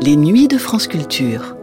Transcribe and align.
Les 0.00 0.14
nuits 0.14 0.46
de 0.46 0.58
France 0.58 0.86
Culture. 0.86 1.56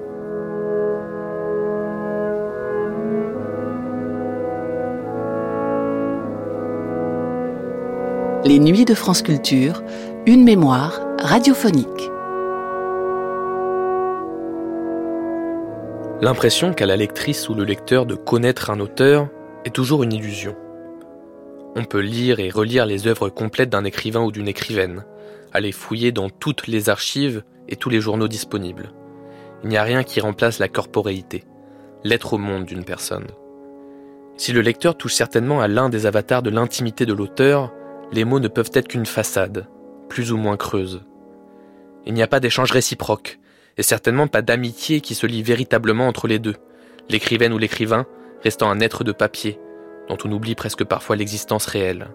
Les 8.43 8.59
nuits 8.59 8.83
de 8.83 8.93
France 8.93 9.21
Culture, 9.21 9.81
une 10.25 10.43
mémoire 10.43 10.99
radiophonique. 11.17 11.87
L'impression 16.21 16.73
qu'a 16.73 16.85
la 16.85 16.97
lectrice 16.97 17.47
ou 17.47 17.53
le 17.53 17.63
lecteur 17.63 18.05
de 18.05 18.15
connaître 18.15 18.69
un 18.69 18.81
auteur 18.81 19.29
est 19.63 19.73
toujours 19.73 20.03
une 20.03 20.11
illusion. 20.11 20.57
On 21.77 21.85
peut 21.85 22.01
lire 22.01 22.41
et 22.41 22.49
relire 22.49 22.85
les 22.85 23.07
œuvres 23.07 23.29
complètes 23.29 23.69
d'un 23.69 23.85
écrivain 23.85 24.23
ou 24.23 24.33
d'une 24.33 24.49
écrivaine, 24.49 25.05
aller 25.55 25.71
fouiller 25.71 26.11
dans 26.11 26.29
toutes 26.29 26.67
les 26.67 26.89
archives 26.89 27.43
et 27.67 27.75
tous 27.75 27.89
les 27.89 28.01
journaux 28.01 28.27
disponibles. 28.27 28.91
Il 29.63 29.69
n'y 29.69 29.77
a 29.77 29.83
rien 29.83 30.03
qui 30.03 30.19
remplace 30.19 30.59
la 30.59 30.67
corporéité, 30.67 31.43
l'être 32.03 32.33
au 32.33 32.37
monde 32.37 32.65
d'une 32.65 32.85
personne. 32.85 33.27
Si 34.37 34.51
le 34.51 34.61
lecteur 34.61 34.97
touche 34.97 35.13
certainement 35.13 35.61
à 35.61 35.67
l'un 35.67 35.89
des 35.89 36.05
avatars 36.05 36.43
de 36.43 36.49
l'intimité 36.49 37.05
de 37.05 37.13
l'auteur, 37.13 37.73
les 38.11 38.25
mots 38.25 38.39
ne 38.39 38.49
peuvent 38.49 38.71
être 38.73 38.89
qu'une 38.89 39.05
façade, 39.05 39.67
plus 40.09 40.31
ou 40.31 40.37
moins 40.37 40.57
creuse. 40.57 41.03
Il 42.05 42.13
n'y 42.13 42.21
a 42.21 42.27
pas 42.27 42.39
d'échange 42.39 42.71
réciproque, 42.71 43.39
et 43.77 43.83
certainement 43.83 44.27
pas 44.27 44.41
d'amitié 44.41 45.01
qui 45.01 45.15
se 45.15 45.25
lie 45.25 45.41
véritablement 45.41 46.07
entre 46.07 46.27
les 46.27 46.39
deux, 46.39 46.55
l'écrivaine 47.09 47.53
ou 47.53 47.57
l'écrivain 47.57 48.05
restant 48.43 48.69
un 48.69 48.79
être 48.79 49.03
de 49.03 49.11
papier, 49.11 49.59
dont 50.09 50.17
on 50.23 50.31
oublie 50.31 50.55
presque 50.55 50.83
parfois 50.83 51.15
l'existence 51.15 51.65
réelle. 51.65 52.09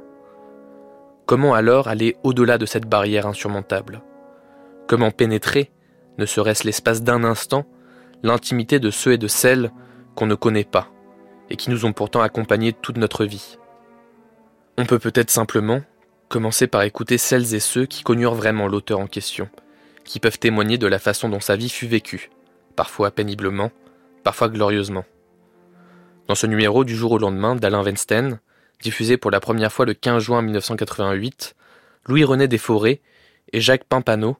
Comment 1.31 1.55
alors 1.55 1.87
aller 1.87 2.17
au-delà 2.25 2.59
de 2.59 2.67
cette 2.67 2.89
barrière 2.89 3.25
insurmontable? 3.25 4.03
Comment 4.89 5.13
pénétrer, 5.13 5.71
ne 6.19 6.27
serait-ce 6.27 6.65
l'espace 6.65 7.05
d'un 7.05 7.23
instant, 7.23 7.67
l'intimité 8.25 8.81
de 8.81 8.91
ceux 8.91 9.13
et 9.13 9.17
de 9.17 9.29
celles 9.29 9.71
qu'on 10.17 10.27
ne 10.27 10.35
connaît 10.35 10.65
pas, 10.65 10.89
et 11.49 11.55
qui 11.55 11.71
nous 11.71 11.85
ont 11.85 11.93
pourtant 11.93 12.21
accompagnés 12.21 12.73
toute 12.73 12.97
notre 12.97 13.25
vie? 13.27 13.59
On 14.77 14.87
peut 14.87 14.99
peut-être 14.99 15.31
simplement 15.31 15.83
commencer 16.29 16.67
par 16.67 16.83
écouter 16.83 17.17
celles 17.17 17.55
et 17.55 17.61
ceux 17.61 17.87
qui 17.87 18.03
connurent 18.03 18.35
vraiment 18.35 18.67
l'auteur 18.67 18.99
en 18.99 19.07
question, 19.07 19.49
qui 20.03 20.19
peuvent 20.19 20.41
témoigner 20.41 20.79
de 20.79 20.89
la 20.89 20.99
façon 20.99 21.29
dont 21.29 21.39
sa 21.39 21.55
vie 21.55 21.71
fut 21.71 21.87
vécue, 21.87 22.29
parfois 22.75 23.13
péniblement, 23.13 23.71
parfois 24.25 24.49
glorieusement. 24.49 25.05
Dans 26.27 26.35
ce 26.35 26.49
numéro 26.49 26.83
du 26.83 26.97
jour 26.97 27.13
au 27.13 27.19
lendemain 27.19 27.55
d'Alain 27.55 27.85
Weinstein, 27.85 28.41
diffusé 28.81 29.17
pour 29.17 29.31
la 29.31 29.41
première 29.41 29.73
fois 29.73 29.87
le 29.87 29.95
15 29.95 30.23
juin 30.23 30.43
1988, 30.43 31.55
Louis-René 32.07 32.49
Desforêts 32.49 33.01
et 33.53 33.61
Jacques 33.61 33.85
Pimpano 33.85 34.37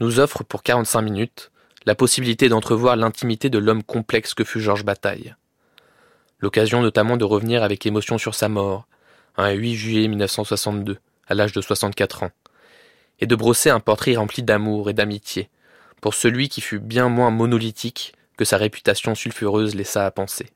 nous 0.00 0.18
offrent 0.18 0.44
pour 0.44 0.62
45 0.62 1.02
minutes 1.02 1.50
la 1.84 1.94
possibilité 1.94 2.48
d'entrevoir 2.48 2.96
l'intimité 2.96 3.50
de 3.50 3.58
l'homme 3.58 3.82
complexe 3.82 4.34
que 4.34 4.44
fut 4.44 4.60
Georges 4.60 4.84
Bataille. 4.84 5.34
L'occasion 6.40 6.82
notamment 6.82 7.16
de 7.16 7.24
revenir 7.24 7.62
avec 7.62 7.86
émotion 7.86 8.18
sur 8.18 8.34
sa 8.34 8.48
mort, 8.48 8.86
un 9.36 9.50
8 9.50 9.74
juillet 9.74 10.08
1962, 10.08 10.98
à 11.28 11.34
l'âge 11.34 11.52
de 11.52 11.60
64 11.60 12.24
ans, 12.24 12.30
et 13.20 13.26
de 13.26 13.36
brosser 13.36 13.70
un 13.70 13.80
portrait 13.80 14.16
rempli 14.16 14.42
d'amour 14.42 14.90
et 14.90 14.94
d'amitié, 14.94 15.50
pour 16.00 16.14
celui 16.14 16.48
qui 16.48 16.60
fut 16.60 16.80
bien 16.80 17.08
moins 17.08 17.30
monolithique 17.30 18.14
que 18.36 18.44
sa 18.44 18.56
réputation 18.56 19.14
sulfureuse 19.14 19.74
laissa 19.74 20.06
à 20.06 20.10
penser. 20.10 20.50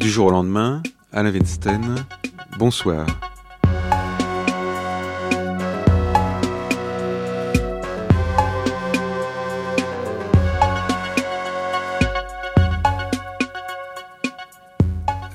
Du 0.00 0.08
jour 0.08 0.28
au 0.28 0.30
lendemain, 0.30 0.82
Alain 1.12 1.30
Weinstein, 1.30 1.96
bonsoir. 2.58 3.06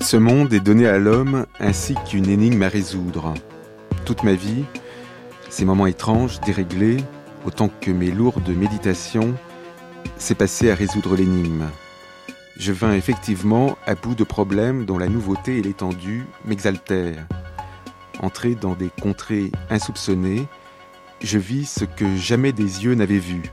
Ce 0.01 0.17
monde 0.17 0.51
est 0.51 0.59
donné 0.59 0.87
à 0.87 0.97
l'homme 0.97 1.45
ainsi 1.59 1.93
qu'une 2.09 2.27
énigme 2.27 2.63
à 2.63 2.67
résoudre. 2.67 3.35
Toute 4.03 4.23
ma 4.23 4.33
vie, 4.33 4.65
ces 5.51 5.63
moments 5.63 5.85
étranges, 5.85 6.41
déréglés, 6.41 6.97
autant 7.45 7.69
que 7.81 7.91
mes 7.91 8.09
lourdes 8.09 8.49
méditations, 8.49 9.35
s'est 10.17 10.33
passé 10.33 10.71
à 10.71 10.75
résoudre 10.75 11.15
l'énigme 11.15 11.65
je 12.57 12.71
vins 12.71 12.93
effectivement 12.93 13.77
à 13.85 13.95
bout 13.95 14.15
de 14.15 14.23
problèmes 14.23 14.85
dont 14.85 14.97
la 14.97 15.07
nouveauté 15.07 15.57
et 15.57 15.61
l'étendue 15.61 16.25
m'exaltèrent. 16.45 17.25
Entré 18.21 18.55
dans 18.55 18.75
des 18.75 18.89
contrées 19.01 19.51
insoupçonnées, 19.69 20.47
je 21.21 21.37
vis 21.37 21.69
ce 21.69 21.85
que 21.85 22.15
jamais 22.15 22.53
des 22.53 22.85
yeux 22.85 22.95
n'avaient 22.95 23.19
vu. 23.19 23.43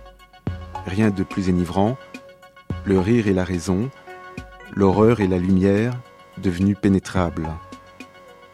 Rien 0.87 1.11
de 1.11 1.25
plus 1.25 1.49
enivrant, 1.49 1.97
le 2.85 2.99
rire 2.99 3.27
et 3.27 3.33
la 3.33 3.45
raison, 3.45 3.91
l'horreur 4.75 5.21
et 5.21 5.29
la 5.29 5.39
lumière 5.39 5.95
devenus 6.39 6.77
pénétrables. 6.81 7.49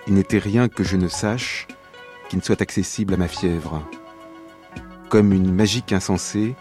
Il 0.06 0.14
n'était 0.14 0.38
rien 0.38 0.68
que 0.68 0.84
je 0.84 0.96
ne 0.96 1.08
sache 1.08 1.66
qui 2.28 2.36
ne 2.36 2.42
soit 2.42 2.62
accessible 2.62 3.14
à 3.14 3.16
ma 3.16 3.28
fièvre. 3.28 3.82
Comme 5.08 5.32
une 5.32 5.52
magique 5.52 5.92
insensée, 5.92 6.54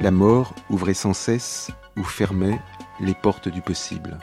la 0.00 0.10
mort 0.10 0.54
ouvrait 0.70 0.94
sans 0.94 1.14
cesse 1.14 1.70
ou 1.96 2.02
fermait 2.02 2.60
les 3.00 3.14
portes 3.14 3.48
du 3.48 3.62
possible. 3.62 4.18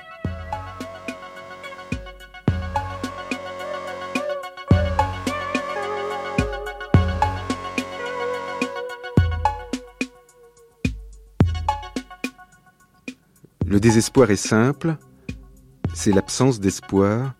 Le 13.65 13.79
désespoir 13.79 14.29
est 14.31 14.35
simple, 14.35 14.97
c'est 15.93 16.11
l'absence 16.11 16.59
d'espoir 16.59 17.33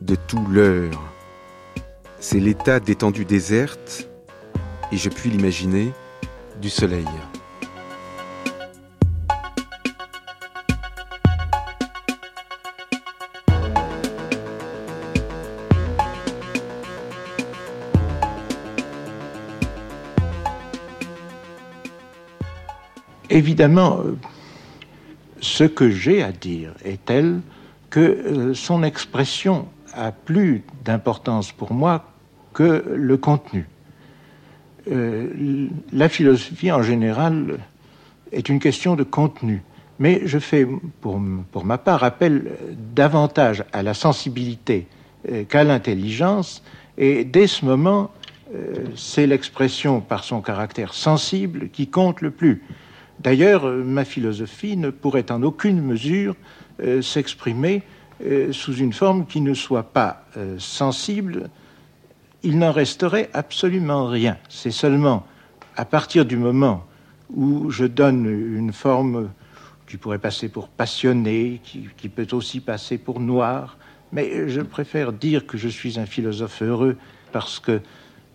de 0.00 0.14
tout 0.14 0.44
l'heure. 0.46 1.02
C'est 2.20 2.40
l'état 2.40 2.78
d'étendue 2.78 3.24
déserte, 3.24 4.06
et 4.92 4.98
je 4.98 5.08
puis 5.08 5.30
l'imaginer, 5.30 5.92
du 6.60 6.68
soleil. 6.68 7.08
Évidemment, 23.32 24.00
euh, 24.04 24.14
ce 25.40 25.64
que 25.64 25.88
j'ai 25.88 26.22
à 26.22 26.32
dire 26.32 26.74
est 26.84 27.02
tel 27.02 27.40
que 27.88 28.00
euh, 28.00 28.54
son 28.54 28.82
expression 28.82 29.68
a 29.94 30.12
plus 30.12 30.62
d'importance 30.84 31.50
pour 31.50 31.72
moi 31.72 32.04
que 32.52 32.84
le 32.94 33.16
contenu. 33.16 33.66
Euh, 34.90 35.66
la 35.94 36.10
philosophie 36.10 36.70
en 36.70 36.82
général 36.82 37.60
est 38.32 38.50
une 38.50 38.60
question 38.60 38.96
de 38.96 39.02
contenu, 39.02 39.62
mais 39.98 40.20
je 40.26 40.38
fais 40.38 40.66
pour, 41.00 41.18
pour 41.52 41.64
ma 41.64 41.78
part 41.78 42.04
appel 42.04 42.52
davantage 42.94 43.64
à 43.72 43.82
la 43.82 43.94
sensibilité 43.94 44.86
qu'à 45.48 45.64
l'intelligence, 45.64 46.62
et 46.98 47.24
dès 47.24 47.46
ce 47.46 47.64
moment, 47.64 48.10
c'est 48.96 49.26
l'expression 49.26 50.00
par 50.00 50.24
son 50.24 50.40
caractère 50.40 50.94
sensible 50.94 51.68
qui 51.68 51.86
compte 51.86 52.20
le 52.22 52.32
plus. 52.32 52.62
D'ailleurs, 53.20 53.66
euh, 53.66 53.82
ma 53.84 54.04
philosophie 54.04 54.76
ne 54.76 54.90
pourrait 54.90 55.30
en 55.30 55.42
aucune 55.42 55.80
mesure 55.80 56.34
euh, 56.80 57.02
s'exprimer 57.02 57.82
euh, 58.24 58.52
sous 58.52 58.76
une 58.76 58.92
forme 58.92 59.26
qui 59.26 59.40
ne 59.40 59.54
soit 59.54 59.92
pas 59.92 60.24
sensible. 60.58 61.50
Il 62.42 62.58
n'en 62.58 62.72
resterait 62.72 63.28
absolument 63.34 64.06
rien. 64.06 64.38
C'est 64.48 64.70
seulement 64.70 65.26
à 65.76 65.84
partir 65.84 66.24
du 66.24 66.36
moment 66.36 66.84
où 67.34 67.70
je 67.70 67.84
donne 67.84 68.26
une 68.26 68.72
forme 68.72 69.30
qui 69.86 69.96
pourrait 69.96 70.18
passer 70.18 70.48
pour 70.48 70.68
passionné, 70.68 71.60
qui, 71.62 71.88
qui 71.96 72.08
peut 72.08 72.26
aussi 72.32 72.60
passer 72.60 72.98
pour 72.98 73.20
noir, 73.20 73.76
mais 74.10 74.48
je 74.48 74.60
préfère 74.60 75.12
dire 75.12 75.46
que 75.46 75.58
je 75.58 75.68
suis 75.68 76.00
un 76.00 76.06
philosophe 76.06 76.62
heureux 76.62 76.96
parce 77.30 77.58
que 77.58 77.80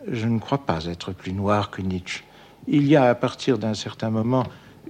je 0.10 0.28
ne 0.28 0.40
crois 0.40 0.66
pas 0.66 0.86
être 0.86 1.14
plus 1.14 1.34
noir 1.34 1.72
que 1.72 1.82
Nietzsche. 1.82 2.24
Il 2.68 2.88
y 2.88 2.96
a 2.96 3.10
à 3.10 3.16
partir 3.16 3.58
d'un 3.58 3.74
certain 3.74 4.10
moment 4.10 4.44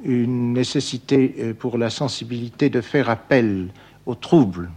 une 0.04 0.54
nécessité 0.54 1.36
euh, 1.40 1.54
pour 1.54 1.78
la 1.78 1.90
sensibilité 1.90 2.70
de 2.70 2.82
faire 2.82 3.10
appel 3.10 3.70
au 4.06 4.16
trouble. 4.16 4.70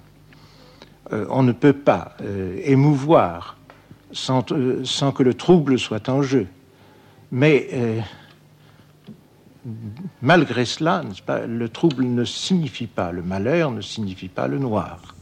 Euh, 1.12 1.26
on 1.30 1.42
ne 1.42 1.52
peut 1.52 1.72
pas 1.72 2.16
euh, 2.20 2.60
émouvoir 2.64 3.56
sans, 4.12 4.42
que 4.42 5.22
le 5.22 5.34
trouble 5.34 5.78
soit 5.78 6.08
en 6.08 6.22
jeu. 6.22 6.46
Mais 7.32 7.68
malgré 10.20 10.64
cela, 10.64 11.02
le 11.46 11.68
trouble 11.68 12.04
ne 12.04 12.24
signifie 12.24 12.88
pas, 12.88 13.12
le 13.12 13.22
malheur 13.22 13.70
ne 13.70 13.80
signifie 13.80 14.26
pas 14.26 14.48
le 14.48 14.58
noir. 14.58 15.14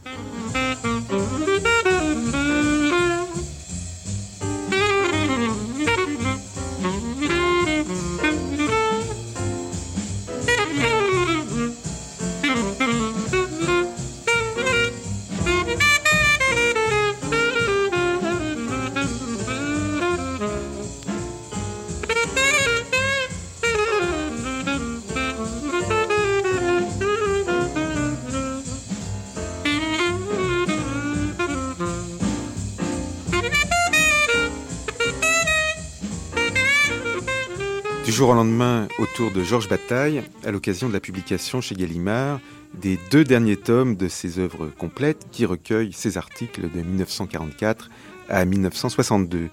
Lendemain, 38.39 38.87
autour 38.99 39.31
de 39.31 39.43
Georges 39.43 39.67
Bataille, 39.67 40.23
à 40.45 40.51
l'occasion 40.51 40.87
de 40.87 40.93
la 40.93 41.01
publication 41.01 41.59
chez 41.59 41.75
Gallimard 41.75 42.39
des 42.73 42.97
deux 43.11 43.25
derniers 43.25 43.57
tomes 43.57 43.97
de 43.97 44.07
ses 44.07 44.39
œuvres 44.39 44.67
complètes 44.77 45.27
qui 45.29 45.45
recueillent 45.45 45.91
ses 45.91 46.17
articles 46.17 46.69
de 46.73 46.81
1944 46.81 47.89
à 48.29 48.45
1962. 48.45 49.49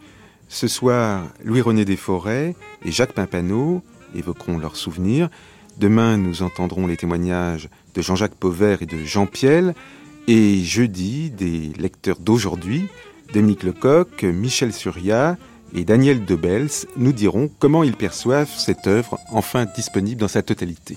Ce 0.49 0.69
soir, 0.69 1.25
Louis-René 1.43 1.85
Desforêts 1.85 2.55
et 2.85 2.93
Jacques 2.93 3.13
Pimpano 3.13 3.83
évoqueront 4.15 4.57
leurs 4.57 4.77
souvenirs. 4.77 5.31
Demain, 5.79 6.17
nous 6.17 6.43
entendrons 6.43 6.87
les 6.87 6.97
témoignages 6.97 7.69
de 7.97 8.03
Jean-Jacques 8.03 8.37
Pauvert 8.37 8.83
et 8.83 8.87
de 8.87 8.99
Jean 8.99 9.27
Piel. 9.27 9.75
Et 10.29 10.63
jeudi, 10.63 11.33
des 11.33 11.73
lecteurs 11.77 12.21
d'aujourd'hui, 12.21 12.87
Dominique 13.35 13.65
Lecoq, 13.65 14.23
Michel 14.23 14.73
Surya, 14.73 15.37
et 15.75 15.85
Daniel 15.85 16.25
Debels 16.25 16.87
nous 16.97 17.13
diront 17.13 17.51
comment 17.59 17.83
ils 17.83 17.97
perçoivent 17.97 18.51
cette 18.57 18.87
œuvre 18.87 19.19
enfin 19.31 19.67
disponible 19.75 20.21
dans 20.21 20.29
sa 20.29 20.43
totalité. 20.43 20.97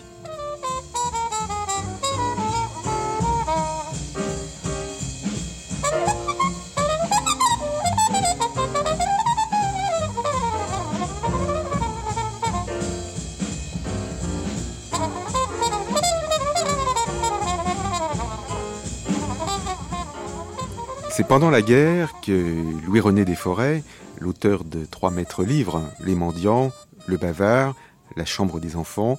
Pendant 21.29 21.51
la 21.51 21.61
guerre 21.61 22.15
que 22.23 22.87
Louis-René 22.87 23.23
Desforêts 23.23 23.83
l'auteur 24.19 24.63
de 24.63 24.83
trois 24.83 25.11
maîtres 25.11 25.43
livres, 25.43 25.83
Les 26.03 26.15
Mendiants, 26.15 26.71
Le 27.05 27.17
Bavard, 27.17 27.75
La 28.17 28.25
Chambre 28.25 28.59
des 28.59 28.75
Enfants, 28.75 29.17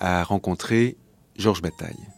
a 0.00 0.24
rencontré 0.24 0.96
Georges 1.36 1.62
Bataille. 1.62 2.08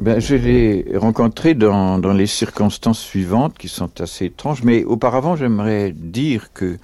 Ben, 0.00 0.18
je 0.20 0.34
l'ai 0.34 0.86
rencontré 0.96 1.52
dans, 1.52 1.98
dans, 1.98 2.14
les 2.14 2.26
circonstances 2.26 2.98
suivantes 2.98 3.58
qui 3.58 3.68
sont 3.68 4.00
assez 4.00 4.24
étranges, 4.24 4.62
mais 4.64 4.84
auparavant 4.84 5.36
j'aimerais 5.36 5.92
dire 5.92 6.54
que 6.54 6.78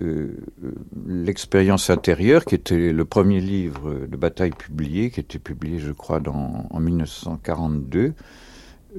euh, 0.00 0.34
l'expérience 1.06 1.90
intérieure, 1.90 2.46
qui 2.46 2.54
était 2.54 2.90
le 2.90 3.04
premier 3.04 3.42
livre 3.42 4.06
de 4.06 4.16
bataille 4.16 4.52
publié, 4.52 5.10
qui 5.10 5.20
était 5.20 5.38
publié 5.38 5.78
je 5.78 5.92
crois 5.92 6.20
en 6.26 6.80
1942, 6.80 8.14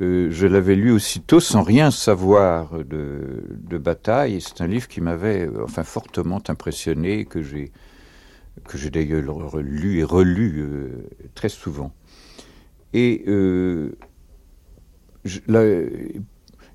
euh, 0.02 0.30
je 0.32 0.48
l'avais 0.48 0.76
lu 0.76 0.92
aussitôt 0.92 1.42
sans 1.42 1.62
rien 1.62 1.92
savoir 1.92 2.86
de, 2.86 3.78
bataille. 3.78 4.40
C'est 4.40 4.62
un 4.62 4.68
livre 4.68 4.88
qui 4.88 5.02
m'avait 5.02 5.46
euh, 5.46 5.64
enfin 5.64 5.84
fortement 5.84 6.42
impressionné, 6.48 7.26
que 7.26 7.42
j'ai 7.42 7.72
que 8.68 8.78
j'ai 8.78 8.90
d'ailleurs 8.90 9.58
lu 9.58 10.00
et 10.00 10.04
relu 10.04 10.60
euh, 10.60 11.08
très 11.34 11.50
souvent. 11.50 11.94
Et 12.94 13.24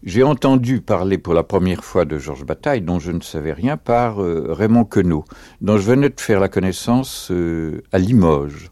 j'ai 0.03 0.23
entendu 0.23 0.81
parler 0.81 1.19
pour 1.19 1.35
la 1.35 1.43
première 1.43 1.85
fois 1.85 2.05
de 2.05 2.19
Georges 2.19 2.45
Bataille, 2.45 2.83
dont 2.83 2.99
je 2.99 3.11
ne 3.11 3.21
savais 3.21 3.53
rien, 3.53 3.77
par 3.77 4.19
Raymond 4.19 4.85
Queneau, 4.85 5.25
dont 5.61 5.77
je 5.77 5.83
venais 5.83 6.11
de 6.11 6.21
faire 6.21 6.41
la 6.41 6.49
connaissance 6.49 7.33
à 7.91 7.99
Limoges. 7.99 8.71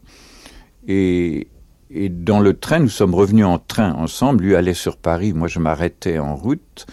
Et 0.87 1.47
et 1.93 2.09
dans 2.09 2.39
le 2.39 2.53
train, 2.53 2.79
nous 2.79 2.89
sommes 2.89 3.13
revenus 3.13 3.45
en 3.45 3.59
train 3.59 3.93
ensemble. 3.93 4.43
Lui 4.43 4.55
allait 4.55 4.73
sur 4.73 4.97
Paris, 4.97 5.33
moi 5.33 5.47
je 5.47 5.59
m'arrêtais 5.59 6.19
en 6.19 6.35
route. 6.35 6.85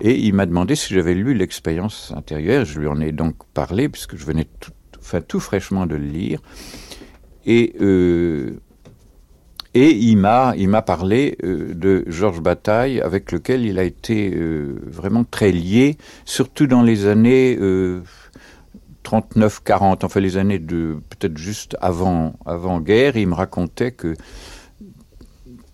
Et 0.00 0.18
il 0.18 0.34
m'a 0.34 0.46
demandé 0.46 0.74
si 0.74 0.94
j'avais 0.94 1.14
lu 1.14 1.34
l'expérience 1.34 2.12
intérieure. 2.16 2.64
Je 2.64 2.80
lui 2.80 2.86
en 2.86 3.00
ai 3.00 3.12
donc 3.12 3.36
parlé, 3.54 3.88
puisque 3.88 4.16
je 4.16 4.24
venais 4.24 4.46
tout, 4.58 4.72
enfin, 4.98 5.20
tout 5.20 5.40
fraîchement 5.40 5.86
de 5.86 5.94
le 5.94 6.06
lire. 6.06 6.40
Et, 7.46 7.74
euh, 7.80 8.60
et 9.74 9.90
il 9.90 10.16
m'a, 10.16 10.54
il 10.56 10.68
m'a 10.68 10.82
parlé 10.82 11.36
euh, 11.44 11.74
de 11.74 12.04
Georges 12.08 12.40
Bataille, 12.40 13.00
avec 13.00 13.30
lequel 13.30 13.64
il 13.64 13.78
a 13.78 13.84
été 13.84 14.34
euh, 14.34 14.80
vraiment 14.86 15.24
très 15.24 15.52
lié, 15.52 15.96
surtout 16.24 16.66
dans 16.66 16.82
les 16.82 17.06
années 17.06 17.58
39, 19.10 19.64
40, 19.64 20.04
enfin 20.04 20.20
les 20.20 20.36
années 20.36 20.60
de 20.60 21.00
peut-être 21.08 21.36
juste 21.36 21.76
avant, 21.80 22.34
avant 22.46 22.78
guerre, 22.78 23.16
il 23.16 23.26
me 23.26 23.34
racontait 23.34 23.90
que 23.90 24.14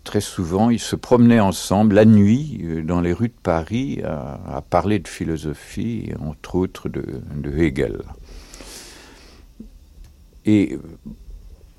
très 0.05 0.23
souvent 0.23 0.71
ils 0.71 0.81
se 0.81 0.97
promenaient 0.97 1.39
ensemble 1.39 1.97
la 1.97 2.07
nuit 2.07 2.63
euh, 2.65 2.83
dans 2.83 3.03
les 3.03 3.13
rues 3.13 3.29
de 3.29 3.43
Paris 3.43 4.01
à, 4.03 4.63
parler 4.63 5.01
de 5.01 5.07
philosophie, 5.07 6.13
entre 6.19 6.55
autres 6.55 6.89
de, 6.89 7.21
Hegel. 7.59 8.01
Et 10.47 10.79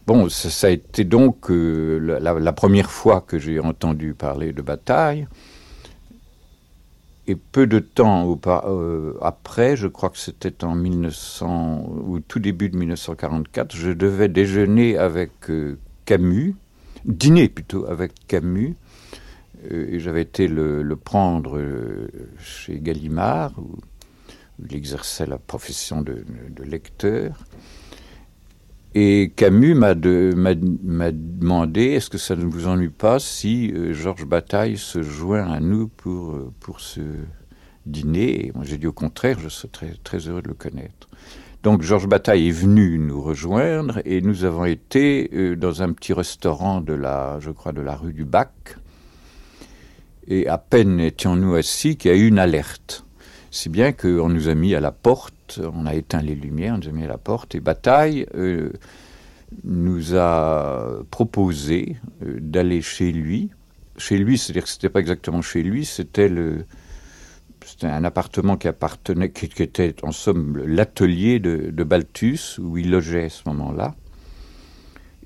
bon, 0.06 0.30
ça, 0.30 0.68
a 0.68 0.70
été 0.70 1.06
donc 1.06 1.50
euh, 1.50 2.20
la, 2.20 2.54
première 2.54 2.92
fois 2.92 3.22
que 3.22 3.40
j'ai 3.40 3.60
entendu 3.60 4.14
parler 4.14 4.54
de 4.54 4.62
bataille. 4.62 5.28
Et 7.30 7.36
peu 7.36 7.68
de 7.68 7.80
temps 7.80 8.40
euh, 8.48 9.14
après, 9.22 9.76
je 9.76 9.88
crois 9.88 10.10
que 10.10 10.18
c'était 10.18 10.64
en 10.64 10.76
1900 10.76 11.90
ou 12.06 12.22
tout 12.22 12.40
début 12.40 12.70
de 12.70 12.78
1944, 12.78 13.76
je 13.76 13.92
devais 13.92 14.30
déjeuner 14.30 14.98
avec 14.98 15.50
euh, 15.50 15.78
Camus, 16.06 16.56
dîner 17.04 17.50
plutôt 17.50 17.86
avec 17.86 18.14
Camus, 18.28 18.78
euh, 19.70 19.88
et 19.90 20.00
j'avais 20.00 20.22
été 20.22 20.48
le, 20.48 20.96
prendre 20.96 21.62
chez 22.40 22.80
Gallimard, 22.80 23.52
où, 23.60 23.76
il 24.66 24.74
exerçait 24.76 25.28
la 25.28 25.38
profession 25.38 26.02
de 26.02 26.24
lecteur. 26.64 27.44
Et 28.96 29.32
Camus 29.36 29.76
m'a 29.76 29.94
demandé 29.94 31.82
est-ce 31.84 32.10
que 32.10 32.18
ça 32.18 32.36
ne 32.36 32.46
vous 32.46 32.68
ennuie 32.68 32.90
pas 32.90 33.20
si 33.20 33.72
euh, 33.72 33.94
Georges 33.94 34.26
Bataille 34.26 34.78
se 34.78 35.04
joint 35.04 35.46
à 35.52 35.60
nous 35.60 35.88
pour, 35.88 36.32
euh, 36.32 36.54
pour 36.60 36.80
ce 36.80 37.02
dîner? 37.86 38.52
Moi 38.56 38.64
j'ai 38.66 38.78
dit 38.78 38.88
au 38.88 38.94
contraire, 38.94 39.38
je 39.40 39.50
serais 39.50 39.68
très, 39.68 39.94
très 40.04 40.20
heureux 40.28 40.42
de 40.42 40.48
le 40.48 40.54
connaître. 40.54 41.10
Donc 41.64 41.82
Georges 41.82 42.08
Bataille 42.08 42.48
est 42.48 42.52
venu 42.52 42.98
nous 42.98 43.22
rejoindre 43.22 44.00
et 44.06 44.22
nous 44.22 44.46
avons 44.46 44.66
été 44.66 45.30
euh, 45.34 45.56
dans 45.56 45.84
un 45.84 45.92
petit 45.92 46.14
restaurant 46.14 46.82
de 46.82 46.94
la, 46.94 47.40
je 47.40 47.52
crois, 47.52 47.74
de 47.74 47.82
la 47.82 47.96
rue 47.96 48.14
du 48.14 48.26
Bac. 48.26 48.78
Et 50.28 50.48
à 50.48 50.58
peine 50.58 51.00
étions-nous 51.00 51.56
assis 51.56 51.98
qu'il 51.98 52.12
y 52.12 52.14
a 52.14 52.18
eu 52.18 52.28
une 52.28 52.40
alerte. 52.40 53.06
Si 53.52 53.70
bien 53.70 53.92
qu'on 53.92 54.30
nous 54.30 54.50
a 54.50 54.56
mis 54.56 54.76
à 54.76 54.80
la 54.80 54.92
porte 54.92 55.34
on 55.60 55.86
a 55.86 55.96
éteint 55.96 56.22
les 56.22 56.36
lumières, 56.36 56.78
on 56.78 56.88
a 56.88 56.92
mis 56.92 57.06
la 57.06 57.18
porte, 57.18 57.56
et 57.56 57.60
Bataille 57.60 58.26
euh, 58.36 58.72
nous 59.64 60.16
a 60.16 61.04
proposé 61.12 61.98
euh, 62.24 62.38
d'aller 62.40 62.82
chez 62.82 63.12
lui. 63.12 63.50
Chez 63.98 64.18
lui, 64.18 64.38
c'est-à-dire 64.38 64.64
que 64.64 64.70
c'était 64.70 64.90
pas 64.90 65.00
exactement 65.00 65.42
chez 65.42 65.64
lui, 65.64 65.86
c'était 65.86 66.32
un 67.82 68.04
appartement 68.04 68.58
qui 68.58 68.68
appartenait, 68.68 69.32
qui, 69.32 69.46
était 69.62 69.96
en 70.04 70.12
somme 70.12 70.58
l'atelier 70.58 71.40
de, 71.40 71.72
de, 71.72 71.84
Balthus, 71.84 72.60
où 72.60 72.78
il 72.78 72.92
logeait 72.92 73.26
à 73.26 73.30
ce 73.30 73.44
moment-là. 73.48 73.96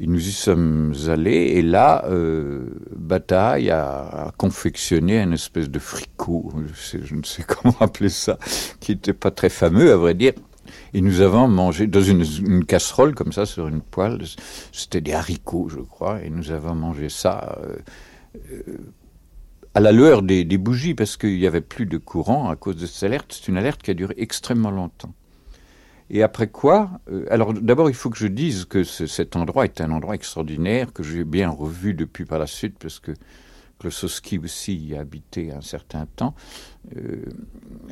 Nous 0.07 0.27
y 0.27 0.31
sommes 0.31 0.93
allés, 1.07 1.53
et 1.55 1.61
là, 1.61 2.05
euh, 2.07 2.65
Bataille 2.95 3.69
a, 3.69 4.33
confectionné 4.37 5.21
une 5.21 5.33
espèce 5.33 5.69
de 5.69 5.77
fricot, 5.77 6.51
je, 6.73 7.13
ne 7.13 7.23
sais 7.23 7.43
comment 7.47 7.75
appeler 7.79 8.09
ça, 8.09 8.39
qui 8.79 8.93
n'était 8.93 9.13
pas 9.13 9.31
très 9.31 9.49
fameux, 9.49 9.91
à 9.91 9.97
vrai 9.97 10.15
dire. 10.15 10.33
Et 10.93 11.01
nous 11.01 11.21
avons 11.21 11.47
mangé 11.47 11.85
dans 11.85 12.01
une, 12.01 12.65
casserole 12.65 13.13
comme 13.13 13.31
ça 13.31 13.45
sur 13.45 13.67
une 13.67 13.81
poêle, 13.81 14.19
c'était 14.71 15.01
des 15.01 15.13
haricots, 15.13 15.69
je 15.69 15.79
crois, 15.79 16.23
et 16.23 16.29
nous 16.29 16.51
avons 16.51 16.73
mangé 16.73 17.09
ça 17.09 17.59
euh, 17.63 17.75
euh, 18.51 18.77
à 19.73 19.81
la 19.81 19.91
lueur 19.91 20.23
des, 20.23 20.45
des 20.45 20.57
bougies, 20.57 20.95
parce 20.95 21.15
qu'il 21.15 21.37
n'y 21.37 21.47
avait 21.47 21.61
plus 21.61 21.85
de 21.85 21.97
courant 21.97 22.49
à 22.49 22.55
cause 22.55 22.75
de 22.75 22.87
cette 22.87 23.03
alerte. 23.03 23.37
C'est 23.39 23.49
une 23.49 23.57
alerte 23.57 23.83
qui 23.83 23.91
a 23.91 23.93
duré 23.93 24.15
extrêmement 24.17 24.71
longtemps. 24.71 25.13
Et 26.13 26.23
après 26.23 26.47
quoi 26.47 26.91
euh, 27.09 27.25
Alors 27.31 27.53
d'abord, 27.53 27.89
il 27.89 27.95
faut 27.95 28.09
que 28.09 28.17
je 28.17 28.27
dise 28.27 28.65
que 28.65 28.83
cet 28.83 29.37
endroit 29.37 29.63
est 29.63 29.79
un 29.79 29.91
endroit 29.91 30.13
extraordinaire 30.13 30.91
que 30.91 31.03
j'ai 31.03 31.23
bien 31.23 31.49
revu 31.49 31.93
depuis 31.93 32.25
par 32.25 32.37
la 32.37 32.47
suite, 32.47 32.75
parce 32.77 32.99
que 32.99 33.13
Klosowski 33.79 34.37
aussi 34.37 34.75
y 34.75 34.95
a 34.95 34.99
habité 34.99 35.53
un 35.53 35.61
certain 35.61 36.05
temps. 36.17 36.35
Euh, 36.97 37.23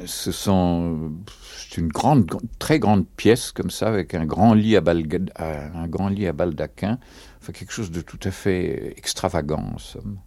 c'est 0.06 1.78
une 1.78 1.88
grande, 1.88 2.30
très 2.60 2.78
grande 2.78 3.08
pièce 3.08 3.54
comme 3.54 3.70
ça, 3.70 3.88
avec 3.88 4.14
un 4.14 4.26
grand 4.26 4.54
lit 4.54 4.76
à, 4.76 4.84
à 4.86 6.34
baldaquin, 6.34 7.00
enfin 7.42 7.54
quelque 7.54 7.72
chose 7.72 7.90
de 7.90 8.02
tout 8.02 8.20
à 8.26 8.32
fait 8.32 8.94
extravagant 8.98 9.64
en 9.76 9.78
somme. 9.78 10.20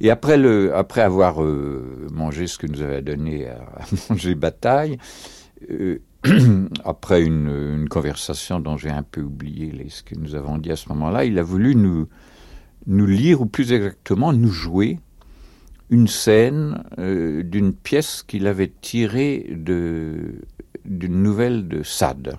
Et 0.00 0.10
après, 0.10 0.36
le, 0.36 0.74
après 0.74 1.02
avoir 1.02 1.40
euh, 1.40 2.08
mangé 2.10 2.48
ce 2.48 2.58
que 2.58 2.66
nous 2.66 2.82
avait 2.82 3.00
donné 3.00 3.46
à, 3.46 3.60
manger 4.10 4.34
bataille, 4.34 4.98
après 6.84 7.22
une, 7.22 7.88
conversation 7.88 8.60
dont 8.60 8.76
j'ai 8.76 8.90
un 8.90 9.02
peu 9.02 9.22
oublié 9.22 9.88
ce 9.88 10.02
que 10.02 10.14
nous 10.14 10.34
avons 10.34 10.58
dit 10.58 10.70
à 10.70 10.76
ce 10.76 10.88
moment-là, 10.90 11.24
il 11.24 11.38
a 11.38 11.42
voulu 11.42 11.74
nous, 11.74 12.06
lire, 12.86 13.40
ou 13.40 13.46
plus 13.46 13.72
exactement 13.72 14.32
nous 14.32 14.50
jouer, 14.50 14.98
une 15.90 16.06
scène 16.06 16.84
euh, 16.98 17.42
d'une 17.42 17.74
pièce 17.74 18.22
qu'il 18.22 18.46
avait 18.46 18.72
tirée 18.80 19.46
d'une 19.56 20.42
nouvelle 21.22 21.68
de 21.68 21.82
Sade. 21.82 22.36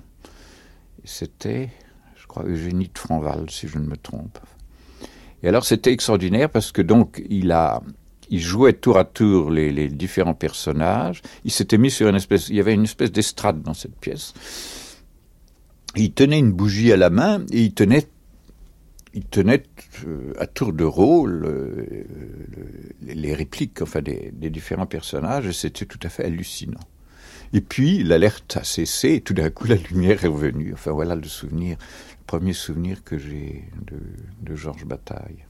C'était, 1.04 1.70
je 2.16 2.26
crois, 2.26 2.46
Eugénie 2.46 2.90
de 2.92 2.98
Franval, 2.98 3.50
si 3.50 3.68
je 3.68 3.78
ne 3.78 3.86
me 3.86 3.98
trompe. 3.98 4.40
Et 5.44 5.50
alors 5.50 5.66
c'était 5.66 5.92
extraordinaire 5.92 6.50
parce 6.50 6.72
que 6.72 6.82
donc 6.82 7.22
il 7.30 7.52
a, 7.52 7.82
il 8.34 8.40
jouait 8.40 8.74
tour 8.74 8.98
à 8.98 9.06
tour 9.06 9.52
les, 9.52 9.90
différents 9.90 10.34
personnages. 10.34 11.22
Il 11.46 11.52
s'était 11.52 11.78
mis 11.78 11.92
sur 11.92 12.08
une 12.08 12.16
espèce, 12.16 12.50
il 12.50 12.56
y 12.56 12.60
avait 12.60 12.74
une 12.74 12.86
espèce 12.86 13.12
d'estrade 13.12 13.62
dans 13.62 13.76
cette 13.76 13.96
pièce. 13.96 14.34
Il 15.96 16.14
tenait 16.14 16.40
une 16.40 16.52
bougie 16.52 16.92
à 16.92 16.98
la 16.98 17.12
main 17.12 17.46
et 17.52 17.62
il 17.62 17.76
tenait, 17.76 18.08
il 19.14 19.26
tenait 19.26 19.62
euh, 20.08 20.34
à 20.40 20.48
tour 20.48 20.74
de 20.74 20.84
rôle 20.84 21.46
euh, 21.46 22.06
les 23.04 23.36
répliques, 23.36 23.84
enfin 23.84 24.02
des, 24.02 24.32
des 24.34 24.50
différents 24.50 24.88
personnages. 24.88 25.46
Et 25.46 25.54
c'était 25.54 25.86
tout 25.86 26.00
à 26.02 26.10
fait 26.10 26.26
hallucinant. 26.26 26.80
Et 27.54 27.62
puis 27.62 28.02
l'alerte 28.02 28.58
a 28.58 28.64
cessé 28.64 29.14
et 29.14 29.22
tout 29.22 29.36
d'un 29.36 29.52
coup 29.52 29.68
la 29.68 29.76
lumière 29.76 30.26
est 30.26 30.28
revenue. 30.28 30.72
Enfin 30.74 30.92
voilà 30.92 31.14
le 31.14 31.28
souvenir, 31.28 31.78
le 32.20 32.26
premier 32.26 32.54
souvenir 32.54 33.04
que 33.04 33.20
j'ai 33.20 33.66
de, 33.86 34.00
de 34.42 34.56
Georges 34.56 34.86
Bataille. 34.86 35.46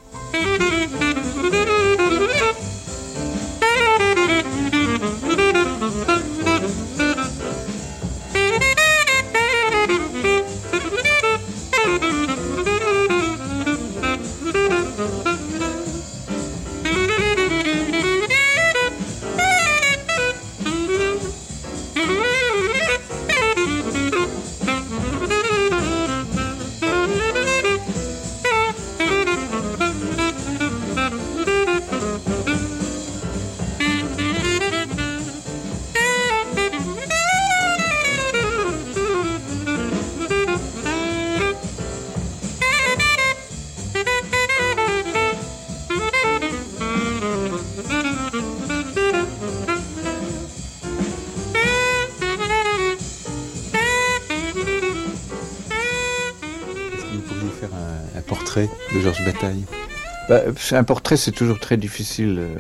Bah, 60.30 60.42
Un 60.72 60.84
portrait, 60.84 61.18
c'est 61.18 61.32
toujours 61.32 61.60
très 61.60 61.77
difficile. 61.77 62.39
Euh, 62.39 62.56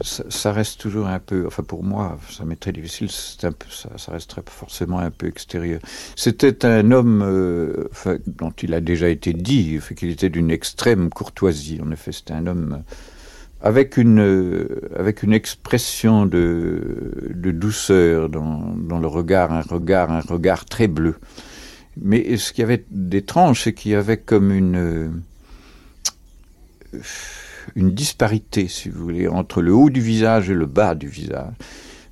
ça, 0.00 0.52
reste 0.52 0.80
toujours 0.80 1.06
un 1.06 1.18
peu, 1.18 1.46
enfin 1.46 1.62
pour 1.62 1.84
moi, 1.84 2.18
ça 2.30 2.44
m'est 2.44 2.56
très 2.56 2.72
difficile, 2.72 3.08
un 3.44 3.52
peu, 3.52 3.66
ça, 3.70 3.90
ça 3.96 4.12
resterait 4.12 4.42
forcément 4.46 4.98
un 4.98 5.10
peu 5.10 5.26
extérieur. 5.26 5.80
C'était 6.16 6.64
un 6.66 6.90
homme 6.90 7.22
euh, 7.22 7.88
dont 8.26 8.52
il 8.62 8.74
a 8.74 8.80
déjà 8.80 9.08
été 9.08 9.32
dit 9.32 9.78
qu'il 9.96 10.10
était 10.10 10.30
d'une 10.30 10.50
extrême 10.50 11.10
courtoisie. 11.10 11.80
En 11.84 11.90
effet, 11.92 12.12
c'était 12.12 12.32
un 12.32 12.46
homme 12.46 12.82
avec 13.62 13.96
une, 13.96 14.68
avec 14.98 15.22
une 15.22 15.32
expression 15.32 16.26
de, 16.26 17.32
de 17.34 17.50
douceur 17.50 18.28
dans, 18.28 18.74
dans, 18.76 18.98
le 18.98 19.06
regard, 19.06 19.52
un 19.52 19.62
regard, 19.62 20.10
un 20.10 20.20
regard 20.20 20.64
très 20.64 20.88
bleu. 20.88 21.14
Mais 22.00 22.36
ce 22.36 22.52
qu'il 22.52 22.62
y 22.62 22.64
avait 22.64 22.84
d'étrange, 22.90 23.62
c'est 23.62 23.72
qu'il 23.72 23.92
y 23.92 23.94
avait 23.94 24.16
comme 24.16 24.50
une, 24.50 24.76
euh, 24.76 25.08
une 27.74 27.92
disparité, 27.92 28.68
si 28.68 28.88
vous 28.88 29.02
voulez, 29.02 29.28
entre 29.28 29.62
le 29.62 29.72
haut 29.72 29.90
du 29.90 30.00
visage 30.00 30.50
et 30.50 30.54
le 30.54 30.66
bas 30.66 30.94
du 30.94 31.08
visage. 31.08 31.52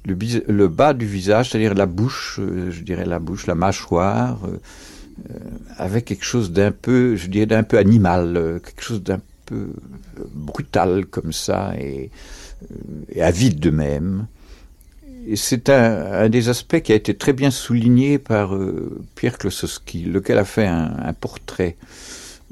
Le, 0.04 0.66
bas 0.66 0.94
du 0.94 1.06
visage, 1.06 1.50
c'est-à-dire 1.50 1.74
la 1.74 1.86
bouche, 1.86 2.40
euh, 2.42 2.72
je 2.72 2.82
dirais 2.82 3.04
la 3.04 3.20
bouche, 3.20 3.46
la 3.46 3.54
mâchoire, 3.54 4.40
euh, 4.46 4.58
avec 5.76 6.06
quelque 6.06 6.24
chose 6.24 6.50
d'un 6.50 6.72
peu, 6.72 7.14
je 7.14 7.28
dirais 7.28 7.46
d'un 7.46 7.62
peu 7.62 7.78
animal, 7.78 8.60
quelque 8.64 8.82
chose 8.82 9.02
d'un 9.02 9.20
peu 9.46 9.68
brutal 10.34 11.06
comme 11.06 11.32
ça 11.32 11.74
et, 11.78 12.10
et 13.10 13.22
avide 13.22 13.60
de 13.60 13.70
même 13.70 14.26
c'est 15.34 15.68
un, 15.68 16.28
des 16.28 16.48
aspects 16.48 16.80
qui 16.80 16.92
a 16.92 16.94
été 16.94 17.14
très 17.14 17.32
bien 17.32 17.50
souligné 17.50 18.18
par 18.18 18.54
euh, 18.54 19.00
Pierre 19.14 19.38
Klosowski, 19.38 20.04
lequel 20.04 20.38
a 20.38 20.44
fait 20.44 20.66
un, 20.66 21.12
portrait 21.18 21.76
euh, 21.80 21.86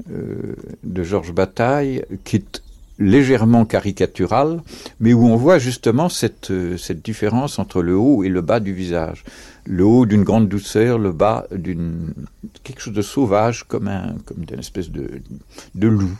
de 0.07 1.03
Georges 1.03 1.33
Bataille 1.33 2.03
qui 2.23 2.37
est 2.37 2.61
légèrement 3.01 3.65
caricatural, 3.65 4.61
mais 4.99 5.13
où 5.13 5.25
on 5.25 5.35
voit 5.35 5.59
justement 5.59 6.07
cette, 6.07 6.51
euh, 6.51 6.77
cette 6.77 7.03
différence 7.03 7.59
entre 7.59 7.81
le 7.81 7.97
haut 7.97 8.23
et 8.23 8.29
le 8.29 8.41
bas 8.41 8.59
du 8.59 8.73
visage. 8.73 9.23
Le 9.65 9.83
haut 9.83 10.05
d'une 10.05 10.23
grande 10.23 10.47
douceur, 10.47 10.97
le 10.97 11.11
bas 11.11 11.45
d'une 11.51 12.13
quelque 12.63 12.81
chose 12.81 12.93
de 12.93 13.01
sauvage 13.01 13.63
comme 13.63 13.87
un 13.87 14.15
comme 14.25 14.43
une 14.49 14.59
espèce 14.59 14.89
de, 14.89 15.21
de 15.75 15.87
loup. 15.87 16.17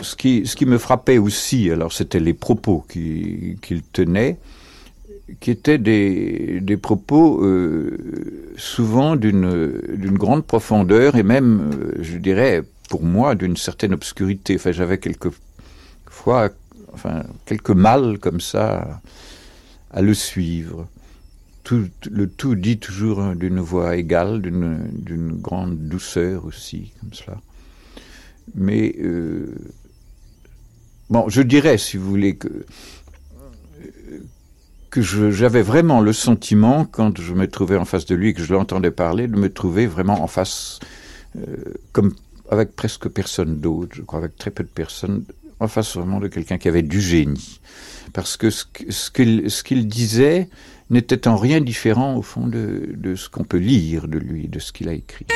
Ce 0.00 0.16
qui, 0.16 0.44
ce 0.44 0.56
qui 0.56 0.66
me 0.66 0.78
frappait 0.78 1.18
aussi, 1.18 1.70
alors 1.70 1.92
c'était 1.92 2.18
les 2.18 2.34
propos 2.34 2.84
qu'il 2.88 3.82
tenait, 3.92 4.38
qui 5.38 5.52
étaient 5.52 5.78
des, 5.78 6.58
des 6.60 6.76
propos 6.76 7.44
euh, 7.44 7.96
souvent 8.56 9.14
d'une 9.14 10.18
grande 10.18 10.44
profondeur 10.44 11.14
et 11.14 11.22
même, 11.22 11.70
euh, 11.72 12.02
je 12.02 12.16
dirais, 12.18 12.62
pour 12.94 13.02
moi, 13.02 13.34
d'une 13.34 13.56
certaine 13.56 13.92
obscurité. 13.92 14.54
Enfin, 14.54 14.70
j'avais 14.70 14.98
quelques 14.98 15.32
fois, 16.06 16.50
enfin, 16.92 17.24
quelques 17.44 17.70
mal 17.70 18.20
comme 18.20 18.40
ça 18.40 19.00
à 19.90 20.00
le 20.00 20.14
suivre. 20.14 20.86
Tout, 21.64 21.88
le 22.08 22.28
tout 22.28 22.54
dit 22.54 22.78
toujours 22.78 23.34
d'une 23.34 23.58
voix 23.58 23.96
égale, 23.96 24.40
d'une 24.40 25.32
grande 25.40 25.76
douceur 25.88 26.44
aussi, 26.44 26.92
comme 27.00 27.12
cela. 27.12 27.40
Mais, 28.54 28.94
euh, 29.00 29.56
bon, 31.10 31.28
je 31.28 31.42
dirais, 31.42 31.76
si 31.76 31.96
vous 31.96 32.08
voulez, 32.08 32.36
que 32.36 32.64
que 34.88 35.02
j'avais 35.02 35.62
vraiment 35.62 36.00
le 36.00 36.12
sentiment, 36.12 36.84
quand 36.84 37.20
je 37.20 37.34
me 37.34 37.48
trouvais 37.48 37.76
en 37.76 37.84
face 37.84 38.06
de 38.06 38.14
lui 38.14 38.34
que 38.34 38.40
je 38.40 38.54
l'entendais 38.54 38.92
parler, 38.92 39.26
de 39.26 39.36
me 39.36 39.52
trouver 39.52 39.88
vraiment 39.88 40.22
en 40.22 40.28
face, 40.28 40.78
euh, 41.36 41.56
comme 41.90 42.14
avec 42.54 42.74
presque 42.74 43.08
personne 43.08 43.58
d'autre, 43.58 43.94
je 43.94 44.02
crois, 44.02 44.18
avec 44.18 44.36
très 44.36 44.50
peu 44.50 44.64
de 44.64 44.68
personnes, 44.68 45.24
en 45.60 45.68
face 45.68 45.96
vraiment 45.96 46.20
de 46.20 46.28
quelqu'un 46.28 46.58
qui 46.58 46.68
avait 46.68 46.82
du 46.82 47.00
génie. 47.00 47.60
Parce 48.12 48.36
que 48.36 48.50
ce, 48.50 48.64
qu'il 49.62 49.88
disait 49.88 50.48
n'était 50.90 51.28
en 51.28 51.36
rien 51.36 51.60
différent, 51.60 52.16
au 52.16 52.22
fond, 52.22 52.46
de, 52.46 52.90
de 52.94 53.14
ce 53.14 53.28
qu'on 53.28 53.44
peut 53.44 53.58
lire 53.58 54.08
de 54.08 54.18
lui, 54.18 54.48
de 54.48 54.58
ce 54.58 54.72
qu'il 54.72 54.88
a 54.88 54.92
écrit. 54.92 55.26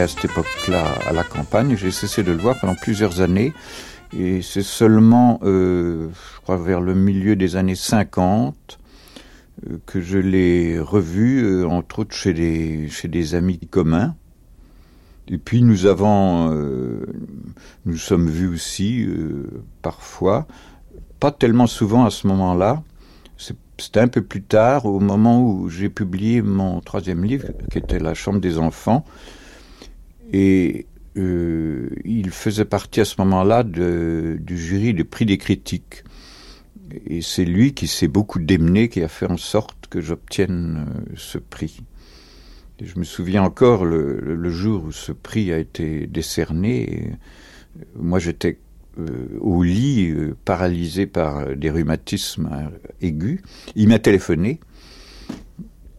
À 0.00 0.08
cette 0.08 0.24
époque-là 0.24 0.84
à 1.06 1.12
la 1.12 1.24
campagne. 1.24 1.76
J'ai 1.76 1.90
cessé 1.90 2.22
de 2.22 2.32
le 2.32 2.38
voir 2.38 2.58
pendant 2.60 2.74
plusieurs 2.74 3.20
années. 3.20 3.52
Et 4.16 4.42
c'est 4.42 4.62
seulement, 4.62 5.38
euh, 5.42 6.08
je 6.08 6.40
crois, 6.40 6.56
vers 6.56 6.80
le 6.80 6.94
milieu 6.94 7.36
des 7.36 7.56
années 7.56 7.76
50 7.76 8.78
euh, 9.68 9.76
que 9.86 10.00
je 10.00 10.18
l'ai 10.18 10.80
revu, 10.80 11.44
euh, 11.44 11.68
entre 11.68 12.00
autres 12.00 12.14
chez 12.14 12.32
des, 12.32 13.34
amis 13.34 13.58
communs. 13.70 14.16
Et 15.28 15.38
puis 15.38 15.62
nous 15.62 15.86
avons, 15.86 16.50
nous 17.84 17.96
sommes 17.96 18.28
vus 18.28 18.48
aussi 18.48 19.06
parfois, 19.80 20.48
pas 21.20 21.30
tellement 21.30 21.68
souvent 21.68 22.04
à 22.04 22.10
ce 22.10 22.26
moment-là. 22.26 22.82
C'était 23.78 24.00
un 24.00 24.08
peu 24.08 24.22
plus 24.22 24.42
tard, 24.42 24.86
au 24.86 24.98
moment 24.98 25.40
où 25.40 25.68
j'ai 25.68 25.88
publié 25.88 26.42
mon 26.42 26.80
troisième 26.80 27.22
livre, 27.24 27.46
qui 27.70 27.78
était 27.78 28.00
La 28.00 28.14
Chambre 28.14 28.40
des 28.40 28.58
enfants. 28.58 29.04
Et 30.32 30.86
euh, 31.16 31.90
il 32.04 32.30
faisait 32.30 32.64
partie 32.64 33.00
à 33.00 33.04
ce 33.04 33.16
moment-là 33.18 33.64
du 33.64 34.38
jury 34.58 34.94
du 34.94 35.04
prix 35.04 35.26
des 35.26 35.38
critiques. 35.38 36.04
Et 37.06 37.22
c'est 37.22 37.44
lui 37.44 37.72
qui 37.72 37.86
s'est 37.86 38.08
beaucoup 38.08 38.40
démené, 38.40 38.88
qui 38.88 39.02
a 39.02 39.08
fait 39.08 39.30
en 39.30 39.36
sorte 39.36 39.86
que 39.88 40.00
j'obtienne 40.00 40.86
euh, 40.88 41.12
ce 41.16 41.38
prix. 41.38 41.82
Et 42.80 42.86
je 42.86 42.98
me 42.98 43.04
souviens 43.04 43.42
encore 43.42 43.84
le, 43.84 44.50
jour 44.50 44.84
où 44.84 44.92
ce 44.92 45.12
prix 45.12 45.52
a 45.52 45.58
été 45.58 46.06
décerné. 46.06 47.12
Euh, 47.78 47.84
moi, 47.96 48.18
j'étais 48.18 48.58
au 49.40 49.62
lit, 49.62 50.12
paralysé 50.44 51.06
par 51.06 51.56
des 51.56 51.70
rhumatismes 51.70 52.70
aigus. 53.00 53.40
Il 53.74 53.88
m'a 53.88 53.98
téléphoné. 53.98 54.60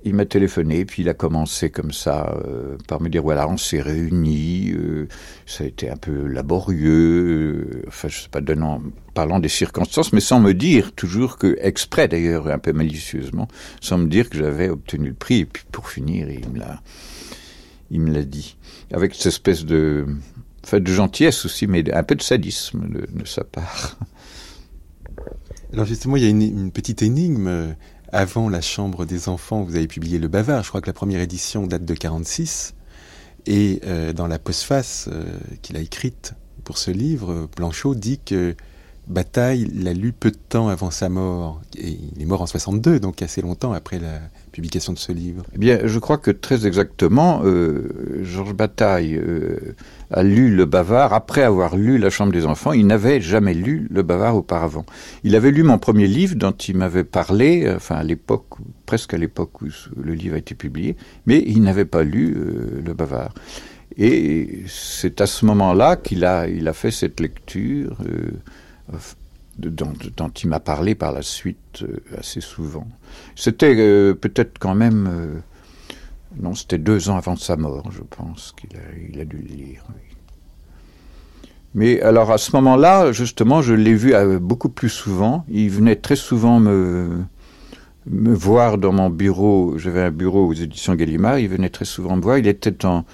Il 0.03 0.15
m'a 0.15 0.25
téléphoné, 0.25 0.83
puis 0.83 1.03
il 1.03 1.09
a 1.09 1.13
commencé 1.13 1.69
comme 1.69 1.91
ça 1.91 2.35
euh, 2.45 2.75
par 2.87 3.01
me 3.01 3.09
dire 3.09 3.21
voilà, 3.21 3.47
on 3.47 3.57
s'est 3.57 3.81
réunis, 3.81 4.71
euh, 4.71 5.07
ça 5.45 5.63
a 5.63 5.67
été 5.67 5.91
un 5.91 5.95
peu 5.95 6.25
laborieux, 6.25 7.67
euh, 7.75 7.83
enfin 7.87 8.07
je 8.07 8.21
sais 8.21 8.29
pas, 8.29 8.41
donnant, 8.41 8.81
parlant 9.13 9.39
des 9.39 9.49
circonstances, 9.49 10.11
mais 10.11 10.19
sans 10.19 10.39
me 10.39 10.53
dire 10.55 10.93
toujours 10.93 11.37
que, 11.37 11.55
exprès 11.61 12.07
d'ailleurs, 12.07 12.47
un 12.47 12.57
peu 12.57 12.73
malicieusement, 12.73 13.47
sans 13.79 13.99
me 13.99 14.07
dire 14.07 14.29
que 14.29 14.37
j'avais 14.37 14.69
obtenu 14.69 15.09
le 15.09 15.13
prix. 15.13 15.41
Et 15.41 15.45
puis 15.45 15.65
pour 15.71 15.87
finir, 15.87 16.31
il 16.31 16.49
me 16.49 16.57
l'a, 16.57 16.81
il 17.91 18.01
me 18.01 18.11
l'a 18.11 18.23
dit, 18.23 18.57
avec 18.91 19.13
cette 19.13 19.27
espèce 19.27 19.65
de, 19.65 20.07
enfin 20.63 20.79
de 20.79 20.91
gentillesse 20.91 21.45
aussi, 21.45 21.67
mais 21.67 21.93
un 21.93 22.03
peu 22.03 22.15
de 22.15 22.23
sadisme 22.23 22.87
de, 22.89 23.25
sa 23.25 23.43
part. 23.43 23.99
Alors 25.73 25.85
justement, 25.85 26.17
il 26.17 26.23
y 26.23 26.25
a 26.25 26.29
une 26.29 26.71
petite 26.71 27.03
énigme 27.03 27.75
avant 28.11 28.49
la 28.49 28.61
Chambre 28.61 29.05
des 29.05 29.29
enfants, 29.29 29.63
vous 29.63 29.75
avez 29.75 29.87
publié 29.87 30.19
Le 30.19 30.27
Bavard. 30.27 30.63
Je 30.63 30.69
crois 30.69 30.81
que 30.81 30.87
la 30.87 30.93
première 30.93 31.21
édition 31.21 31.65
date 31.67 31.85
de 31.85 31.93
46. 31.93 32.73
Et 33.45 33.81
euh, 33.85 34.13
dans 34.13 34.27
la 34.27 34.37
postface 34.37 35.09
euh, 35.11 35.23
qu'il 35.61 35.77
a 35.77 35.79
écrite 35.79 36.33
pour 36.63 36.77
ce 36.77 36.91
livre, 36.91 37.49
Blanchot 37.55 37.95
dit 37.95 38.19
que 38.23 38.55
Bataille 39.07 39.69
l'a 39.73 39.93
lu 39.93 40.13
peu 40.13 40.31
de 40.31 40.37
temps 40.37 40.69
avant 40.69 40.91
sa 40.91 41.09
mort. 41.09 41.61
Et 41.77 41.97
il 42.15 42.21
est 42.21 42.25
mort 42.25 42.41
en 42.41 42.45
62, 42.45 42.99
donc 42.99 43.21
assez 43.21 43.41
longtemps 43.41 43.73
après 43.73 43.99
la 43.99 44.19
publication 44.51 44.93
de 44.93 44.99
ce 44.99 45.11
livre. 45.11 45.43
Eh 45.53 45.57
bien, 45.57 45.79
je 45.83 45.99
crois 45.99 46.17
que 46.17 46.31
très 46.31 46.65
exactement, 46.67 47.41
euh, 47.43 48.21
Georges 48.23 48.53
Bataille 48.53 49.15
euh, 49.15 49.75
a 50.11 50.23
lu 50.23 50.55
Le 50.55 50.65
Bavard 50.65 51.13
après 51.13 51.41
avoir 51.41 51.75
lu 51.75 51.97
La 51.97 52.09
Chambre 52.09 52.31
des 52.31 52.45
enfants. 52.45 52.73
Il 52.73 52.87
n'avait 52.87 53.21
jamais 53.21 53.53
lu 53.53 53.87
Le 53.89 54.03
Bavard 54.03 54.35
auparavant. 54.35 54.85
Il 55.23 55.35
avait 55.35 55.51
lu 55.51 55.63
mon 55.63 55.77
premier 55.77 56.07
livre 56.07 56.35
dont 56.35 56.51
il 56.51 56.77
m'avait 56.77 57.03
parlé, 57.03 57.69
enfin 57.75 57.95
à 57.95 58.03
l'époque, 58.03 58.47
presque 58.85 59.13
à 59.13 59.17
l'époque 59.17 59.61
où 59.61 59.67
le 59.97 60.13
livre 60.13 60.35
a 60.35 60.39
été 60.39 60.55
publié, 60.55 60.95
mais 61.25 61.43
il 61.45 61.63
n'avait 61.63 61.85
pas 61.85 62.03
lu 62.03 62.35
euh, 62.37 62.81
Le 62.85 62.93
Bavard. 62.93 63.33
Et 63.97 64.63
c'est 64.67 65.19
à 65.19 65.25
ce 65.25 65.45
moment-là 65.45 65.97
qu'il 65.97 66.23
a, 66.23 66.47
fait 66.73 66.91
cette 66.91 67.19
lecture. 67.19 67.97
Dont, 69.57 69.93
il 70.41 70.49
m'a 70.49 70.61
parlé 70.61 70.95
par 70.95 71.11
la 71.11 71.21
suite 71.21 71.83
euh, 71.83 71.97
assez 72.17 72.39
souvent. 72.39 72.87
C'était 73.35 73.75
euh, 73.77 74.13
peut-être 74.13 74.57
quand 74.59 74.75
même... 74.75 75.07
Euh, 75.11 75.39
non, 76.41 76.55
c'était 76.55 76.77
deux 76.77 77.09
ans 77.09 77.17
avant 77.17 77.35
sa 77.35 77.57
mort, 77.57 77.91
je 77.91 78.01
pense 78.01 78.55
qu'il 78.55 79.19
a, 79.19 79.25
dû 79.25 79.37
le 79.37 79.55
lire. 79.55 79.83
Mais 81.75 82.01
alors 82.01 82.31
à 82.31 82.37
ce 82.37 82.55
moment-là, 82.55 83.11
justement, 83.11 83.61
je 83.61 83.73
l'ai 83.73 83.93
vu 83.93 84.13
beaucoup 84.39 84.69
plus 84.69 84.89
souvent. 84.89 85.45
Il 85.49 85.69
venait 85.69 85.97
très 85.97 86.15
souvent 86.15 86.61
me, 86.61 87.25
me 88.05 88.33
voir 88.33 88.77
dans 88.77 88.93
mon 88.93 89.09
bureau. 89.09 89.77
J'avais 89.77 90.03
un 90.03 90.11
bureau 90.11 90.47
aux 90.47 90.53
éditions 90.53 90.95
Gallimard. 90.95 91.39
Il 91.39 91.49
venait 91.49 91.69
très 91.69 91.85
souvent 91.85 92.15
me 92.15 92.21
voir. 92.21 92.37
Il 92.37 92.47
était 92.47 92.85
en 92.85 93.05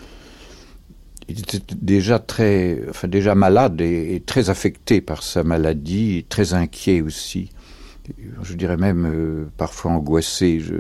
il 1.30 1.40
était 1.40 1.60
déjà 1.76 2.20
très, 2.20 2.84
enfin 2.90 3.08
déjà 3.08 3.36
malade 3.36 3.82
et, 3.82 4.16
et, 4.16 4.22
très 4.22 4.50
affecté 4.50 5.02
par 5.02 5.24
sa 5.24 5.44
maladie, 5.44 6.26
très 6.30 6.54
inquiet 6.54 7.02
aussi. 7.02 7.50
Je 8.42 8.54
dirais 8.54 8.78
même 8.78 9.06
euh, 9.06 9.46
parfois 9.58 9.92
angoissé. 9.92 10.60
Je, 10.60 10.76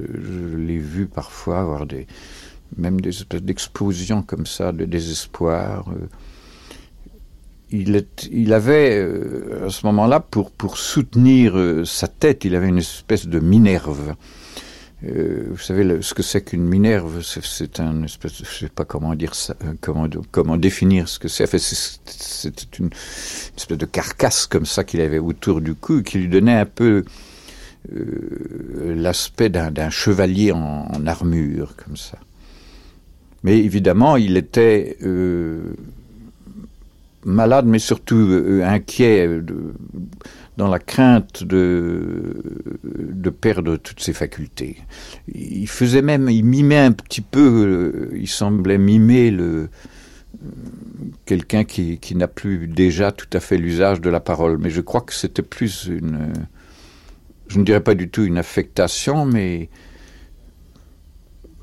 l'ai 0.55 0.77
vu 0.77 1.07
parfois 1.07 1.59
avoir 1.59 1.85
des, 1.85 2.07
même 2.77 3.01
des 3.01 3.09
espèces 3.09 3.43
d'explosions 3.43 4.21
comme 4.21 4.45
ça, 4.45 4.71
de 4.71 4.85
désespoir. 4.85 5.89
Euh, 5.89 6.07
il, 7.69 8.05
il 8.31 8.53
avait 8.53 8.97
euh, 8.97 9.67
à 9.67 9.69
ce 9.69 9.85
moment-là, 9.87 10.21
pour, 10.21 10.51
pour 10.51 10.77
soutenir 10.77 11.83
sa 11.85 12.07
tête, 12.07 12.45
il 12.45 12.55
avait 12.55 12.69
une 12.69 12.77
espèce 12.77 13.27
de 13.27 13.39
minerve. 13.39 14.15
Euh, 15.03 15.45
vous 15.51 15.59
savez 15.59 16.01
ce 16.01 16.15
que 16.15 16.23
c'est 16.23 16.41
qu'une 16.41 16.63
minerve 16.63 17.21
c'est 17.21 17.79
un 17.79 18.01
espèce 18.01 18.41
de, 18.41 18.45
je 18.45 18.65
sais 18.65 18.69
pas 18.69 18.83
comment 18.83 19.13
dire 19.13 19.35
ça 19.35 19.55
euh, 19.63 19.73
comment 19.79 20.07
comment 20.31 20.57
définir 20.57 21.07
ce 21.07 21.19
que 21.19 21.27
c'est. 21.27 21.43
Enfin, 21.43 21.59
c'était 21.59 22.77
une, 22.79 22.89
espèce 23.55 23.77
de 23.77 23.85
carcasse 23.85 24.47
comme 24.47 24.65
ça 24.65 24.83
qu'il 24.83 25.01
avait 25.01 25.19
autour 25.19 25.61
du 25.61 25.75
cou 25.75 26.01
qui 26.01 26.17
lui 26.17 26.27
donnait 26.27 26.55
un 26.55 26.65
peu 26.65 27.05
euh, 27.93 28.95
l'aspect 28.95 29.49
d'un 29.49 29.89
chevalier 29.91 30.51
en, 30.51 31.05
armure 31.05 31.75
comme 31.75 31.95
ça. 31.95 32.17
Mais 33.43 33.59
évidemment 33.59 34.17
il 34.17 34.35
était 34.35 34.97
malade 37.23 37.67
mais 37.67 37.77
surtout 37.77 38.61
inquiet 38.63 39.41
dans 40.57 40.67
la 40.67 40.79
crainte 40.79 41.43
de, 41.43 42.33
de 42.83 43.29
perdre 43.29 43.77
toutes 43.77 43.99
ses 43.99 44.13
facultés. 44.13 44.77
Il 45.33 45.67
faisait 45.67 46.01
même, 46.01 46.29
il 46.29 46.43
mimait 46.43 46.79
un 46.79 46.91
petit 46.91 47.21
peu, 47.21 48.09
il 48.15 48.27
semblait 48.27 48.77
mimer 48.77 49.31
le 49.31 49.69
quelqu'un 51.25 51.63
qui, 51.63 51.97
qui 51.97 52.15
n'a 52.15 52.27
plus 52.27 52.67
déjà 52.67 53.11
tout 53.11 53.29
à 53.33 53.39
fait 53.39 53.57
l'usage 53.57 54.01
de 54.01 54.09
la 54.09 54.19
parole, 54.19 54.57
mais 54.59 54.69
je 54.69 54.81
crois 54.81 55.01
que 55.01 55.13
c'était 55.13 55.41
plus 55.41 55.87
une, 55.87 56.33
je 57.47 57.59
ne 57.59 57.63
dirais 57.63 57.81
pas 57.81 57.95
du 57.95 58.09
tout 58.09 58.23
une 58.23 58.37
affectation, 58.37 59.25
mais 59.25 59.69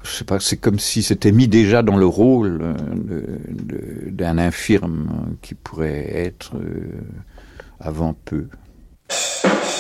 c'est 0.03 0.61
comme 0.61 0.79
si 0.79 1.03
c'était 1.03 1.33
mis 1.33 1.49
déjà 1.49 1.83
dans 1.83 1.97
le 1.97 2.07
rôle 2.07 2.75
d'un 4.11 4.39
infirme 4.39 5.37
qui 5.41 5.55
pourrait 5.55 6.11
être 6.15 6.57
euh, 6.57 6.91
avant 7.81 8.15
peu. 8.25 8.49
Vous 9.11 9.71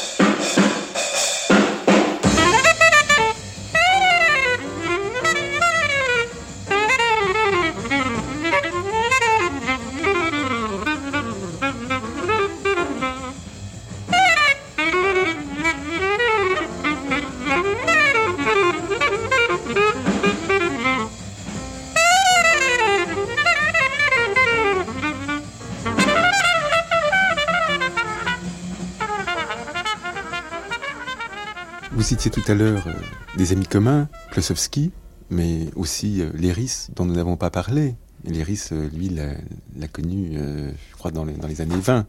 citiez 32.05 32.31
tout 32.31 32.43
à 32.47 32.55
l'heure 32.55 32.87
euh, 32.87 32.93
des 33.37 33.53
amis 33.53 33.67
communs, 33.67 34.09
Klosowski, 34.31 34.93
mais 35.31 35.67
aussi 35.75 36.23
euh, 36.23 36.31
Léris, 36.35 36.89
dont 36.95 37.05
nous 37.05 37.15
n'avons 37.15 37.37
pas 37.37 37.51
parlé. 37.51 37.97
Léris, 38.27 38.69
euh, 38.73 38.89
lui, 38.95 39.09
l'a 39.09 39.89
connu, 39.89 40.33
euh, 40.35 40.71
je 40.91 40.97
crois, 40.97 41.11
dans 41.11 41.25
les, 41.25 41.61
années 41.61 41.75
20. 41.77 42.07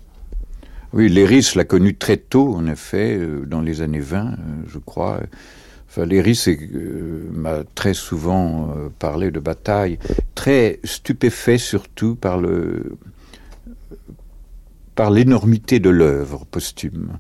Oui, 0.94 1.10
Léris 1.10 1.54
l'a 1.56 1.66
connu 1.66 1.96
très 1.96 2.18
tôt, 2.18 2.56
en 2.56 2.68
effet, 2.68 3.20
dans 3.46 3.62
les 3.62 3.82
années 3.82 4.00
20, 4.00 4.26
euh, 4.26 4.34
je 4.68 4.80
crois. 4.80 5.20
Enfin, 5.90 6.06
Léris 6.06 6.46
m'a 7.34 7.64
très 7.76 7.94
souvent 7.94 8.74
parlé 9.00 9.32
de 9.32 9.40
bataille, 9.40 9.98
très 10.36 10.80
stupéfait 10.84 11.58
surtout 11.58 12.16
par 12.16 12.38
le 12.38 12.98
par 14.94 15.12
l'énormité 15.12 15.80
de 15.80 15.90
l'œuvre 15.90 16.46
posthume. 16.46 17.18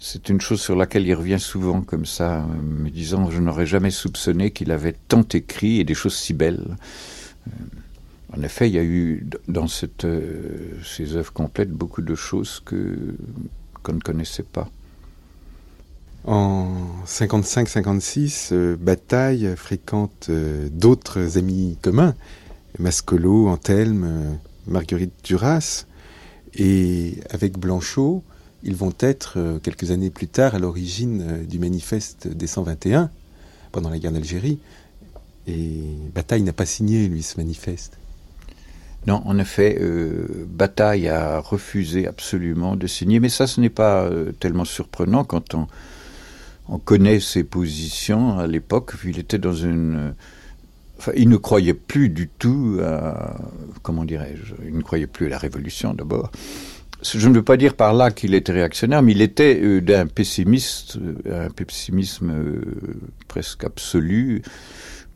C'est 0.00 0.30
une 0.30 0.40
chose 0.40 0.60
sur 0.60 0.74
laquelle 0.74 1.06
il 1.06 1.14
revient 1.14 1.38
souvent 1.38 1.82
comme 1.82 2.06
ça, 2.06 2.46
me 2.62 2.88
disant 2.88 3.30
je 3.30 3.38
n'aurais 3.38 3.66
jamais 3.66 3.90
soupçonné 3.90 4.50
qu'il 4.50 4.72
avait 4.72 4.96
tant 5.08 5.24
écrit 5.34 5.78
et 5.78 5.84
des 5.84 5.94
choses 5.94 6.16
si 6.16 6.32
belles. 6.32 6.76
en 8.36 8.42
effet, 8.42 8.68
il 8.68 8.74
y 8.74 8.78
a 8.78 8.82
eu 8.82 9.26
dans 9.46 9.68
cette, 9.68 10.06
ces 10.84 11.16
œuvres 11.16 11.32
complètes 11.32 11.70
beaucoup 11.70 12.02
de 12.02 12.14
choses 12.14 12.62
que 12.64 13.14
qu'on 13.82 13.94
ne 13.94 14.00
connaissait 14.00 14.42
pas. 14.42 14.68
En 16.24 16.68
55-56, 17.06 18.76
Bataille 18.76 19.54
fréquente 19.56 20.30
d'autres 20.70 21.38
amis 21.38 21.78
communs, 21.80 22.14
Mascolo, 22.78 23.48
Anthelme, 23.48 24.38
Marguerite 24.66 25.14
Duras, 25.24 25.86
et 26.54 27.20
avec 27.30 27.58
Blanchot, 27.58 28.22
ils 28.62 28.76
vont 28.76 28.92
être, 29.00 29.34
euh, 29.38 29.58
quelques 29.58 29.90
années 29.90 30.10
plus 30.10 30.28
tard, 30.28 30.54
à 30.54 30.58
l'origine 30.58 31.22
euh, 31.22 31.44
du 31.44 31.58
manifeste 31.58 32.28
des 32.28 32.46
121, 32.46 33.10
pendant 33.72 33.90
la 33.90 33.98
guerre 33.98 34.12
d'Algérie. 34.12 34.58
Et 35.46 35.80
Bataille 36.14 36.42
n'a 36.42 36.52
pas 36.52 36.66
signé, 36.66 37.08
lui, 37.08 37.22
ce 37.22 37.38
manifeste. 37.38 37.98
Non, 39.06 39.22
en 39.24 39.38
effet, 39.38 39.78
euh, 39.80 40.46
Bataille 40.46 41.08
a 41.08 41.38
refusé 41.38 42.06
absolument 42.06 42.76
de 42.76 42.86
signer, 42.86 43.18
mais 43.18 43.30
ça, 43.30 43.46
ce 43.46 43.60
n'est 43.60 43.70
pas 43.70 44.10
tellement 44.40 44.66
surprenant 44.66 45.24
quand 45.24 45.54
on, 45.54 45.66
on, 46.68 46.78
connaît 46.78 47.18
ses 47.18 47.42
positions 47.42 48.38
à 48.38 48.46
l'époque. 48.46 48.92
Il 49.04 49.18
était 49.18 49.38
dans 49.38 49.54
une... 49.54 50.14
Il 51.16 51.30
ne 51.30 51.38
croyait 51.38 51.72
plus 51.72 52.10
du 52.10 52.28
tout 52.28 52.78
à... 52.82 53.38
Comment 53.82 54.04
dirais-je 54.04 54.54
Il 54.66 54.76
ne 54.76 54.82
croyait 54.82 55.06
plus 55.06 55.26
à 55.26 55.28
la 55.30 55.38
révolution, 55.38 55.94
d'abord 55.94 56.30
je 57.02 57.28
ne 57.28 57.34
veux 57.34 57.42
pas 57.42 57.56
dire 57.56 57.74
par 57.74 57.94
là 57.94 58.10
qu'il 58.10 58.34
était 58.34 58.52
réactionnaire, 58.52 59.02
mais 59.02 59.12
il 59.12 59.22
était 59.22 59.58
euh, 59.62 59.80
d'un 59.80 60.06
pessimiste, 60.06 60.98
euh, 61.26 61.46
un 61.46 61.50
pessimisme 61.50 62.30
euh, 62.30 62.60
presque 63.28 63.64
absolu, 63.64 64.42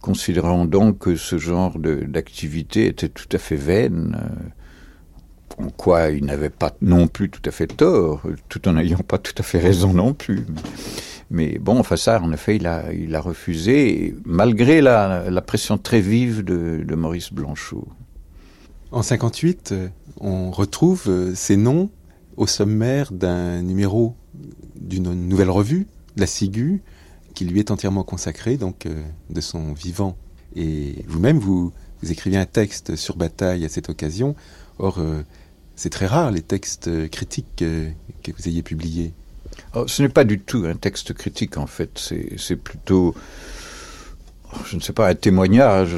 considérant 0.00 0.64
donc 0.64 0.98
que 0.98 1.16
ce 1.16 1.38
genre 1.38 1.78
d'activité 1.78 2.86
était 2.86 3.08
tout 3.08 3.28
à 3.32 3.38
fait 3.38 3.56
vaine, 3.56 4.18
en 5.58 5.70
quoi 5.70 6.10
il 6.10 6.24
n'avait 6.24 6.50
pas 6.50 6.74
non 6.82 7.06
plus 7.06 7.30
tout 7.30 7.40
à 7.46 7.50
fait 7.50 7.66
tort, 7.66 8.22
tout 8.48 8.66
en 8.68 8.74
n'ayant 8.74 8.98
pas 8.98 9.18
tout 9.18 9.32
à 9.38 9.42
fait 9.42 9.60
raison 9.60 9.94
non 9.94 10.12
plus. 10.12 10.44
Mais 11.30 11.58
bon, 11.58 11.78
enfin 11.78 11.96
ça, 11.96 12.20
en 12.20 12.32
effet, 12.32 12.56
il 12.56 12.66
a, 12.66 13.20
refusé, 13.20 14.14
malgré 14.26 14.82
la, 14.82 15.40
pression 15.40 15.78
très 15.78 16.00
vive 16.00 16.44
de 16.44 16.94
Maurice 16.94 17.32
Blanchot. 17.32 17.88
En 18.94 19.02
58, 19.02 19.74
on 20.20 20.52
retrouve 20.52 21.06
euh, 21.08 21.34
ces 21.34 21.56
noms 21.56 21.90
au 22.36 22.46
sommaire 22.46 23.10
d'un 23.10 23.60
numéro 23.60 24.14
d'une 24.76 25.12
nouvelle 25.14 25.50
revue, 25.50 25.88
La 26.16 26.28
Ciguë, 26.28 26.80
qui 27.34 27.44
lui 27.44 27.58
est 27.58 27.72
entièrement 27.72 28.04
consacrée, 28.04 28.56
donc 28.56 28.86
euh, 28.86 29.02
de 29.30 29.40
son 29.40 29.72
vivant. 29.72 30.16
Et 30.54 31.04
vous-même, 31.08 31.40
vous, 31.40 31.72
vous 32.02 32.12
écrivez 32.12 32.36
un 32.36 32.46
texte 32.46 32.94
sur 32.94 33.16
Bataille 33.16 33.64
à 33.64 33.68
cette 33.68 33.88
occasion. 33.88 34.36
Or, 34.78 35.00
euh, 35.00 35.22
c'est 35.74 35.90
très 35.90 36.06
rare 36.06 36.30
les 36.30 36.42
textes 36.42 37.10
critiques 37.10 37.56
que 37.56 38.30
vous 38.30 38.48
ayez 38.48 38.62
publiés. 38.62 39.12
Oh, 39.74 39.88
ce 39.88 40.02
n'est 40.02 40.08
pas 40.08 40.22
du 40.22 40.38
tout 40.38 40.66
un 40.66 40.76
texte 40.76 41.14
critique, 41.14 41.56
en 41.56 41.66
fait. 41.66 41.98
C'est 42.36 42.56
plutôt 42.56 43.12
je 44.66 44.76
ne 44.76 44.80
sais 44.80 44.92
pas, 44.92 45.08
un 45.08 45.14
témoignage 45.14 45.94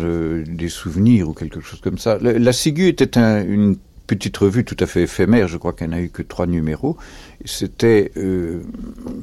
des 0.47 0.69
souvenirs 0.69 1.29
ou 1.29 1.35
quelque 1.35 1.61
chose 1.61 1.81
comme 1.81 1.99
ça. 1.99 2.19
La, 2.21 2.39
la 2.39 2.51
était 2.51 3.19
une 3.19 3.77
petite 4.07 4.37
revue 4.37 4.65
tout 4.65 4.77
à 4.81 4.87
fait 4.87 5.03
éphémère, 5.03 5.49
je 5.49 5.57
crois 5.57 5.73
qu'elle 5.73 5.91
n'a 5.91 6.01
eu 6.01 6.09
que 6.09 6.23
trois 6.23 6.47
numéros. 6.47 6.97
C'était, 7.45 8.13
euh, 8.17 8.63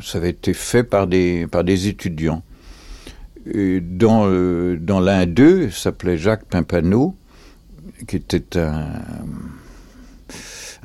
ça 0.03 0.17
avait 0.17 0.31
été 0.31 0.53
fait 0.53 0.83
par 0.83 1.07
des, 1.07 1.47
par 1.47 1.63
des 1.63 1.87
étudiants. 1.87 2.43
Dans 3.45 4.25
euh, 4.25 4.77
dans 4.79 5.01
l'un 5.01 5.25
d'eux, 5.25 5.69
s'appelait 5.69 6.17
Jacques 6.17 6.45
Pimpano, 6.45 7.15
qui 8.07 8.15
était 8.15 8.57
un, 8.57 8.85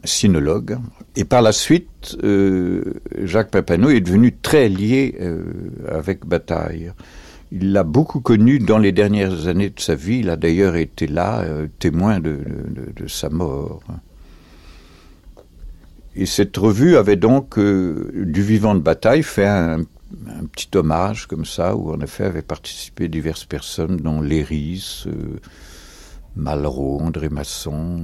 sinologue. 0.04 0.78
Et 1.16 1.24
par 1.24 1.42
la 1.42 1.52
suite, 1.52 2.16
euh, 2.22 2.94
Jacques 3.22 3.50
Pimpano 3.50 3.90
est 3.90 4.00
devenu 4.00 4.34
très 4.34 4.68
lié 4.68 5.16
euh, 5.20 5.42
avec 5.88 6.26
Bataille. 6.26 6.92
Il 7.50 7.72
l'a 7.72 7.82
beaucoup 7.82 8.20
connu 8.20 8.58
dans 8.58 8.78
les 8.78 8.92
dernières 8.92 9.46
années 9.46 9.70
de 9.70 9.80
sa 9.80 9.94
vie. 9.94 10.18
Il 10.18 10.30
a 10.30 10.37
d'ailleurs 10.37 10.76
été 10.76 11.06
là, 11.06 11.40
euh, 11.40 11.66
témoin 11.78 12.20
de, 12.20 12.38
sa 13.06 13.30
mort. 13.30 13.80
Et 16.14 16.26
cette 16.26 16.56
revue 16.56 16.96
avait 16.96 17.16
donc, 17.16 17.58
euh, 17.58 18.11
du 18.14 18.42
vivant 18.42 18.74
de 18.74 18.80
bataille, 18.80 19.22
fait 19.22 19.46
un, 19.46 19.84
petit 20.52 20.68
hommage 20.74 21.26
comme 21.26 21.44
ça, 21.44 21.76
où 21.76 21.92
en 21.92 22.00
effet 22.00 22.24
avaient 22.24 22.42
participé 22.42 23.08
diverses 23.08 23.44
personnes, 23.44 23.96
dont 23.98 24.20
Léris, 24.20 25.04
euh, 25.06 25.38
Malraux, 26.37 27.00
André 27.00 27.28
Masson, 27.28 28.02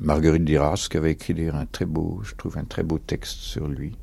Marguerite 0.00 0.44
Diras, 0.44 0.86
qui 0.90 0.96
avait 0.96 1.12
écrit 1.12 1.48
un 1.48 1.66
très 1.66 1.84
beau, 1.84 2.20
je 2.22 2.34
trouve, 2.34 2.58
un 2.58 2.64
très 2.64 2.82
beau 2.82 2.98
texte 2.98 3.38
sur 3.38 3.66
lui 3.66 3.96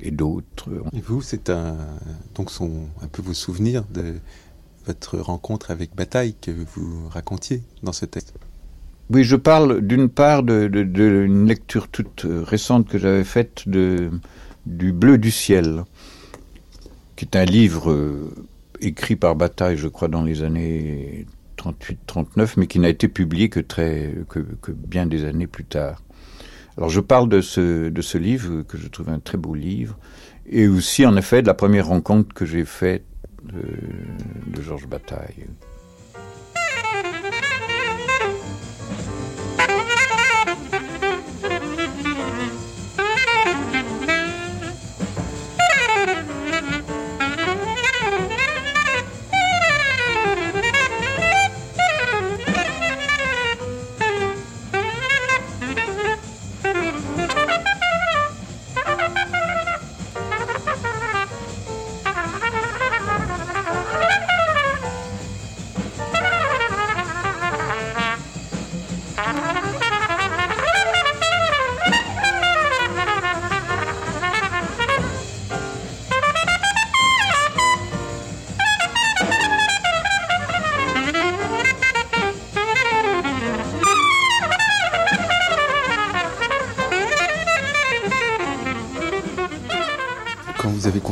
et 0.00 0.10
d'autres. 0.10 0.68
Et 0.92 1.00
vous, 1.00 1.22
c'est 1.22 1.50
un, 1.50 1.76
donc 2.34 2.50
son, 2.50 2.86
un 3.02 3.08
peu 3.08 3.22
vos 3.22 3.34
souvenirs 3.34 3.84
de 3.92 4.14
votre 4.86 5.18
rencontre 5.18 5.70
avec 5.70 5.94
Bataille 5.94 6.34
que 6.40 6.50
vous 6.50 7.08
racontiez 7.08 7.62
dans 7.82 7.92
ce 7.92 8.06
texte. 8.06 8.34
Oui, 9.10 9.24
je 9.24 9.36
parle 9.36 9.80
d'une 9.80 10.08
part 10.08 10.42
d'une 10.42 10.68
de, 10.68 10.82
de, 10.82 11.26
lecture 11.46 11.88
toute 11.88 12.26
récente 12.26 12.88
que 12.88 12.98
j'avais 12.98 13.24
faite 13.24 13.68
de, 13.68 14.10
du 14.66 14.92
Bleu 14.92 15.16
du 15.18 15.30
ciel, 15.30 15.84
qui 17.16 17.24
est 17.24 17.36
un 17.36 17.44
livre 17.44 17.90
euh, 17.90 18.30
écrit 18.80 19.16
par 19.16 19.34
Bataille, 19.34 19.78
je 19.78 19.88
crois, 19.88 20.08
dans 20.08 20.22
les 20.22 20.42
années 20.42 21.26
38-39, 21.56 22.54
mais 22.58 22.66
qui 22.66 22.78
n'a 22.78 22.90
été 22.90 23.08
publié 23.08 23.48
que, 23.48 23.60
très, 23.60 24.14
que, 24.28 24.40
que 24.40 24.72
bien 24.72 25.06
des 25.06 25.24
années 25.24 25.46
plus 25.46 25.64
tard. 25.64 26.02
Alors 26.78 26.90
je 26.90 27.00
parle 27.00 27.28
de 27.28 27.40
ce, 27.40 27.88
de 27.88 28.02
ce 28.02 28.18
livre 28.18 28.62
que 28.62 28.78
je 28.78 28.86
trouve 28.86 29.08
un 29.08 29.18
très 29.18 29.36
beau 29.36 29.52
livre, 29.52 29.98
et 30.48 30.68
aussi 30.68 31.04
en 31.04 31.16
effet 31.16 31.42
de 31.42 31.48
la 31.48 31.54
première 31.54 31.88
rencontre 31.88 32.32
que 32.32 32.46
j'ai 32.46 32.64
faite 32.64 33.04
de, 33.42 33.62
de 34.46 34.62
Georges 34.62 34.86
Bataille. 34.86 35.48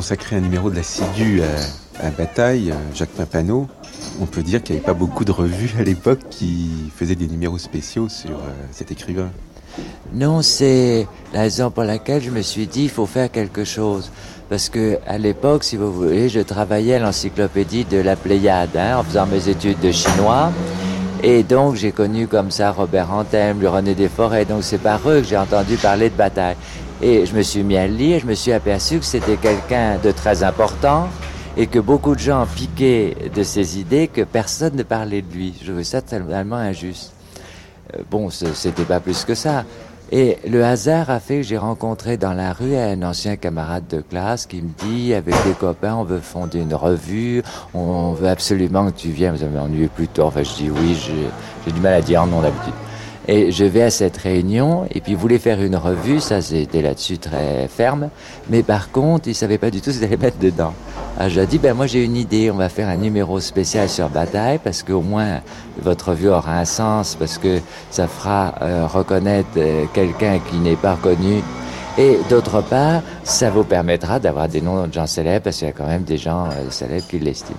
Consacré 0.07 0.37
un 0.37 0.41
numéro 0.41 0.71
de 0.71 0.77
la 0.77 0.85
Ciguë 0.85 1.43
à, 1.43 2.07
à 2.07 2.11
Bataille, 2.11 2.73
Jacques 2.95 3.11
Pimpano, 3.11 3.67
on 4.21 4.27
peut 4.27 4.45
dire 4.45 4.63
qu'il 4.63 4.77
n'y 4.77 4.79
avait 4.79 4.87
pas 4.87 4.95
beaucoup 4.95 5.25
de 5.25 5.33
revues 5.33 5.75
à 5.81 5.83
l'époque 5.83 6.21
qui 6.31 6.71
faisaient 6.95 7.17
des 7.17 7.27
numéros 7.27 7.59
spéciaux 7.59 8.09
sur 8.09 8.31
euh, 8.31 8.53
cet 8.71 8.93
écrivain. 8.93 9.31
Non, 10.15 10.43
c'est 10.43 11.09
la 11.35 11.41
raison 11.41 11.73
pour 11.73 11.83
laquelle 11.83 12.23
je 12.23 12.31
me 12.31 12.43
suis 12.43 12.69
dit 12.69 12.85
il 12.85 12.89
faut 12.89 13.07
faire 13.07 13.33
quelque 13.33 13.65
chose. 13.65 14.13
Parce 14.49 14.69
que 14.69 15.01
à 15.09 15.19
l'époque, 15.19 15.65
si 15.65 15.77
vous 15.77 15.93
voulez, 15.93 16.29
je 16.29 16.39
travaillais 16.39 16.95
à 16.95 16.99
l'encyclopédie 17.01 17.85
de 17.85 17.99
la 17.99 18.15
Pléiade 18.15 18.77
hein, 18.77 18.99
en 18.99 19.03
faisant 19.03 19.27
mes 19.27 19.49
études 19.49 19.81
de 19.81 19.91
chinois. 19.91 20.53
Et 21.25 21.43
donc 21.43 21.75
j'ai 21.75 21.91
connu 21.91 22.29
comme 22.29 22.53
ça 22.53 22.71
Robert 22.71 23.13
Anthem, 23.13 23.61
le 23.61 23.69
René 23.69 23.97
Desforêts. 23.97 24.45
Donc 24.45 24.63
c'est 24.63 24.79
par 24.79 25.01
eux 25.11 25.23
que 25.23 25.27
j'ai 25.27 25.37
entendu 25.37 25.75
parler 25.75 26.11
de 26.11 26.15
bataille. 26.15 26.55
Et 27.03 27.27
je 27.27 27.35
me 27.35 27.43
suis 27.43 27.63
mis 27.63 27.77
à 27.77 27.87
lire, 27.87 28.21
je 28.21 28.27
me 28.27 28.35
suis 28.35 28.53
aperçu 28.53 28.99
que 28.99 29.05
c'était 29.05 29.37
quelqu'un 29.37 29.99
de 30.03 30.11
très 30.13 30.43
important 30.43 31.09
et 31.57 31.67
que 31.67 31.79
beaucoup 31.79 32.15
de 32.15 32.21
gens 32.21 32.47
piquaient 32.47 33.17
de 33.35 33.43
ses 33.43 33.79
idées, 33.79 34.09
que 34.09 34.23
personne 34.23 34.77
ne 34.77 34.83
parlait 34.83 35.23
de 35.23 35.33
lui. 35.33 35.55
Je 35.61 35.67
trouvais 35.67 35.85
ça 35.85 36.01
tellement 36.01 36.57
injuste. 36.57 37.13
Euh, 37.95 38.03
bon, 38.11 38.31
c'était 38.31 38.85
pas 38.85 39.01
plus 39.01 39.25
que 39.25 39.35
ça. 39.35 39.65
Et 40.13 40.39
le 40.49 40.65
hasard 40.65 41.11
a 41.11 41.19
fait 41.19 41.39
que 41.39 41.43
j'ai 41.43 41.59
rencontré 41.59 42.17
dans 42.17 42.33
la 42.33 42.53
rue 42.53 42.77
un 42.77 43.03
ancien 43.03 43.37
camarade 43.37 43.89
de 43.89 44.01
classe 44.01 44.47
qui 44.47 44.63
me 44.63 44.71
dit, 44.87 45.13
avec 45.13 45.35
des 45.45 45.53
copains, 45.53 45.97
on 45.97 46.05
veut 46.05 46.21
fonder 46.21 46.61
une 46.61 46.75
revue, 46.75 47.43
on 47.75 48.13
veut 48.13 48.29
absolument 48.29 48.87
que 48.87 48.97
tu 48.97 49.09
viennes, 49.09 49.35
avez 49.35 49.59
ennuyé 49.59 49.89
plus 49.89 50.07
tôt. 50.07 50.23
Enfin, 50.23 50.45
je 50.45 50.55
dis 50.55 50.71
oui, 50.71 50.97
j'ai 51.65 51.73
du 51.73 51.81
mal 51.81 51.95
à 51.95 52.01
dire 52.01 52.25
non 52.27 52.41
d'habitude. 52.41 52.73
Et 53.29 53.51
je 53.51 53.65
vais 53.65 53.83
à 53.83 53.91
cette 53.91 54.17
réunion, 54.19 54.87
et 54.95 55.01
puis 55.01 55.13
il 55.13 55.19
voulait 55.19 55.41
faire 55.41 55.61
une 55.61 55.75
revue, 55.75 56.21
ça 56.21 56.41
c'était 56.41 56.81
là-dessus 56.81 57.19
très 57.19 57.67
ferme, 57.67 58.09
mais 58.49 58.63
par 58.63 58.93
contre, 58.93 59.27
il 59.27 59.35
savait 59.35 59.59
pas 59.59 59.71
du 59.71 59.81
tout 59.81 59.91
ce 59.91 59.97
qu'ils 59.97 60.07
allaient 60.07 60.17
mettre 60.17 60.39
dedans. 60.39 60.73
Alors 61.19 61.29
je 61.29 61.35
lui 61.35 61.43
ai 61.43 61.47
dit, 61.47 61.59
ben 61.59 61.75
moi 61.75 61.89
j'ai 61.89 62.05
une 62.05 62.17
idée, 62.17 62.53
on 62.53 62.57
va 62.57 62.69
faire 62.69 62.89
un 62.89 62.97
numéro 62.97 63.41
spécial 63.41 63.89
sur 63.89 64.09
Bataille, 64.11 64.61
parce 64.63 64.85
qu'au 64.85 65.01
moins 65.01 65.41
votre 65.83 66.11
revue 66.11 66.29
aura 66.29 66.57
un 66.57 66.65
sens, 66.65 67.17
parce 67.19 67.37
que 67.37 67.59
ça 67.91 68.07
fera 68.07 68.55
euh, 68.63 68.87
reconnaître 68.87 69.49
euh, 69.57 69.87
quelqu'un 69.93 70.39
qui 70.49 70.59
n'est 70.59 70.77
pas 70.77 70.97
connu. 71.03 71.43
Et 71.99 72.19
d'autre 72.31 72.61
part, 72.63 73.03
ça 73.25 73.51
vous 73.51 73.65
permettra 73.65 74.21
d'avoir 74.21 74.49
des 74.49 74.61
noms 74.61 74.87
de 74.87 74.93
gens 74.93 75.07
célèbres, 75.07 75.45
parce 75.45 75.57
qu'il 75.57 75.67
y 75.67 75.71
a 75.71 75.75
quand 75.75 75.89
même 75.89 76.05
des 76.05 76.19
gens 76.19 76.45
euh, 76.47 76.71
célèbres 76.71 77.07
qui 77.09 77.19
l'estiment. 77.19 77.59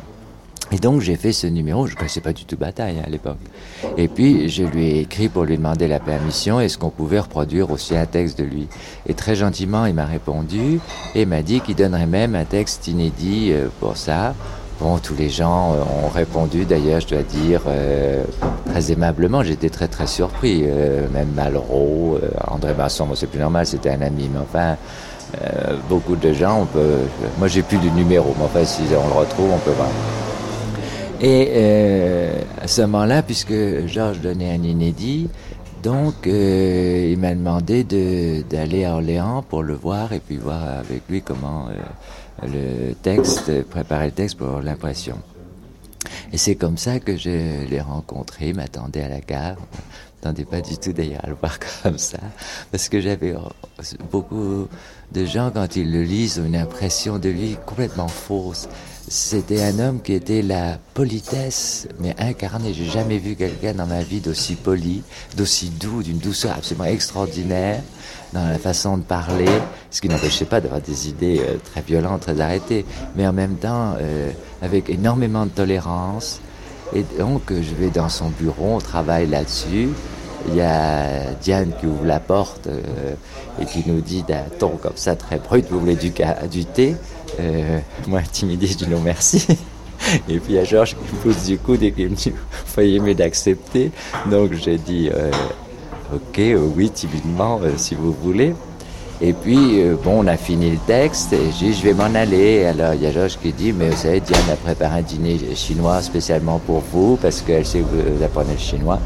Et 0.72 0.80
donc 0.80 1.00
j'ai 1.00 1.16
fait 1.16 1.32
ce 1.32 1.48
numéro, 1.48 1.88
je 1.88 1.94
ne 1.94 1.98
connaissais 1.98 2.20
pas 2.20 2.34
du 2.34 2.44
tout 2.44 2.58
Bataille 2.58 2.98
hein, 3.00 3.04
à 3.06 3.10
l'époque. 3.10 3.38
Et 3.96 4.10
puis 4.10 4.50
je 4.50 4.64
lui 4.64 4.88
ai 4.88 5.00
écrit 5.00 5.30
pour 5.30 5.46
lui 5.46 5.56
demander 5.56 5.88
la 5.88 6.00
permission, 6.00 6.60
est-ce 6.60 6.78
qu'on 6.78 6.90
pouvait 6.90 7.22
reproduire 7.22 7.72
aussi 7.72 7.96
un 7.96 8.06
texte 8.06 8.38
de 8.40 8.44
lui? 8.44 8.68
Et 9.08 9.14
très 9.14 9.36
gentiment 9.36 9.86
il 9.86 9.94
m'a 9.94 10.06
répondu 10.06 10.82
et 11.16 11.26
m'a 11.26 11.42
dit 11.42 11.62
qu'il 11.62 11.76
donnerait 11.76 12.06
même 12.06 12.36
un 12.36 12.44
texte 12.44 12.88
inédit 12.88 13.52
euh, 13.52 13.68
pour 13.80 13.96
ça. 13.96 14.36
Bon, 14.80 15.00
tous 15.00 15.16
les 15.16 15.30
gens 15.30 15.74
euh, 15.74 16.06
ont 16.06 16.10
répondu, 16.10 16.66
d'ailleurs, 16.66 17.00
je 17.00 17.08
dois 17.08 17.24
dire, 17.24 17.62
euh, 17.66 18.24
très 18.70 18.92
aimablement. 18.92 19.42
J'étais 19.42 19.70
très, 19.70 19.88
très 19.88 20.06
surpris. 20.06 20.62
même 21.12 21.32
Malraux, 21.36 22.20
André 22.48 22.76
Masson, 22.76 23.08
c'est 23.16 23.26
plus 23.26 23.40
normal, 23.40 23.66
c'était 23.66 23.90
un 23.90 24.02
ami, 24.02 24.30
mais 24.32 24.40
enfin, 24.40 24.76
beaucoup 25.90 26.16
de 26.16 26.32
gens, 26.32 26.62
on 26.62 26.66
peut... 26.66 27.00
Moi, 27.40 27.48
j'ai 27.48 27.64
plus 27.64 27.80
de 27.80 27.90
numéro, 27.90 28.36
mais 28.38 28.46
enfin, 28.46 28.64
si 28.66 28.84
on 28.92 29.08
le 29.08 29.20
retrouve, 29.20 29.52
on 29.52 29.58
peut 29.58 29.72
voir. 29.72 29.90
Et 31.20 31.48
euh, 31.50 32.42
à 32.62 32.68
ce 32.68 32.82
moment-là, 32.82 33.24
puisque 33.24 33.88
Georges 33.88 34.22
donnait 34.22 34.52
un 34.52 34.62
inédit, 34.62 35.30
donc 35.82 36.28
euh, 36.28 37.10
il 37.12 37.18
m'a 37.18 37.34
demandé 37.34 37.84
d'aller 37.84 38.86
à 38.86 38.94
Orléans 38.94 39.42
pour 39.42 39.64
le 39.64 39.74
voir 39.74 40.14
et 40.14 40.20
puis 40.20 40.38
voir 40.38 40.64
avec 40.64 41.02
lui 41.10 41.24
comment 41.24 41.70
euh, 41.70 42.48
le 42.90 42.94
texte, 42.94 43.64
préparer 43.64 44.08
le 44.08 44.12
texte 44.12 44.38
pour 44.38 44.62
l'impression. 44.62 45.18
Et 46.32 46.38
c'est 46.38 46.56
comme 46.56 46.78
ça 46.78 47.00
que 47.00 47.18
je 47.18 47.66
l'ai 47.68 47.82
rencontré, 47.82 48.50
il 48.50 48.56
m'attendait 48.56 49.02
à 49.02 49.10
la 49.10 49.20
gare. 49.20 49.58
M'attendais 50.24 50.46
pas 50.46 50.62
du 50.62 50.78
tout 50.78 50.94
d'ailleurs 50.94 51.24
à 51.24 51.30
le 51.30 51.36
voir 51.36 51.58
comme 51.84 51.98
ça, 51.98 52.20
parce 52.72 52.90
que 52.90 53.02
j'avais 53.02 53.34
beaucoup 54.12 54.68
de 55.14 55.26
gens, 55.26 55.50
quand 55.52 55.76
ils 55.76 55.92
le 55.92 56.04
lisent, 56.04 56.40
ont 56.40 56.46
une 56.46 56.56
impression 56.56 57.18
de 57.18 57.30
lui 57.30 57.58
complètement 57.66 58.08
fausse. 58.08 58.68
C'était 59.10 59.64
un 59.64 59.80
homme 59.80 60.02
qui 60.02 60.12
était 60.12 60.42
la 60.42 60.78
politesse, 60.94 61.88
mais 61.98 62.14
incarnée. 62.20 62.74
J'ai 62.74 62.86
jamais 62.86 63.20
vu 63.20 63.38
quelqu'un 63.38 63.74
dans 63.74 63.86
ma 63.88 64.02
vie 64.04 64.20
d'aussi 64.20 64.56
poli, 64.56 65.02
d'aussi 65.38 65.70
doux, 65.70 66.04
d'une 66.04 66.18
douceur 66.18 66.52
absolument 66.58 66.86
extraordinaire 66.86 67.82
dans 68.34 68.46
la 68.46 68.58
façon 68.58 68.98
de 68.98 69.04
parler, 69.04 69.48
ce 69.92 70.02
qui 70.02 70.10
n'empêchait 70.10 70.44
pas 70.44 70.60
d'avoir 70.60 70.82
des 70.82 71.08
idées 71.08 71.40
euh, 71.40 71.56
très 71.72 71.82
violentes, 71.82 72.20
très 72.22 72.42
arrêtées, 72.42 72.86
mais 73.16 73.26
en 73.26 73.32
même 73.32 73.56
temps 73.56 73.96
euh, 74.02 74.30
avec 74.62 74.90
énormément 74.90 75.46
de 75.46 75.52
tolérance. 75.52 76.42
Et 76.94 77.06
donc 77.18 77.44
je 77.50 77.76
vais 77.76 77.90
dans 77.90 78.10
son 78.10 78.30
bureau, 78.30 78.76
on 78.76 78.80
travaille 78.80 79.28
là-dessus. 79.28 79.88
Il 80.50 80.56
y 80.56 80.62
a 80.62 81.34
Diane 81.42 81.72
qui 81.80 81.88
ouvre 81.88 82.06
la 82.06 82.20
porte 82.20 82.68
euh, 82.68 83.16
et 83.62 83.66
qui 83.66 83.84
nous 83.88 84.02
dit 84.02 84.24
d'un 84.24 84.44
ton 84.60 84.72
comme 84.72 84.96
ça 84.98 85.16
très 85.16 85.38
brut, 85.38 85.66
vous 85.70 85.80
voulez 85.80 85.96
du, 85.96 86.12
du 86.52 86.66
thé? 86.66 86.98
Euh, 87.40 87.80
Moi 88.08 88.20
intimidé, 88.20 88.68
je 88.68 88.78
dis 88.78 88.88
non 88.88 89.00
merci. 89.00 89.46
Et 90.30 90.40
puis 90.40 90.54
il 90.54 90.56
y 90.56 90.60
a 90.60 90.64
Georges 90.64 90.96
qui 90.96 91.16
me 91.16 91.22
pousse 91.22 91.46
du 91.46 91.58
coude 91.58 91.84
et 91.84 91.92
qui 91.92 92.04
me 92.04 92.16
dit, 92.16 92.32
faut 92.66 92.82
aimer 92.82 93.16
d'accepter. 93.16 93.92
Donc 94.30 94.54
j'ai 94.54 94.78
dit, 94.78 95.10
euh, 95.14 95.32
ok, 96.14 96.40
oui, 96.76 96.90
timidement, 96.90 97.60
si 97.78 97.96
vous 97.96 98.14
voulez. 98.14 98.54
Et 99.20 99.34
puis, 99.34 99.82
bon, 100.04 100.24
on 100.24 100.28
a 100.28 100.38
fini 100.38 100.70
le 100.70 100.78
texte 100.86 101.34
et 101.34 101.52
j'ai 101.60 101.70
dit, 101.70 101.74
je 101.74 101.82
vais 101.82 101.94
m'en 101.94 102.14
aller. 102.14 102.66
Alors, 102.66 102.94
il 102.94 103.02
y 103.02 103.08
a 103.08 103.12
Georges 103.12 103.40
qui 103.42 103.52
dit, 103.52 103.74
mais 103.74 103.90
vous 103.90 103.98
savez, 103.98 104.20
Diane 104.20 104.50
a 104.52 104.56
préparé 104.56 105.00
un 105.00 105.02
dîner 105.02 105.40
chinois 105.56 106.04
spécialement 106.04 106.60
pour 106.60 106.84
vous 106.94 107.18
parce 107.20 107.42
qu'elle 107.42 107.66
sait 107.66 107.80
que 107.80 107.86
vous 107.86 108.24
apprenez 108.24 108.54
le 108.54 108.60
chinois. 108.60 109.00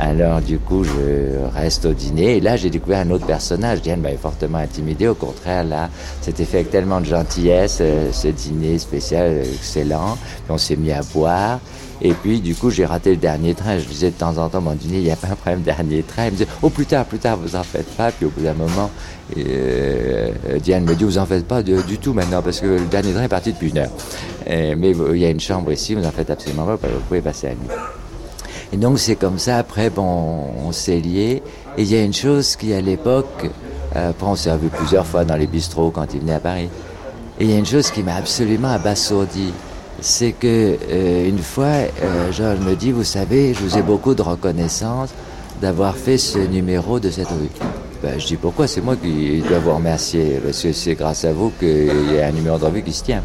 Alors 0.00 0.40
du 0.40 0.58
coup, 0.58 0.82
je 0.82 1.46
reste 1.54 1.84
au 1.84 1.92
dîner 1.92 2.38
et 2.38 2.40
là, 2.40 2.56
j'ai 2.56 2.70
découvert 2.70 3.00
un 3.00 3.10
autre 3.10 3.26
personnage. 3.26 3.82
Diane 3.82 4.00
m'avait 4.00 4.16
fortement 4.16 4.56
intimidé. 4.56 5.06
Au 5.06 5.14
contraire, 5.14 5.62
là, 5.62 5.90
c'était 6.22 6.46
fait 6.46 6.60
avec 6.60 6.70
tellement 6.70 7.02
de 7.02 7.04
gentillesse, 7.04 7.78
euh, 7.82 8.10
ce 8.10 8.28
dîner 8.28 8.78
spécial 8.78 9.42
excellent. 9.44 10.16
Puis 10.16 10.50
on 10.50 10.56
s'est 10.56 10.76
mis 10.76 10.90
à 10.90 11.02
boire. 11.12 11.60
Et 12.00 12.14
puis, 12.14 12.40
du 12.40 12.54
coup, 12.54 12.70
j'ai 12.70 12.86
raté 12.86 13.10
le 13.10 13.18
dernier 13.18 13.52
train. 13.52 13.76
Je 13.76 13.84
disais 13.84 14.10
de 14.10 14.16
temps 14.16 14.38
en 14.38 14.48
temps, 14.48 14.62
mon 14.62 14.72
dîner, 14.72 14.96
il 14.96 15.04
n'y 15.04 15.10
a 15.10 15.16
pas 15.16 15.28
un 15.28 15.34
problème, 15.34 15.60
dernier 15.60 16.02
train. 16.02 16.28
Il 16.28 16.32
me 16.32 16.36
disait, 16.38 16.48
oh, 16.62 16.70
plus 16.70 16.86
tard, 16.86 17.04
plus 17.04 17.18
tard, 17.18 17.36
vous 17.36 17.54
en 17.54 17.62
faites 17.62 17.94
pas. 17.94 18.10
Puis 18.10 18.24
au 18.24 18.30
bout 18.30 18.40
d'un 18.40 18.54
moment, 18.54 18.90
euh, 19.36 20.30
Diane 20.62 20.84
me 20.84 20.94
dit, 20.94 21.04
vous 21.04 21.18
en 21.18 21.26
faites 21.26 21.46
pas 21.46 21.62
du 21.62 21.98
tout 21.98 22.14
maintenant, 22.14 22.40
parce 22.40 22.60
que 22.60 22.66
le 22.66 22.86
dernier 22.86 23.12
train 23.12 23.24
est 23.24 23.28
parti 23.28 23.52
depuis 23.52 23.68
une 23.68 23.78
heure. 23.78 23.92
mais 24.48 24.92
il 25.12 25.18
y 25.18 25.26
a 25.26 25.28
une 25.28 25.40
chambre 25.40 25.70
ici, 25.72 25.94
vous 25.94 26.06
en 26.06 26.10
faites 26.10 26.30
absolument 26.30 26.64
pas, 26.64 26.76
vous 26.76 27.00
pouvez 27.06 27.20
passer 27.20 27.48
la 27.48 27.52
nuit. 27.52 27.99
Et 28.72 28.76
donc 28.76 28.98
c'est 28.98 29.16
comme 29.16 29.38
ça, 29.38 29.56
après, 29.56 29.90
bon, 29.90 30.44
on 30.64 30.72
s'est 30.72 31.00
liés. 31.00 31.42
Et 31.76 31.82
il 31.82 31.90
y 31.90 31.96
a 31.96 32.02
une 32.02 32.14
chose 32.14 32.56
qui, 32.56 32.72
à 32.72 32.80
l'époque, 32.80 33.50
euh, 33.96 34.10
après 34.10 34.26
on 34.26 34.36
s'est 34.36 34.52
revu 34.52 34.68
plusieurs 34.68 35.06
fois 35.06 35.24
dans 35.24 35.36
les 35.36 35.46
bistrots 35.46 35.90
quand 35.90 36.14
il 36.14 36.20
venait 36.20 36.34
à 36.34 36.40
Paris. 36.40 36.68
Et 37.38 37.44
il 37.44 37.50
y 37.50 37.54
a 37.54 37.58
une 37.58 37.66
chose 37.66 37.90
qui 37.90 38.02
m'a 38.02 38.14
absolument 38.14 38.68
abasourdi. 38.68 39.52
C'est 40.00 40.32
que 40.32 40.76
euh, 40.90 41.28
une 41.28 41.38
fois, 41.38 41.66
euh, 42.02 42.56
me 42.58 42.74
dit, 42.74 42.92
vous 42.92 43.04
savez, 43.04 43.54
je 43.54 43.60
vous 43.60 43.76
ai 43.76 43.82
beaucoup 43.82 44.14
de 44.14 44.22
reconnaissance 44.22 45.10
d'avoir 45.60 45.96
fait 45.96 46.16
ce 46.16 46.38
numéro 46.38 47.00
de 47.00 47.10
cette 47.10 47.28
rue. 47.28 47.50
Ben, 48.02 48.18
je 48.18 48.26
dis 48.26 48.36
pourquoi? 48.36 48.66
C'est 48.66 48.80
moi 48.80 48.96
qui 48.96 49.42
dois 49.46 49.58
vous 49.58 49.74
remercier, 49.74 50.40
parce 50.42 50.62
que 50.62 50.72
c'est 50.72 50.94
grâce 50.94 51.24
à 51.26 51.32
vous 51.32 51.52
qu'il 51.58 52.14
y 52.14 52.20
a 52.20 52.28
un 52.28 52.32
numéro 52.32 52.56
de 52.56 52.64
revue 52.64 52.82
qui 52.82 52.94
se 52.94 53.04
tient. 53.04 53.22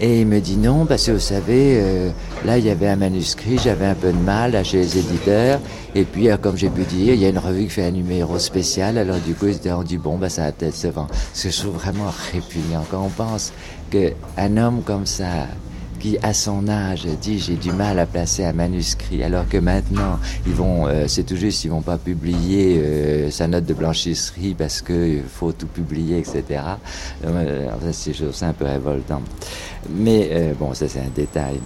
Et 0.00 0.20
il 0.20 0.26
me 0.26 0.40
dit 0.40 0.56
non, 0.56 0.86
parce 0.86 1.06
que 1.06 1.12
vous 1.12 1.20
savez, 1.20 1.78
euh, 1.80 2.10
là 2.44 2.58
il 2.58 2.64
y 2.64 2.70
avait 2.70 2.88
un 2.88 2.96
manuscrit, 2.96 3.58
j'avais 3.58 3.86
un 3.86 3.94
peu 3.94 4.12
de 4.12 4.18
mal 4.18 4.52
là, 4.52 4.64
chez 4.64 4.78
les 4.78 4.98
éditeurs. 4.98 5.60
Et 5.94 6.02
puis, 6.04 6.28
euh, 6.28 6.36
comme 6.36 6.56
j'ai 6.56 6.68
pu 6.68 6.82
dire, 6.82 7.14
il 7.14 7.20
y 7.20 7.24
a 7.24 7.28
une 7.28 7.38
revue 7.38 7.64
qui 7.64 7.70
fait 7.70 7.84
un 7.84 7.92
numéro 7.92 8.38
spécial. 8.38 8.98
Alors 8.98 9.18
du 9.18 9.34
coup, 9.34 9.46
ils 9.46 9.54
se 9.54 9.84
dit 9.84 9.96
bon, 9.96 10.18
bah, 10.18 10.28
ça 10.28 10.46
va 10.46 10.52
peut-être 10.52 10.74
se 10.74 10.88
vendre. 10.88 11.10
Ce 11.32 11.44
que 11.44 11.54
je 11.54 11.60
trouve 11.60 11.74
vraiment 11.74 12.12
répugnant 12.32 12.84
quand 12.90 13.04
on 13.04 13.08
pense 13.08 13.52
qu'un 13.90 14.56
homme 14.56 14.82
comme 14.84 15.06
ça, 15.06 15.46
qui 16.04 16.18
à 16.22 16.34
son 16.34 16.68
âge 16.68 17.06
dit 17.22 17.38
j'ai 17.38 17.54
du 17.54 17.72
mal 17.72 17.98
à 17.98 18.04
placer 18.04 18.44
un 18.44 18.52
manuscrit 18.52 19.22
alors 19.22 19.48
que 19.48 19.56
maintenant 19.56 20.18
ils 20.46 20.52
vont 20.52 20.86
euh, 20.86 21.06
c'est 21.08 21.22
tout 21.22 21.36
juste 21.36 21.64
ils 21.64 21.70
vont 21.70 21.80
pas 21.80 21.96
publier 21.96 22.78
euh, 22.78 23.30
sa 23.30 23.48
note 23.48 23.64
de 23.64 23.72
blanchisserie 23.72 24.52
parce 24.52 24.82
que 24.82 25.20
faut 25.26 25.52
tout 25.52 25.66
publier 25.66 26.18
etc 26.18 26.60
euh, 27.24 27.70
c'est 27.92 28.12
c'est 28.12 28.44
un 28.44 28.52
peu 28.52 28.66
révoltant 28.66 29.22
mais 29.88 30.28
euh, 30.30 30.52
bon 30.60 30.74
ça 30.74 30.88
c'est 30.88 31.00
un 31.00 31.14
détail 31.14 31.58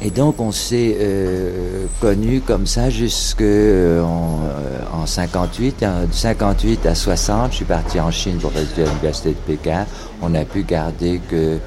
et 0.00 0.10
donc 0.10 0.40
on 0.40 0.52
s'est 0.52 0.96
euh, 1.00 1.86
connus 2.00 2.40
comme 2.40 2.68
ça 2.68 2.88
jusque 2.88 3.42
en 3.42 5.06
58. 5.06 5.80
De 5.80 6.12
58 6.12 6.86
à 6.86 6.94
60, 6.94 7.50
je 7.50 7.56
suis 7.56 7.64
parti 7.64 8.00
en 8.00 8.10
Chine 8.10 8.38
pour 8.38 8.52
rester 8.52 8.82
à 8.82 8.86
l'université 8.86 9.30
de 9.30 9.34
Pékin. 9.34 9.86
On 10.22 10.30
n'a 10.30 10.44
pu 10.44 10.62
garder 10.62 11.20
que 11.30 11.36
euh, 11.36 11.58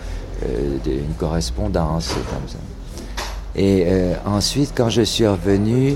une 0.86 1.14
correspondance 1.18 2.10
comme 2.10 2.48
ça. 2.48 2.58
Et 3.56 3.86
euh, 3.88 4.14
ensuite, 4.26 4.72
quand 4.76 4.90
je 4.90 5.02
suis 5.02 5.26
revenu, 5.26 5.96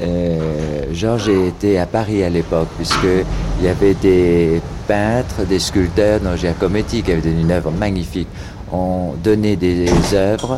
euh, 0.00 0.84
Georges 0.92 1.28
était 1.28 1.76
à 1.76 1.86
Paris 1.86 2.22
à 2.24 2.30
l'époque, 2.30 2.68
puisqu'il 2.76 3.64
y 3.64 3.68
avait 3.68 3.94
des 3.94 4.62
peintres, 4.86 5.44
des 5.46 5.58
sculpteurs 5.58 6.20
dans 6.20 6.34
Giacometti 6.34 7.02
qui 7.02 7.12
avaient 7.12 7.20
donné 7.20 7.42
une 7.42 7.50
œuvre 7.50 7.70
magnifique. 7.70 8.28
On 8.72 9.14
donnait 9.22 9.56
des 9.56 9.90
œuvres 10.14 10.56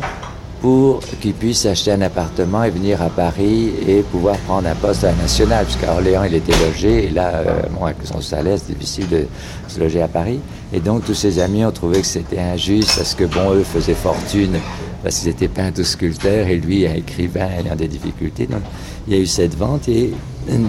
pour 0.61 0.99
qu'il 1.19 1.33
puisse 1.33 1.65
acheter 1.65 1.91
un 1.91 2.01
appartement 2.01 2.63
et 2.63 2.69
venir 2.69 3.01
à 3.01 3.09
Paris 3.09 3.71
et 3.87 4.03
pouvoir 4.03 4.37
prendre 4.37 4.67
un 4.67 4.75
poste 4.75 5.03
à 5.03 5.07
la 5.07 5.15
nationale, 5.15 5.65
puisqu'à 5.65 5.91
Orléans 5.91 6.23
il 6.23 6.35
était 6.35 6.53
logé, 6.65 7.05
et 7.05 7.09
là, 7.09 7.31
euh, 7.33 7.61
bon, 7.71 7.87
son 8.03 8.21
salaire, 8.21 8.57
c'est 8.59 8.71
difficile 8.71 9.09
de 9.09 9.25
se 9.67 9.79
loger 9.79 10.03
à 10.03 10.07
Paris. 10.07 10.39
Et 10.71 10.79
donc 10.79 11.03
tous 11.03 11.15
ses 11.15 11.39
amis 11.39 11.65
ont 11.65 11.71
trouvé 11.71 12.01
que 12.01 12.07
c'était 12.07 12.39
injuste, 12.39 12.95
parce 12.95 13.15
que 13.15 13.23
bon, 13.23 13.53
eux 13.53 13.63
faisaient 13.63 13.95
fortune, 13.95 14.59
parce 15.01 15.17
qu'ils 15.17 15.29
étaient 15.29 15.47
peintres 15.47 15.81
ou 15.81 15.83
sculpteurs, 15.83 16.47
et 16.47 16.57
lui, 16.57 16.85
un 16.85 16.93
écrivain, 16.93 17.49
ayant 17.59 17.75
des 17.75 17.87
difficultés. 17.87 18.45
Donc 18.45 18.61
il 19.07 19.15
y 19.15 19.17
a 19.17 19.19
eu 19.19 19.25
cette 19.25 19.57
vente, 19.57 19.89
et 19.89 20.13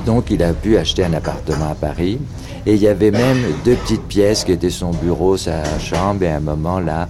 donc 0.07 0.31
il 0.31 0.43
a 0.43 0.55
pu 0.55 0.79
acheter 0.79 1.05
un 1.05 1.13
appartement 1.13 1.71
à 1.71 1.75
Paris. 1.75 2.19
Et 2.65 2.75
il 2.75 2.81
y 2.81 2.89
avait 2.89 3.11
même 3.11 3.39
deux 3.65 3.75
petites 3.75 4.05
pièces 4.05 4.45
qui 4.45 4.53
étaient 4.53 4.71
son 4.71 4.93
bureau, 4.93 5.37
sa 5.37 5.63
chambre, 5.79 6.23
et 6.23 6.29
à 6.29 6.37
un 6.37 6.41
moment 6.41 6.81
là, 6.81 7.09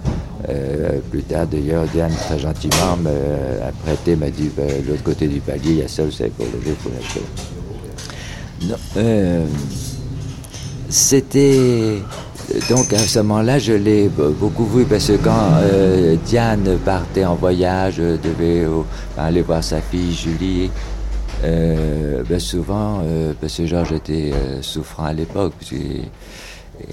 euh, 0.49 0.99
plus 1.09 1.23
tard, 1.23 1.47
d'ailleurs, 1.47 1.85
Diane, 1.93 2.11
très 2.11 2.39
gentiment, 2.39 2.97
m'a 3.01 3.71
prêté, 3.83 4.15
m'a 4.15 4.29
dit, 4.29 4.49
de 4.55 4.89
l'autre 4.89 5.03
côté 5.03 5.27
du 5.27 5.39
palier, 5.39 5.69
il 5.69 5.77
y 5.77 5.81
a 5.81 5.87
ça, 5.87 6.03
vous 6.03 6.11
savez, 6.11 6.31
pour 6.31 6.45
lever, 6.45 6.75
pour 6.81 6.91
la 6.91 8.77
euh, 8.97 9.45
C'était. 10.89 11.99
Donc 12.69 12.91
à 12.91 12.97
ce 12.99 13.19
moment-là, 13.19 13.57
je 13.57 13.71
l'ai 13.73 14.09
beaucoup 14.09 14.65
vu 14.65 14.83
parce 14.83 15.07
que 15.07 15.13
quand 15.13 15.49
euh, 15.61 16.17
Diane 16.25 16.77
partait 16.83 17.23
en 17.23 17.35
voyage, 17.35 17.97
devait 17.97 18.65
aller 19.17 19.41
voir 19.41 19.63
sa 19.63 19.79
fille 19.81 20.13
Julie. 20.13 20.69
Ben 21.41 22.39
souvent, 22.39 23.01
parce 23.41 23.57
que 23.57 23.65
Georges 23.65 23.93
était 23.93 24.31
souffrant 24.61 25.05
à 25.05 25.13
l'époque, 25.13 25.53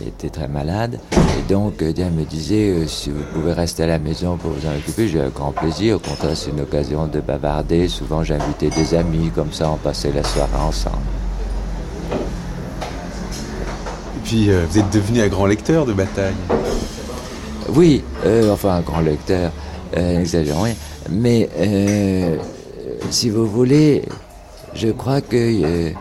était 0.07 0.29
très 0.31 0.49
malade. 0.49 0.99
Et 1.13 1.53
donc, 1.53 1.83
euh, 1.83 1.93
Diane 1.93 2.15
me 2.15 2.25
disait, 2.25 2.71
euh, 2.71 2.87
si 2.87 3.11
vous 3.11 3.23
pouvez 3.33 3.53
rester 3.53 3.85
à 3.85 3.87
la 3.87 3.99
maison 3.99 4.37
pour 4.37 4.51
vous 4.51 4.67
en 4.67 4.77
occuper, 4.77 5.09
j'ai 5.09 5.21
un 5.21 5.29
grand 5.29 5.53
plaisir. 5.53 5.97
Au 5.97 5.99
contraire, 5.99 6.37
c'est 6.37 6.51
une 6.51 6.61
occasion 6.61 7.07
de 7.07 7.21
bavarder. 7.21 7.89
Souvent, 7.89 8.23
j'invitais 8.23 8.71
des 8.71 8.95
amis, 8.95 9.31
comme 9.35 9.53
ça, 9.53 9.71
on 9.71 9.77
passait 9.77 10.13
la 10.13 10.23
soirée 10.23 10.51
ensemble. 10.57 10.97
Et 14.17 14.21
puis, 14.25 14.51
euh, 14.51 14.65
vous 14.69 14.79
êtes 14.79 14.91
devenu 14.91 15.23
un 15.23 15.29
grand 15.29 15.47
lecteur 15.47 15.87
de 15.87 15.93
bataille 15.93 16.35
Oui, 17.71 18.05
enfin, 18.51 18.77
un 18.77 18.81
grand 18.83 19.01
lecteur, 19.01 19.51
n'exagérons 19.97 20.63
rien. 20.63 20.75
Mais, 21.11 21.49
si 23.11 23.31
vous 23.31 23.47
voulez, 23.47 24.03
je 24.75 24.89
crois 24.89 25.21
qu'il 25.21 25.95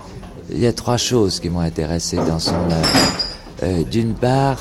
y 0.52 0.68
a 0.68 0.74
trois 0.74 0.98
choses 0.98 1.39
qui 1.39 1.50
m'ont 1.50 1.62
intéressé 1.62 2.18
dans 2.18 2.39
son 2.39 2.54
œuvre. 2.56 3.29
Euh, 3.63 3.84
d'une 3.84 4.13
part, 4.13 4.60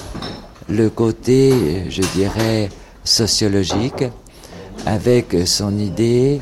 le 0.69 0.91
côté, 0.91 1.89
je 1.89 2.03
dirais, 2.15 2.69
sociologique, 3.05 4.05
avec 4.87 5.37
son 5.47 5.79
idée 5.79 6.41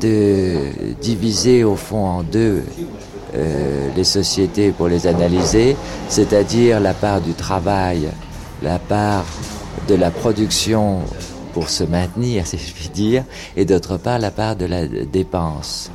de 0.00 0.56
diviser 1.00 1.64
au 1.64 1.76
fond 1.76 2.04
en 2.04 2.22
deux 2.22 2.62
euh, 3.34 3.88
les 3.96 4.04
sociétés 4.04 4.72
pour 4.72 4.88
les 4.88 5.06
analyser, 5.06 5.76
c'est-à-dire 6.08 6.80
la 6.80 6.94
part 6.94 7.20
du 7.20 7.32
travail, 7.32 8.08
la 8.62 8.78
part 8.78 9.24
de 9.88 9.94
la 9.94 10.10
production 10.10 11.00
pour 11.52 11.68
se 11.68 11.84
maintenir, 11.84 12.46
si 12.46 12.58
je 12.58 12.72
puis 12.72 12.88
dire, 12.88 13.24
et 13.56 13.64
d'autre 13.64 13.96
part 13.96 14.18
la 14.18 14.30
part 14.30 14.56
de 14.56 14.66
la 14.66 14.86
dépense. 14.86 15.90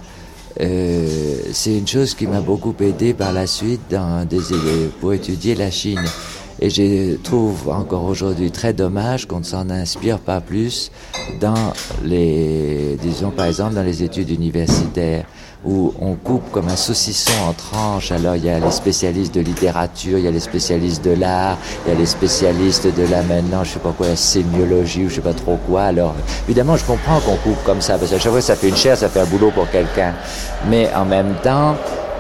Euh, 0.60 1.08
c'est 1.52 1.78
une 1.78 1.88
chose 1.88 2.16
qui 2.16 2.28
m'a 2.28 2.42
beaucoup 2.42 2.74
aidé 2.80 3.14
par 3.14 3.34
la 3.34 3.48
suite 3.48 3.82
dans 3.90 4.26
des, 4.26 4.40
pour 5.00 5.14
étudier 5.14 5.56
la 5.56 5.72
Chine. 5.72 6.04
Et 6.60 6.72
je 6.72 7.18
trouve 7.18 7.70
encore 7.70 8.06
aujourd'hui 8.06 8.50
très 8.50 8.74
dommage 8.74 9.28
qu'on 9.28 9.40
ne 9.40 9.46
s'en 9.46 9.70
inspire 9.70 10.18
pas 10.18 10.42
plus 10.42 10.92
dans 11.40 11.74
les, 12.04 12.98
disons 13.00 13.30
par 13.30 13.46
exemple 13.46 13.76
dans 13.76 13.84
les 13.84 14.02
études 14.02 14.32
universitaires 14.32 15.26
où 15.68 15.94
on 16.02 16.16
coupe 16.16 16.50
comme 16.52 16.70
un 16.70 16.76
saucisson 16.76 17.34
en 17.48 17.54
tranches. 17.54 18.12
Alors 18.12 18.36
il 18.38 18.46
y 18.46 18.50
a 18.50 18.60
les 18.60 18.72
spécialistes 18.72 19.36
de 19.36 19.42
littérature, 19.42 20.18
il 20.18 20.24
y 20.24 20.28
a 20.28 20.32
les 20.32 20.40
spécialistes 20.40 21.04
de 21.04 21.12
l'art, 21.12 21.58
il 21.86 21.94
y 21.94 21.96
a 21.96 22.00
les 22.00 22.06
spécialistes 22.06 22.88
de 22.88 23.04
la 23.04 23.22
maintenant, 23.24 23.64
je 23.64 23.74
sais 23.74 23.80
pas 23.80 23.92
quoi, 23.96 24.08
la 24.08 24.16
sémiologie 24.16 25.06
ou 25.06 25.10
je 25.10 25.16
sais 25.16 25.22
pas 25.22 25.34
trop 25.34 25.60
quoi. 25.68 25.84
Alors 25.84 26.16
évidemment, 26.48 26.78
je 26.78 26.86
comprends 26.86 27.20
qu'on 27.20 27.36
coupe 27.36 27.62
comme 27.66 27.82
ça 27.82 27.98
parce 27.98 28.12
qu'à 28.12 28.20
chaque 28.20 28.32
fois 28.32 28.42
ça 28.42 28.56
fait 28.56 28.70
une 28.70 28.78
chair, 28.78 28.98
ça 28.98 29.10
fait 29.10 29.20
un 29.20 29.26
boulot 29.26 29.52
pour 29.52 29.70
quelqu'un. 29.70 30.14
Mais 30.70 30.90
en 30.96 31.06
même 31.06 31.36
temps, 31.44 31.76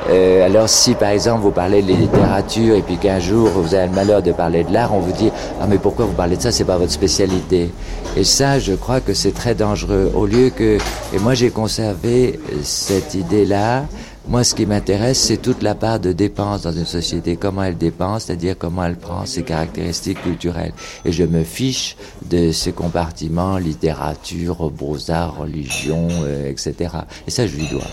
euh, 0.09 0.45
alors 0.45 0.69
si 0.69 0.93
par 0.93 1.09
exemple 1.09 1.41
vous 1.41 1.51
parlez 1.51 1.81
de 1.81 1.93
littérature 1.93 2.75
et 2.75 2.81
puis 2.81 2.97
qu'un 2.97 3.19
jour 3.19 3.49
vous 3.49 3.75
avez 3.75 3.87
le 3.87 3.93
malheur 3.93 4.21
de 4.21 4.31
parler 4.31 4.63
de 4.63 4.71
l'art, 4.71 4.93
on 4.93 4.99
vous 4.99 5.11
dit 5.11 5.31
ah 5.59 5.67
mais 5.67 5.77
pourquoi 5.77 6.05
vous 6.05 6.13
parlez 6.13 6.37
de 6.37 6.41
ça, 6.41 6.51
c'est 6.51 6.63
pas 6.63 6.77
votre 6.77 6.91
spécialité. 6.91 7.69
Et 8.15 8.23
ça, 8.23 8.59
je 8.59 8.73
crois 8.73 9.01
que 9.01 9.13
c'est 9.13 9.33
très 9.33 9.53
dangereux. 9.53 10.11
Au 10.15 10.25
lieu 10.25 10.49
que 10.49 10.77
et 11.13 11.19
moi 11.19 11.33
j'ai 11.33 11.49
conservé 11.49 12.39
cette 12.63 13.13
idée 13.15 13.45
là. 13.45 13.83
Moi, 14.29 14.43
ce 14.43 14.55
qui 14.55 14.65
m'intéresse, 14.65 15.19
c'est 15.19 15.37
toute 15.37 15.63
la 15.63 15.73
part 15.73 16.01
de 16.01 16.11
dépense 16.11 16.63
dans 16.63 16.73
une 16.73 16.85
société, 16.85 17.37
comment 17.37 17.63
elle 17.63 17.77
dépense, 17.77 18.25
c'est-à-dire 18.25 18.57
comment 18.57 18.83
elle 18.83 18.97
prend 18.97 19.25
ses 19.25 19.43
caractéristiques 19.43 20.21
culturelles. 20.21 20.73
Et 21.05 21.13
je 21.13 21.23
me 21.23 21.45
fiche 21.45 21.95
de 22.29 22.51
ces 22.51 22.73
compartiments, 22.73 23.57
littérature, 23.57 24.69
beaux-arts, 24.69 25.37
religion, 25.37 26.09
euh, 26.23 26.51
etc. 26.51 26.89
Et 27.25 27.31
ça, 27.31 27.47
je 27.47 27.55
lui 27.55 27.67
dois. 27.67 27.87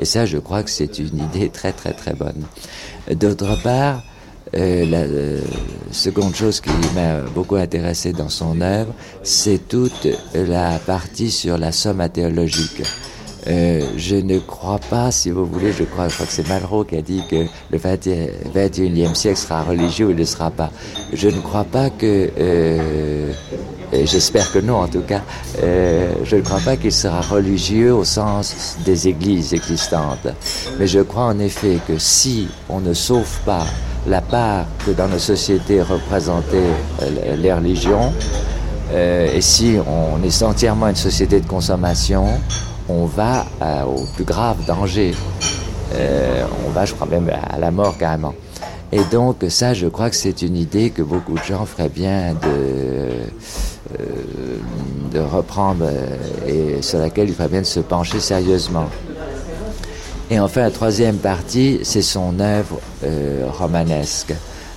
Et 0.00 0.06
ça, 0.06 0.24
je 0.26 0.38
crois 0.38 0.62
que 0.62 0.70
c'est 0.70 0.98
une 0.98 1.18
idée 1.18 1.50
très 1.50 1.72
très 1.72 1.92
très 1.92 2.14
bonne. 2.14 2.42
D'autre 3.10 3.60
part, 3.62 4.02
euh, 4.56 4.84
la 4.86 4.98
euh, 5.00 5.40
seconde 5.92 6.34
chose 6.34 6.60
qui 6.60 6.70
m'a 6.94 7.20
beaucoup 7.34 7.56
intéressé 7.56 8.12
dans 8.12 8.30
son 8.30 8.60
œuvre, 8.62 8.92
c'est 9.22 9.68
toute 9.68 10.08
la 10.34 10.78
partie 10.78 11.30
sur 11.30 11.58
la 11.58 11.70
somme 11.70 12.08
théologique. 12.08 12.82
Euh, 13.46 13.82
je 13.96 14.16
ne 14.16 14.38
crois 14.38 14.78
pas, 14.78 15.10
si 15.10 15.30
vous 15.30 15.46
voulez, 15.46 15.72
je 15.72 15.84
crois, 15.84 16.08
je 16.08 16.14
crois 16.14 16.26
que 16.26 16.32
c'est 16.32 16.48
Malraux 16.48 16.84
qui 16.84 16.96
a 16.96 17.02
dit 17.02 17.22
que 17.30 17.46
le 17.70 17.78
21e 17.78 19.14
siècle 19.14 19.38
sera 19.38 19.62
religieux 19.62 20.06
ou 20.06 20.12
ne 20.12 20.24
sera 20.24 20.50
pas. 20.50 20.70
Je 21.12 21.28
ne 21.28 21.40
crois 21.40 21.64
pas 21.64 21.90
que 21.90 22.30
euh, 22.38 23.32
j'espère 23.92 24.50
que 24.52 24.58
non 24.58 24.76
en 24.76 24.88
tout 24.88 25.02
cas, 25.02 25.22
euh, 25.62 26.12
je 26.24 26.36
ne 26.36 26.42
crois 26.42 26.60
pas 26.60 26.76
qu'il 26.76 26.92
sera 26.92 27.20
religieux 27.20 27.94
au 27.94 28.04
sens 28.04 28.76
des 28.84 29.08
églises 29.08 29.54
existantes. 29.54 30.28
Mais 30.78 30.86
je 30.86 31.00
crois 31.00 31.24
en 31.24 31.38
effet 31.38 31.78
que 31.86 31.98
si 31.98 32.48
on 32.68 32.80
ne 32.80 32.94
sauve 32.94 33.38
pas 33.44 33.66
la 34.06 34.20
part 34.20 34.66
que 34.86 34.92
dans 34.92 35.08
nos 35.08 35.18
sociétés 35.18 35.82
représentaient 35.82 36.56
euh, 37.02 37.36
les 37.36 37.52
religions, 37.52 38.12
euh, 38.92 39.32
et 39.32 39.40
si 39.40 39.76
on 39.86 40.22
est 40.22 40.42
entièrement 40.42 40.88
une 40.88 40.96
société 40.96 41.40
de 41.40 41.46
consommation, 41.46 42.26
on 42.90 43.06
va 43.06 43.46
au 43.86 44.04
plus 44.14 44.24
grave 44.24 44.56
danger. 44.66 45.14
on 45.94 46.70
va, 46.70 46.84
je 46.84 46.94
crois 46.94 47.06
même, 47.06 47.30
à 47.30 47.58
la 47.58 47.70
mort 47.70 47.96
carrément. 47.96 48.34
Et 48.92 49.02
donc 49.12 49.44
ça, 49.48 49.72
je 49.72 49.86
crois 49.86 50.10
que 50.10 50.16
c'est 50.16 50.42
une 50.42 50.56
idée 50.56 50.90
que 50.90 51.02
beaucoup 51.02 51.38
de 51.38 51.44
gens 51.44 51.64
feraient 51.64 51.88
bien 51.88 52.34
de 52.34 53.10
euh, 53.98 54.04
de 55.12 55.18
reprendre 55.18 55.84
euh, 55.84 56.76
et 56.78 56.82
sur 56.82 57.00
laquelle 57.00 57.28
il 57.28 57.34
ferait 57.34 57.48
bien 57.48 57.62
de 57.62 57.66
se 57.66 57.80
pencher 57.80 58.20
sérieusement. 58.20 58.88
Et 60.30 60.38
enfin, 60.38 60.60
la 60.60 60.70
troisième 60.70 61.16
partie, 61.16 61.80
c'est 61.82 62.02
son 62.02 62.38
œuvre 62.38 62.78
euh, 63.02 63.46
romanesque. 63.50 64.32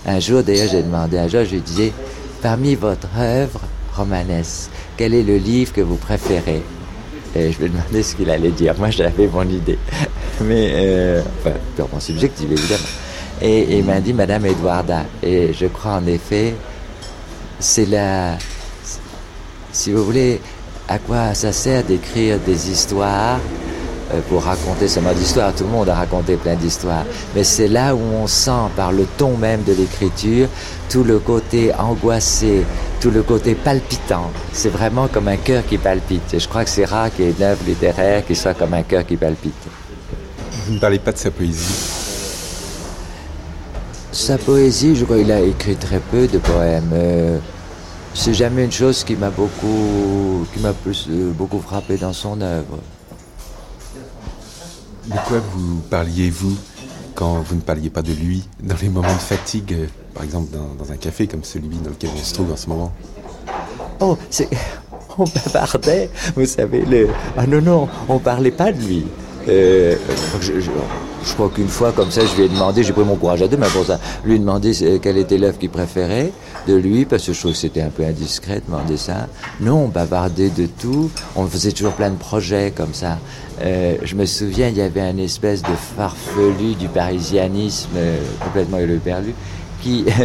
Un 0.07 0.19
jour, 0.19 0.41
d'ailleurs, 0.41 0.69
j'ai 0.71 0.81
demandé 0.81 1.19
à 1.19 1.27
Georges, 1.27 1.49
je 1.49 1.55
lui 1.55 1.61
disais, 1.61 1.93
parmi 2.41 2.73
votre 2.73 3.07
œuvre 3.15 3.59
romanesque, 3.95 4.71
quel 4.97 5.13
est 5.13 5.21
le 5.21 5.37
livre 5.37 5.73
que 5.73 5.81
vous 5.81 5.97
préférez? 5.97 6.63
Et 7.35 7.51
je 7.51 7.57
lui 7.59 7.65
ai 7.65 7.69
demandé 7.69 8.03
ce 8.03 8.15
qu'il 8.15 8.29
allait 8.29 8.51
dire. 8.51 8.75
Moi, 8.77 8.89
j'avais 8.89 9.27
mon 9.27 9.47
idée. 9.47 9.77
Mais, 10.41 10.71
euh, 10.73 11.21
enfin, 11.39 11.55
purement 11.75 11.99
subjective, 11.99 12.51
évidemment. 12.51 12.83
Et, 13.41 13.77
il 13.77 13.83
m'a 13.83 13.99
dit 13.99 14.13
Madame 14.13 14.45
Edwarda. 14.45 15.05
Et 15.21 15.51
je 15.53 15.65
crois 15.65 15.93
en 15.93 16.05
effet, 16.07 16.53
c'est 17.59 17.85
la, 17.85 18.37
si 19.71 19.91
vous 19.91 20.03
voulez, 20.03 20.39
à 20.87 20.99
quoi 20.99 21.33
ça 21.33 21.51
sert 21.51 21.83
d'écrire 21.83 22.39
des 22.39 22.69
histoires 22.69 23.39
pour 24.21 24.43
raconter 24.43 24.87
mode 25.01 25.17
d'histoire 25.17 25.53
Tout 25.53 25.63
le 25.63 25.69
monde 25.69 25.89
a 25.89 25.95
raconté 25.95 26.35
plein 26.35 26.55
d'histoires. 26.55 27.05
Mais 27.35 27.43
c'est 27.43 27.67
là 27.67 27.95
où 27.95 27.99
on 27.99 28.27
sent, 28.27 28.69
par 28.75 28.91
le 28.91 29.05
ton 29.17 29.37
même 29.37 29.63
de 29.63 29.73
l'écriture, 29.73 30.47
tout 30.89 31.03
le 31.03 31.19
côté 31.19 31.73
angoissé, 31.73 32.65
tout 32.99 33.11
le 33.11 33.23
côté 33.23 33.55
palpitant. 33.55 34.31
C'est 34.51 34.69
vraiment 34.69 35.07
comme 35.07 35.27
un 35.27 35.37
cœur 35.37 35.65
qui 35.65 35.77
palpite. 35.77 36.33
Et 36.33 36.39
je 36.39 36.47
crois 36.47 36.63
que 36.63 36.69
c'est 36.69 36.85
rare 36.85 37.13
qu'il 37.13 37.25
y 37.25 37.27
ait 37.29 37.33
une 37.37 37.43
œuvre 37.43 37.63
littéraire 37.65 38.25
qui 38.25 38.35
soit 38.35 38.53
comme 38.53 38.73
un 38.73 38.83
cœur 38.83 39.05
qui 39.05 39.17
palpite. 39.17 39.53
Vous 40.67 40.75
ne 40.75 40.79
parlez 40.79 40.99
pas 40.99 41.11
de 41.11 41.17
sa 41.17 41.31
poésie 41.31 41.73
Sa 44.11 44.37
poésie, 44.37 44.95
je 44.95 45.05
crois 45.05 45.17
qu'il 45.17 45.31
a 45.31 45.41
écrit 45.41 45.75
très 45.75 45.99
peu 45.99 46.27
de 46.27 46.37
poèmes. 46.37 46.91
Euh, 46.93 47.39
c'est 48.13 48.33
jamais 48.33 48.65
une 48.65 48.71
chose 48.71 49.03
qui 49.03 49.15
m'a 49.15 49.31
beaucoup, 49.31 50.45
qui 50.53 50.59
m'a 50.59 50.73
plus 50.73 51.07
euh, 51.09 51.31
beaucoup 51.31 51.59
frappé 51.59 51.97
dans 51.97 52.13
son 52.13 52.39
œuvre. 52.41 52.77
De 55.05 55.17
quoi 55.27 55.39
vous 55.39 55.81
parliez-vous 55.89 56.57
quand 57.15 57.41
vous 57.41 57.55
ne 57.55 57.61
parliez 57.61 57.89
pas 57.89 58.01
de 58.01 58.13
lui, 58.13 58.47
dans 58.61 58.75
les 58.81 58.89
moments 58.89 59.13
de 59.13 59.19
fatigue, 59.19 59.75
par 60.13 60.23
exemple 60.23 60.49
dans, 60.51 60.91
un 60.91 60.95
café 60.95 61.27
comme 61.27 61.43
celui 61.43 61.77
dans 61.77 61.89
lequel 61.89 62.09
on 62.15 62.23
se 62.23 62.33
trouve 62.33 62.51
en 62.51 62.57
ce 62.57 62.67
moment? 62.67 62.91
Oh, 63.99 64.17
c'est. 64.29 64.49
On 65.17 65.25
bavardait, 65.53 66.09
vous 66.35 66.45
savez, 66.45 66.81
le. 66.85 67.07
Ah 67.37 67.45
non, 67.45 67.61
non, 67.61 67.87
on 68.09 68.17
parlait 68.17 68.51
pas 68.51 68.71
de 68.71 68.81
lui. 68.81 69.05
Euh, 69.47 69.95
je 70.41 70.71
crois 71.33 71.49
qu'une 71.49 71.67
fois, 71.67 71.91
comme 71.91 72.11
ça, 72.11 72.21
je 72.25 72.35
lui 72.35 72.43
ai 72.43 72.49
demandé, 72.49 72.83
j'ai 72.83 72.91
pris 72.91 73.03
mon 73.03 73.15
courage 73.15 73.41
à 73.41 73.47
deux 73.47 73.55
mains 73.57 73.69
pour 73.69 73.85
ça, 73.85 73.99
lui 74.25 74.35
ai 74.35 74.39
demandé 74.39 74.73
euh, 74.83 74.99
quelle 74.99 75.17
était 75.17 75.37
l'œuvre 75.37 75.57
qu'il 75.57 75.69
préférait 75.69 76.31
de 76.67 76.75
lui, 76.75 77.05
parce 77.05 77.25
que 77.25 77.33
je 77.33 77.39
trouvais 77.39 77.53
que 77.53 77.59
c'était 77.59 77.81
un 77.81 77.89
peu 77.89 78.03
indiscret 78.03 78.55
de 78.55 78.65
demander 78.65 78.97
ça. 78.97 79.27
Non, 79.61 79.85
on 79.85 79.87
bavardait 79.87 80.49
de 80.49 80.65
tout, 80.65 81.09
on 81.35 81.45
faisait 81.45 81.71
toujours 81.71 81.93
plein 81.93 82.09
de 82.09 82.17
projets 82.17 82.73
comme 82.75 82.93
ça. 82.93 83.19
Euh, 83.61 83.95
je 84.03 84.15
me 84.15 84.25
souviens, 84.25 84.67
il 84.69 84.77
y 84.77 84.81
avait 84.81 85.01
un 85.01 85.17
espèce 85.17 85.61
de 85.61 85.75
farfelu 85.95 86.75
du 86.75 86.87
parisianisme 86.87 87.89
euh, 87.95 88.17
complètement 88.43 88.79
éperdu 88.79 89.33
qui 89.81 90.05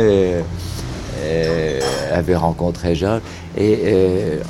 avait 2.12 2.36
rencontré 2.36 2.94
Georges 2.94 3.22
Et 3.57 3.78
euh, 3.84 4.42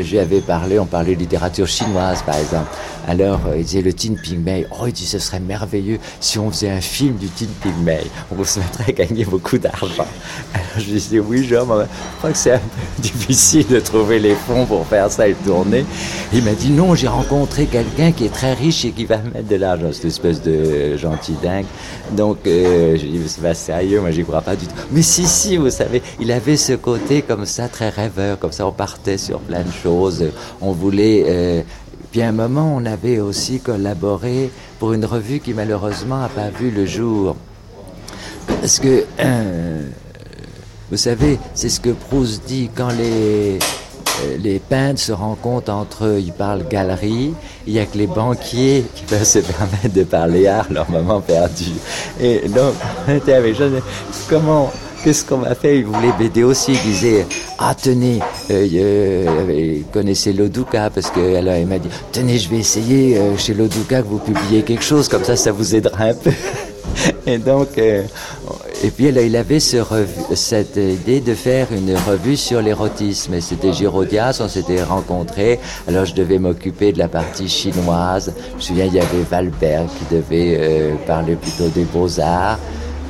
j'avais 0.00 0.40
parlé, 0.40 0.78
on 0.78 0.86
parlait 0.86 1.14
littérature 1.14 1.66
chinoise 1.66 2.22
par 2.22 2.36
exemple. 2.36 2.70
Alors 3.06 3.40
euh, 3.46 3.56
il 3.56 3.64
disait 3.64 3.82
le 3.82 3.92
Tin 3.92 4.14
Pygmei. 4.14 4.66
Oh, 4.70 4.86
il 4.86 4.92
dit 4.92 5.06
ce 5.06 5.18
serait 5.18 5.40
merveilleux 5.40 5.98
si 6.20 6.38
on 6.38 6.50
faisait 6.50 6.70
un 6.70 6.80
film 6.80 7.16
du 7.16 7.28
Tin 7.28 7.46
Pygmei. 7.60 8.04
On 8.36 8.42
se 8.44 8.60
mettrait 8.60 8.84
à 8.88 8.92
gagner 8.92 9.24
beaucoup 9.24 9.58
d'argent. 9.58 10.06
Alors 10.54 10.78
je 10.78 10.84
disais 10.84 11.18
oui, 11.18 11.44
je 11.44 11.56
crois 11.56 12.30
que 12.30 12.36
c'est 12.36 12.52
un 12.52 12.58
peu 12.58 12.80
difficile 13.02 13.66
de 13.66 13.80
trouver 13.80 14.18
les 14.18 14.34
fonds 14.34 14.66
pour 14.66 14.86
faire 14.86 15.10
ça 15.10 15.28
et 15.28 15.34
tourner. 15.34 15.84
Il 16.32 16.44
m'a 16.44 16.52
dit 16.52 16.70
non, 16.70 16.94
j'ai 16.94 17.08
rencontré 17.08 17.66
quelqu'un 17.66 18.12
qui 18.12 18.24
est 18.24 18.32
très 18.32 18.54
riche 18.54 18.84
et 18.84 18.92
qui 18.92 19.04
va 19.04 19.18
mettre 19.18 19.48
de 19.48 19.56
l'argent. 19.56 19.90
Cette 19.92 20.06
espèce 20.06 20.42
de 20.42 20.96
gentil 20.96 21.34
dingue. 21.42 21.66
Donc 22.12 22.38
euh, 22.46 22.96
je 22.96 23.06
dis 23.06 23.20
c'est 23.26 23.42
pas 23.42 23.54
sérieux, 23.54 24.00
moi 24.00 24.10
j'y 24.10 24.24
crois 24.24 24.42
pas 24.42 24.56
du 24.56 24.66
tout. 24.66 24.74
Mais 24.90 25.02
si 25.02 25.26
si, 25.26 25.56
vous 25.56 25.70
savez, 25.70 26.02
il 26.20 26.30
avait 26.30 26.56
ce 26.56 26.74
côté 26.74 27.22
comme 27.22 27.46
ça 27.46 27.68
très 27.68 27.88
rêveur, 27.88 28.21
comme 28.40 28.52
ça 28.52 28.66
on 28.66 28.72
partait 28.72 29.18
sur 29.18 29.40
plein 29.40 29.62
de 29.62 29.72
choses. 29.72 30.24
On 30.60 30.72
voulait 30.72 31.24
euh, 31.26 31.62
puis 32.12 32.20
à 32.20 32.28
un 32.28 32.32
moment, 32.32 32.74
on 32.76 32.84
avait 32.84 33.20
aussi 33.20 33.58
collaboré 33.58 34.50
pour 34.78 34.92
une 34.92 35.06
revue 35.06 35.40
qui 35.40 35.54
malheureusement 35.54 36.18
n'a 36.18 36.28
pas 36.28 36.50
vu 36.50 36.70
le 36.70 36.84
jour. 36.84 37.36
Parce 38.60 38.78
que, 38.78 39.06
euh, 39.18 39.88
vous 40.90 40.98
savez, 40.98 41.38
c'est 41.54 41.70
ce 41.70 41.80
que 41.80 41.88
Proust 41.88 42.42
dit 42.46 42.68
quand 42.74 42.90
les, 42.90 43.58
euh, 43.58 44.36
les 44.42 44.58
peintres 44.58 45.00
se 45.00 45.12
rencontrent 45.12 45.72
entre 45.72 46.04
eux, 46.04 46.20
ils 46.20 46.34
parlent 46.34 46.68
galerie, 46.68 47.32
il 47.66 47.72
n'y 47.72 47.78
a 47.78 47.86
que 47.86 47.96
les 47.96 48.06
banquiers 48.06 48.84
qui 48.94 49.04
peuvent 49.04 49.24
se 49.24 49.38
permettre 49.38 49.94
de 49.94 50.04
parler 50.04 50.46
art, 50.46 50.66
leur 50.70 50.90
moment 50.90 51.22
perdu. 51.22 51.72
Et 52.20 52.46
donc, 52.46 52.74
on 53.08 53.14
était 53.14 53.32
avec 53.32 53.56
Jean, 53.56 53.70
comment 54.28 54.70
Qu'est-ce 55.02 55.24
qu'on 55.24 55.38
m'a 55.38 55.56
fait 55.56 55.78
Il 55.78 55.86
voulait 55.86 56.12
BD 56.16 56.44
aussi. 56.44 56.74
Il 56.74 56.80
disait 56.80 57.26
Ah, 57.58 57.74
tenez, 57.74 58.20
euh, 58.50 58.68
euh, 58.72 59.78
il 59.80 59.84
connaissait 59.92 60.32
Loduca 60.32 60.90
parce 60.90 61.10
il 61.16 61.66
m'a 61.66 61.78
dit 61.80 61.88
Tenez, 62.12 62.38
je 62.38 62.48
vais 62.48 62.58
essayer 62.58 63.18
euh, 63.18 63.36
chez 63.36 63.52
Loduca 63.52 64.02
que 64.02 64.06
vous 64.06 64.20
publiez 64.20 64.62
quelque 64.62 64.84
chose, 64.84 65.08
comme 65.08 65.24
ça, 65.24 65.34
ça 65.34 65.50
vous 65.50 65.74
aidera 65.74 66.04
un 66.04 66.14
peu. 66.14 66.30
et 67.26 67.38
donc, 67.38 67.78
et 67.78 68.90
puis 68.94 69.10
là, 69.10 69.22
il 69.22 69.34
avait 69.34 69.58
ce 69.58 69.78
cette 70.34 70.76
idée 70.76 71.20
de 71.20 71.34
faire 71.34 71.66
une 71.72 71.96
revue 71.96 72.36
sur 72.36 72.62
l'érotisme. 72.62 73.34
Et 73.34 73.40
c'était 73.40 73.72
Girodias, 73.72 74.38
on 74.40 74.48
s'était 74.48 74.84
rencontrés. 74.84 75.58
Alors, 75.88 76.04
je 76.04 76.14
devais 76.14 76.38
m'occuper 76.38 76.92
de 76.92 76.98
la 76.98 77.08
partie 77.08 77.48
chinoise. 77.48 78.32
Je 78.52 78.56
me 78.56 78.60
souviens, 78.60 78.84
il 78.84 78.94
y 78.94 79.00
avait 79.00 79.22
Valberg 79.28 79.88
qui 79.98 80.14
devait 80.14 80.94
parler 81.08 81.34
plutôt 81.34 81.66
des 81.68 81.84
beaux-arts. 81.84 82.58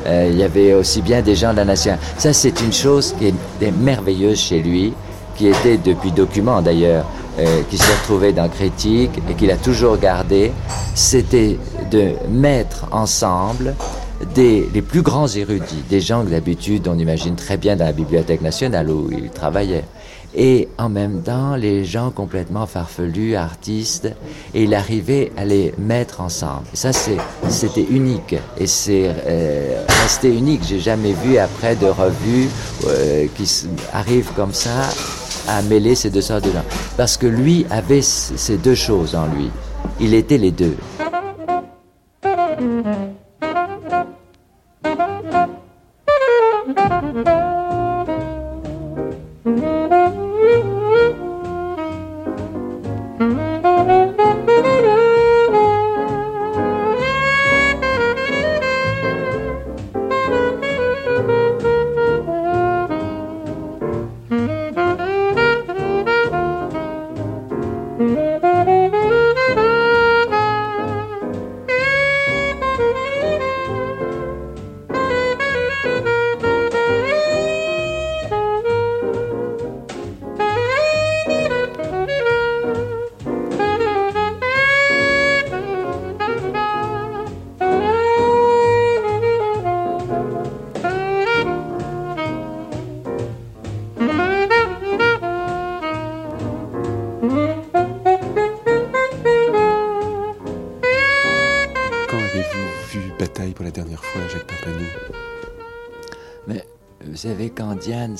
Euh, 0.06 0.28
il 0.30 0.38
y 0.38 0.42
avait 0.42 0.74
aussi 0.74 1.02
bien 1.02 1.22
des 1.22 1.34
gens 1.34 1.52
de 1.52 1.58
la 1.58 1.64
nation. 1.64 1.96
Ça, 2.18 2.32
c'est 2.32 2.60
une 2.60 2.72
chose 2.72 3.14
qui 3.18 3.28
est 3.28 3.70
merveilleuse 3.70 4.38
chez 4.38 4.60
lui, 4.60 4.92
qui 5.36 5.48
était 5.48 5.78
depuis 5.78 6.12
document 6.12 6.60
d'ailleurs, 6.62 7.06
euh, 7.38 7.62
qui 7.70 7.78
s'est 7.78 7.94
retrouvé 8.02 8.32
dans 8.32 8.48
Critique 8.48 9.12
et 9.30 9.34
qu'il 9.34 9.50
a 9.50 9.56
toujours 9.56 9.96
gardé. 9.98 10.52
C'était 10.94 11.58
de 11.90 12.12
mettre 12.30 12.86
ensemble 12.92 13.74
les 14.36 14.82
plus 14.82 15.02
grands 15.02 15.28
érudits, 15.28 15.82
des 15.88 16.00
gens 16.00 16.24
que 16.24 16.30
d'habitude 16.30 16.86
on 16.88 16.98
imagine 16.98 17.34
très 17.34 17.56
bien 17.56 17.76
dans 17.76 17.84
la 17.84 17.92
Bibliothèque 17.92 18.40
nationale 18.40 18.88
où 18.88 19.08
il 19.10 19.30
travaillait 19.30 19.84
et 20.34 20.68
en 20.78 20.88
même 20.88 21.22
temps 21.22 21.56
les 21.56 21.84
gens 21.84 22.10
complètement 22.10 22.66
farfelus, 22.66 23.36
artistes, 23.36 24.08
et 24.54 24.64
il 24.64 24.74
arrivait 24.74 25.32
à 25.36 25.44
les 25.44 25.74
mettre 25.78 26.20
ensemble. 26.20 26.66
ça, 26.74 26.92
c'était 26.92 27.86
unique, 27.90 28.34
et 28.58 28.66
c'est 28.66 29.10
euh, 29.26 29.84
resté 30.02 30.34
unique. 30.34 30.62
J'ai 30.66 30.80
jamais 30.80 31.12
vu 31.12 31.38
après 31.38 31.76
de 31.76 31.86
revues 31.86 32.48
euh, 32.86 33.26
qui 33.36 33.66
arrivent 33.92 34.32
comme 34.34 34.52
ça 34.52 34.88
à 35.48 35.62
mêler 35.62 35.94
ces 35.94 36.10
deux 36.10 36.20
sortes 36.20 36.44
de 36.44 36.52
gens. 36.52 36.64
Parce 36.96 37.16
que 37.16 37.26
lui 37.26 37.66
avait 37.70 38.02
ces 38.02 38.56
deux 38.56 38.74
choses 38.74 39.14
en 39.14 39.26
lui. 39.26 39.50
Il 40.00 40.14
était 40.14 40.38
les 40.38 40.50
deux. 40.50 40.76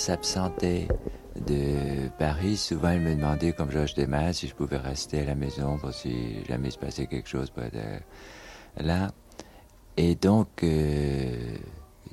S'absentait 0.03 0.89
de 1.47 2.09
Paris, 2.19 2.57
souvent 2.57 2.89
elle 2.89 3.03
me 3.03 3.15
demandait, 3.15 3.53
comme 3.53 3.71
Georges 3.71 3.95
Desmas, 3.95 4.33
si 4.33 4.49
je 4.49 4.55
pouvais 4.55 4.77
rester 4.77 5.21
à 5.21 5.25
la 5.27 5.37
maison 5.37 5.79
pour 5.79 5.95
si 5.95 6.45
jamais 6.49 6.73
se 6.73 6.79
passait 6.79 7.07
quelque 7.07 7.29
chose 7.29 7.53
là. 8.79 9.13
Et 9.97 10.17
donc, 10.17 10.65
euh, 10.65 11.57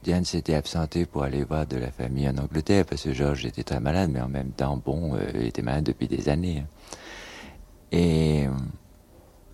Diane 0.04 0.24
s'était 0.24 0.54
absentée 0.54 1.08
pour 1.08 1.24
aller 1.24 1.44
voir 1.44 1.66
de 1.66 1.78
la 1.78 1.90
famille 1.90 2.30
en 2.30 2.38
Angleterre, 2.38 2.86
parce 2.86 3.02
que 3.02 3.14
Georges 3.14 3.48
était 3.48 3.64
très 3.64 3.80
malade, 3.80 4.12
mais 4.14 4.22
en 4.22 4.30
même 4.30 4.52
temps, 4.52 4.78
bon, 4.78 5.16
euh, 5.16 5.28
il 5.34 5.48
était 5.48 5.64
malade 5.64 5.86
depuis 5.86 6.08
des 6.08 6.30
années. 6.30 6.60
Hein. 6.60 6.68
Et 7.92 8.46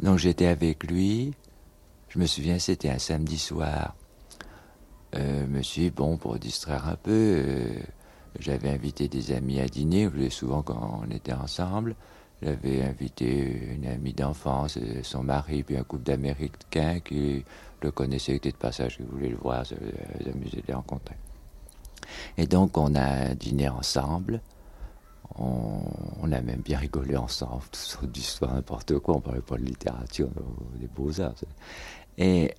donc 0.01 0.17
j'étais 0.17 0.47
avec 0.47 0.83
lui. 0.83 1.33
Je 2.09 2.19
me 2.19 2.25
souviens, 2.25 2.59
c'était 2.59 2.89
un 2.89 2.99
samedi 2.99 3.37
soir. 3.37 3.95
Euh, 5.15 5.47
me 5.47 5.61
suis 5.61 5.89
bon, 5.89 6.17
pour 6.17 6.37
distraire 6.37 6.89
un 6.89 6.97
peu, 6.97 7.41
j'avais 8.39 8.69
invité 8.69 9.07
des 9.07 9.31
amis 9.31 9.59
à 9.59 9.67
dîner, 9.67 10.09
souvent 10.29 10.61
quand 10.61 11.01
on 11.03 11.11
était 11.11 11.33
ensemble. 11.33 11.95
J'avais 12.41 12.83
invité 12.83 13.73
une 13.75 13.85
amie 13.87 14.13
d'enfance, 14.13 14.77
euh, 14.77 15.01
son 15.03 15.23
mari, 15.23 15.63
puis 15.63 15.77
un 15.77 15.83
couple 15.83 16.03
d'Américains 16.03 16.99
qui 16.99 17.45
le 17.81 17.91
connaissaient, 17.91 18.33
qui 18.33 18.37
étaient 18.37 18.51
de 18.51 18.57
passage, 18.57 18.97
qui 18.97 19.03
voulaient 19.03 19.29
le 19.29 19.37
voir, 19.37 19.65
s'amuser 19.65 20.57
de 20.57 20.67
les 20.67 20.73
rencontrer. 20.73 21.15
Et 22.37 22.45
donc 22.45 22.77
on 22.77 22.93
a 22.95 23.33
dîné 23.35 23.69
ensemble. 23.69 24.41
On, 25.37 26.31
a 26.31 26.41
même 26.41 26.61
bien 26.61 26.77
rigolé 26.77 27.17
ensemble, 27.17 27.63
tout 27.71 27.79
sortes 27.79 28.11
d'histoires, 28.11 28.53
n'importe 28.53 28.99
quoi. 28.99 29.15
On 29.15 29.21
parlait 29.21 29.41
pas 29.41 29.57
de 29.57 29.63
littérature, 29.63 30.29
des 30.79 30.87
beaux-arts. 30.87 31.33
Et 32.17 32.53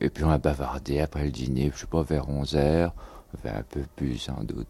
et 0.00 0.10
puis 0.10 0.24
on 0.24 0.30
a 0.30 0.38
bavardé 0.38 1.00
après 1.00 1.24
le 1.24 1.30
dîner, 1.30 1.70
je 1.74 1.80
sais 1.80 1.86
pas, 1.86 2.02
vers 2.02 2.28
11h, 2.28 2.92
enfin 3.34 3.58
un 3.58 3.62
peu 3.62 3.82
plus 3.96 4.18
sans 4.18 4.42
doute. 4.44 4.68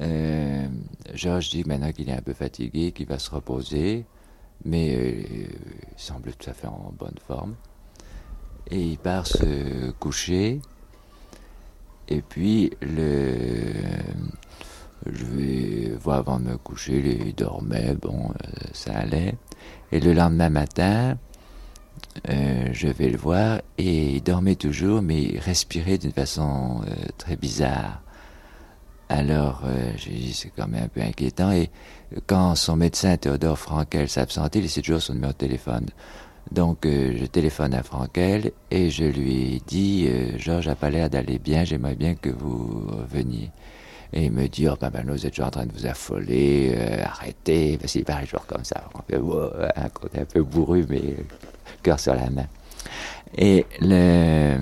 Euh, 0.00 0.68
Georges 1.14 1.50
dit 1.50 1.64
maintenant 1.64 1.92
qu'il 1.92 2.08
est 2.08 2.14
un 2.14 2.22
peu 2.22 2.34
fatigué, 2.34 2.92
qu'il 2.92 3.06
va 3.06 3.18
se 3.18 3.30
reposer, 3.30 4.04
mais 4.64 4.94
euh, 4.94 5.22
il 5.22 5.48
semble 5.96 6.32
tout 6.32 6.50
à 6.50 6.52
fait 6.52 6.68
en 6.68 6.92
bonne 6.96 7.18
forme. 7.26 7.54
Et 8.70 8.80
il 8.80 8.98
part 8.98 9.26
se 9.26 9.90
coucher. 9.92 10.60
Et 12.08 12.22
puis, 12.22 12.72
le, 12.80 13.72
je 15.06 15.24
vais 15.24 15.90
voir 15.96 16.18
avant 16.18 16.38
de 16.38 16.44
me 16.44 16.56
coucher, 16.56 17.18
il 17.26 17.34
dormait, 17.34 17.94
bon, 17.94 18.30
euh, 18.30 18.68
ça 18.72 18.96
allait. 18.96 19.34
Et 19.92 20.00
le 20.00 20.12
lendemain 20.12 20.50
matin, 20.50 21.18
euh, 22.28 22.68
je 22.72 22.88
vais 22.88 23.08
le 23.08 23.18
voir 23.18 23.60
et 23.76 24.16
il 24.16 24.22
dormait 24.22 24.56
toujours, 24.56 25.02
mais 25.02 25.22
il 25.22 25.38
respirait 25.38 25.98
d'une 25.98 26.12
façon 26.12 26.80
euh, 26.86 26.94
très 27.16 27.36
bizarre. 27.36 28.02
Alors, 29.08 29.62
euh, 29.64 29.92
j'ai 29.96 30.10
dit, 30.10 30.34
c'est 30.34 30.50
quand 30.54 30.68
même 30.68 30.84
un 30.84 30.88
peu 30.88 31.00
inquiétant. 31.00 31.50
Et 31.52 31.70
quand 32.26 32.54
son 32.54 32.76
médecin 32.76 33.16
Théodore 33.16 33.58
Frankel 33.58 34.08
s'absentait, 34.08 34.58
il 34.58 34.62
laissait 34.62 34.82
toujours 34.82 35.00
son 35.00 35.14
numéro 35.14 35.32
de 35.32 35.38
téléphone. 35.38 35.86
Donc, 36.50 36.78
je 36.84 37.26
téléphone 37.26 37.74
à 37.74 37.82
Frankel 37.82 38.52
et 38.70 38.88
je 38.88 39.04
lui 39.04 39.62
dis, 39.66 40.08
Georges 40.38 40.66
n'a 40.66 40.74
pas 40.74 40.88
l'air 40.88 41.10
d'aller 41.10 41.38
bien, 41.38 41.64
j'aimerais 41.64 41.94
bien 41.94 42.14
que 42.14 42.30
vous 42.30 42.86
veniez. 43.06 43.50
Et 44.12 44.24
il 44.24 44.32
me 44.32 44.48
dit, 44.48 44.66
oh, 44.68 44.76
ben, 44.80 44.90
vous 45.06 45.26
êtes 45.26 45.32
toujours 45.32 45.48
en 45.48 45.50
train 45.50 45.66
de 45.66 45.72
vous 45.72 45.86
affoler, 45.86 46.72
euh, 46.74 47.04
arrêtez, 47.04 47.76
parce 47.76 47.92
qu'il 47.92 48.04
parle 48.04 48.24
toujours 48.24 48.46
comme 48.46 48.64
ça. 48.64 48.84
On 48.94 49.02
fait, 49.02 49.20
un 49.76 49.88
côté 49.90 50.20
un 50.20 50.24
peu 50.24 50.42
bourru, 50.42 50.86
mais 50.88 51.16
cœur 51.82 52.00
sur 52.00 52.14
la 52.14 52.30
main. 52.30 52.46
Et 53.36 53.66
le... 53.80 54.56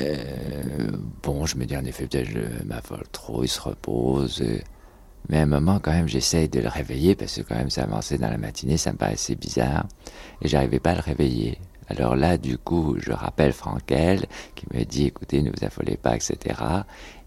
Euh, 0.00 0.90
bon, 1.22 1.44
je 1.46 1.56
me 1.56 1.64
dis 1.64 1.76
en 1.76 1.84
effet, 1.84 2.06
peut-être 2.06 2.28
je 2.28 2.64
m'affole 2.64 3.02
trop, 3.10 3.42
il 3.42 3.48
se 3.48 3.60
repose. 3.60 4.44
mais 5.28 5.38
à 5.38 5.42
un 5.42 5.46
moment, 5.46 5.80
quand 5.80 5.90
même, 5.92 6.08
j'essaye 6.08 6.48
de 6.48 6.60
le 6.60 6.68
réveiller 6.68 7.14
parce 7.16 7.36
que 7.36 7.42
quand 7.42 7.56
même, 7.56 7.70
ça 7.70 7.82
avançait 7.84 8.18
dans 8.18 8.30
la 8.30 8.38
matinée, 8.38 8.76
ça 8.76 8.92
me 8.92 8.96
paraissait 8.96 9.34
bizarre. 9.34 9.86
Et 10.42 10.48
j'arrivais 10.48 10.78
pas 10.80 10.92
à 10.92 10.94
le 10.96 11.00
réveiller. 11.00 11.58
Alors 11.88 12.16
là, 12.16 12.36
du 12.36 12.58
coup, 12.58 12.96
je 12.98 13.12
rappelle 13.12 13.52
Frankel 13.52 14.26
qui 14.54 14.66
me 14.74 14.84
dit 14.84 15.06
écoutez, 15.06 15.42
ne 15.42 15.50
vous 15.50 15.64
affolez 15.64 15.96
pas, 15.96 16.16
etc. 16.16 16.60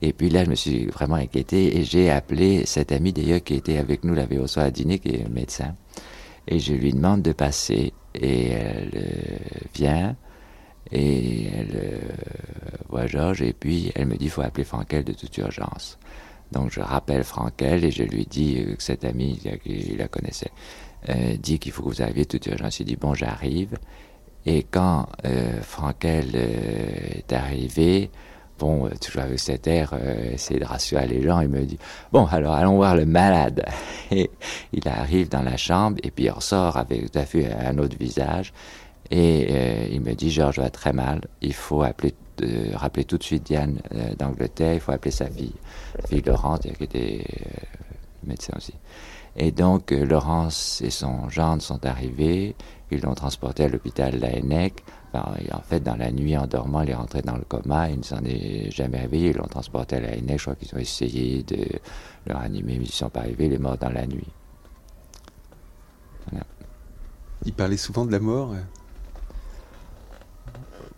Et 0.01 0.13
puis 0.13 0.29
là, 0.29 0.45
je 0.45 0.49
me 0.49 0.55
suis 0.55 0.85
vraiment 0.85 1.15
inquiété 1.15 1.77
et 1.77 1.83
j'ai 1.83 2.11
appelé 2.11 2.65
cette 2.65 2.91
amie 2.91 3.11
d'ailleurs 3.11 3.43
qui 3.43 3.55
était 3.55 3.77
avec 3.77 4.03
nous 4.03 4.13
la 4.13 4.25
veille 4.25 4.39
au 4.39 4.47
soir 4.47 4.65
à 4.65 4.71
dîner, 4.71 4.99
qui 4.99 5.09
est 5.09 5.27
médecin. 5.29 5.75
Et 6.47 6.59
je 6.59 6.73
lui 6.73 6.93
demande 6.93 7.21
de 7.21 7.31
passer. 7.31 7.93
Et 8.13 8.49
elle 8.49 8.91
euh, 8.95 9.37
vient 9.73 10.15
et 10.91 11.45
elle 11.47 11.75
euh, 11.75 11.99
voit 12.89 13.07
Georges 13.07 13.41
et 13.41 13.53
puis 13.53 13.91
elle 13.95 14.07
me 14.07 14.17
dit 14.17 14.25
il 14.25 14.31
faut 14.31 14.41
appeler 14.41 14.65
Frankel 14.65 15.03
de 15.03 15.13
toute 15.13 15.37
urgence. 15.37 15.97
Donc 16.51 16.71
je 16.71 16.81
rappelle 16.81 17.23
Frankel 17.23 17.85
et 17.85 17.91
je 17.91 18.03
lui 18.03 18.25
dis 18.25 18.65
que 18.77 18.83
cette 18.83 19.05
amie 19.05 19.39
qui 19.63 19.95
la 19.97 20.07
connaissait 20.09 20.51
euh, 21.09 21.37
dit 21.37 21.59
qu'il 21.59 21.71
faut 21.71 21.83
que 21.83 21.89
vous 21.89 22.01
arriviez 22.01 22.23
de 22.23 22.27
toute 22.27 22.45
urgence. 22.47 22.79
Il 22.79 22.85
dit 22.85 22.97
bon 22.97 23.13
j'arrive 23.13 23.77
et 24.45 24.63
quand 24.63 25.07
euh, 25.25 25.61
Frankel 25.61 26.31
euh, 26.33 27.17
est 27.17 27.31
arrivé, 27.31 28.09
bon, 28.57 28.87
euh, 28.87 28.89
toujours 28.99 29.21
avec 29.21 29.39
cet 29.39 29.67
air, 29.67 29.93
essayer 30.31 30.59
de 30.59 30.65
rassurer 30.65 31.07
les 31.07 31.21
gens, 31.21 31.41
il 31.41 31.49
me 31.49 31.63
dit 31.63 31.77
Bon, 32.11 32.25
alors 32.25 32.53
allons 32.53 32.75
voir 32.75 32.95
le 32.95 33.05
malade. 33.05 33.65
Et 34.11 34.31
il 34.73 34.87
arrive 34.87 35.29
dans 35.29 35.43
la 35.43 35.57
chambre, 35.57 35.97
et 36.03 36.11
puis 36.11 36.25
il 36.25 36.31
ressort 36.31 36.75
avec 36.75 37.11
tout 37.11 37.17
à 37.17 37.25
fait 37.25 37.49
un 37.53 37.77
autre 37.77 37.97
visage. 37.97 38.51
Et 39.09 39.93
il 39.93 40.01
me 40.01 40.13
dit 40.13 40.31
Georges 40.31 40.59
va 40.59 40.69
très 40.69 40.93
mal, 40.93 41.21
il 41.41 41.53
faut 41.53 41.83
appeler, 41.83 42.13
rappeler 42.73 43.03
tout 43.03 43.17
de 43.17 43.23
suite 43.23 43.43
Diane 43.43 43.81
d'Angleterre, 44.17 44.73
il 44.73 44.79
faut 44.79 44.91
appeler 44.91 45.11
sa 45.11 45.27
fille, 45.27 45.53
sa 45.99 46.07
fille 46.07 46.21
Laurence, 46.25 46.59
qui 46.61 46.83
était 46.83 47.25
médecin 48.23 48.53
aussi. 48.55 48.73
Et 49.35 49.51
donc, 49.51 49.91
Laurence 49.91 50.81
et 50.81 50.89
son 50.89 51.29
gendre 51.29 51.61
sont 51.61 51.85
arrivés. 51.85 52.55
Ils 52.91 53.01
l'ont 53.01 53.15
transporté 53.15 53.63
à 53.63 53.69
l'hôpital 53.69 54.19
Laennec. 54.19 54.83
Enfin, 55.13 55.33
en 55.53 55.61
fait, 55.61 55.79
dans 55.79 55.95
la 55.95 56.11
nuit, 56.11 56.37
en 56.37 56.45
dormant, 56.45 56.81
il 56.81 56.89
est 56.89 56.95
rentré 56.95 57.21
dans 57.21 57.37
le 57.37 57.43
coma. 57.43 57.89
Il 57.89 57.99
ne 57.99 58.03
s'en 58.03 58.23
est 58.25 58.69
jamais 58.69 58.99
réveillé. 58.99 59.29
Ils 59.29 59.37
l'ont 59.37 59.47
transporté 59.47 59.95
à 59.95 59.99
Laennec. 60.01 60.37
Je 60.37 60.43
crois 60.43 60.55
qu'ils 60.55 60.75
ont 60.75 60.79
essayé 60.79 61.43
de 61.43 61.65
le 62.25 62.33
ranimer, 62.33 62.73
mais 62.77 62.83
ils 62.83 62.87
ne 62.87 62.91
sont 62.91 63.09
pas 63.09 63.21
arrivés. 63.21 63.45
Il 63.45 63.53
est 63.53 63.59
mort 63.59 63.77
dans 63.77 63.89
la 63.89 64.05
nuit. 64.05 64.27
Voilà. 66.29 66.45
Il 67.45 67.53
parlait 67.53 67.77
souvent 67.77 68.05
de 68.05 68.11
la 68.11 68.19
mort 68.19 68.53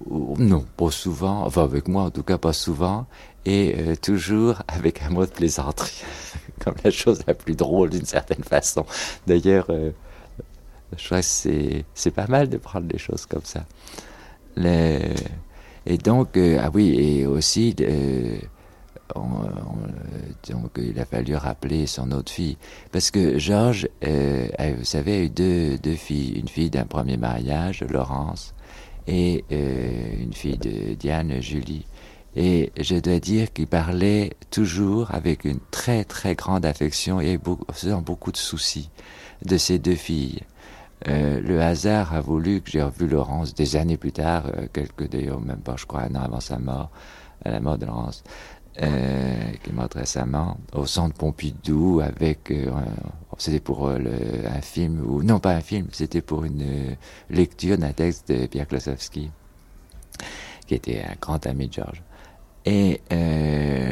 Non, 0.09 0.65
pas 0.75 0.89
souvent. 0.89 1.43
Enfin, 1.45 1.63
avec 1.63 1.87
moi, 1.87 2.03
en 2.03 2.11
tout 2.11 2.23
cas, 2.23 2.39
pas 2.39 2.53
souvent. 2.53 3.05
Et 3.45 3.75
euh, 3.77 3.95
toujours 3.95 4.63
avec 4.67 5.03
un 5.03 5.09
mot 5.09 5.25
de 5.25 5.31
plaisanterie. 5.31 6.03
Comme 6.63 6.75
la 6.83 6.91
chose 6.91 7.19
la 7.27 7.35
plus 7.35 7.55
drôle, 7.55 7.91
d'une 7.91 8.05
certaine 8.05 8.43
façon. 8.43 8.83
D'ailleurs... 9.27 9.67
Euh, 9.69 9.91
je 10.97 11.05
crois 11.05 11.19
que 11.19 11.83
c'est, 11.93 12.11
pas 12.11 12.27
mal 12.27 12.49
de 12.49 12.57
prendre 12.57 12.87
des 12.87 12.97
choses 12.97 13.25
comme 13.25 13.43
ça. 13.43 13.65
Et 15.85 15.97
donc, 15.97 16.37
euh, 16.37 16.59
ah 16.61 16.69
oui, 16.73 16.95
et 16.97 17.25
aussi, 17.25 17.75
euh, 17.81 18.37
on, 19.15 19.21
on, 19.21 20.53
donc, 20.53 20.71
il 20.77 20.97
a 20.99 21.05
fallu 21.05 21.35
rappeler 21.35 21.87
son 21.87 22.11
autre 22.11 22.31
fille. 22.31 22.57
Parce 22.91 23.11
que 23.11 23.37
Georges, 23.37 23.87
euh, 24.05 24.47
vous 24.77 24.85
savez, 24.85 25.13
a 25.13 25.19
eu 25.23 25.29
deux, 25.29 25.77
deux 25.77 25.95
filles. 25.95 26.39
Une 26.39 26.47
fille 26.47 26.69
d'un 26.69 26.85
premier 26.85 27.17
mariage, 27.17 27.83
Laurence, 27.89 28.53
et 29.07 29.43
une 29.49 30.33
fille 30.33 30.57
de 30.57 30.93
Diane, 30.93 31.41
Julie. 31.41 31.85
Et 32.35 32.71
je 32.79 32.95
dois 32.95 33.19
dire 33.19 33.53
qu'il 33.53 33.67
parlait 33.67 34.31
toujours 34.49 35.13
avec 35.13 35.45
une 35.45 35.59
très 35.69 36.03
très 36.03 36.33
grande 36.33 36.65
affection 36.65 37.19
et 37.19 37.37
beaucoup, 37.37 37.65
faisant 37.71 38.01
beaucoup 38.01 38.31
de 38.31 38.37
soucis 38.37 38.89
de 39.45 39.57
ces 39.57 39.77
deux 39.77 39.95
filles. 39.95 40.39
Euh, 41.07 41.41
le 41.41 41.61
hasard 41.61 42.13
a 42.13 42.21
voulu 42.21 42.61
que 42.61 42.71
j'ai 42.71 42.81
revu 42.81 43.07
Laurence 43.07 43.53
des 43.53 43.75
années 43.75 43.97
plus 43.97 44.13
tard, 44.13 44.45
euh, 44.47 44.67
quelques 44.71 45.09
d'ailleurs, 45.09 45.41
même 45.41 45.59
pas, 45.59 45.75
je 45.77 45.85
crois, 45.85 46.03
un 46.03 46.15
an 46.15 46.21
avant 46.23 46.39
sa 46.39 46.59
mort, 46.59 46.91
à 47.43 47.51
la 47.51 47.59
mort 47.59 47.77
de 47.77 47.85
Laurence, 47.85 48.23
euh, 48.81 49.51
qui 49.61 49.69
est 49.69 49.73
morte 49.73 49.95
récemment, 49.95 50.57
au 50.73 50.85
centre 50.85 51.15
Pompidou, 51.15 51.99
avec, 52.01 52.51
euh, 52.51 52.71
c'était 53.37 53.59
pour 53.59 53.89
le, 53.89 54.11
un 54.47 54.61
film, 54.61 55.03
ou 55.05 55.23
non 55.23 55.39
pas 55.39 55.51
un 55.51 55.61
film, 55.61 55.87
c'était 55.91 56.21
pour 56.21 56.45
une 56.45 56.95
lecture 57.29 57.77
d'un 57.77 57.91
texte 57.91 58.31
de 58.31 58.45
Pierre 58.45 58.67
Klosowski, 58.67 59.29
qui 60.67 60.75
était 60.75 61.01
un 61.01 61.15
grand 61.19 61.45
ami 61.45 61.67
de 61.67 61.73
Georges. 61.73 62.03
Et 62.65 63.01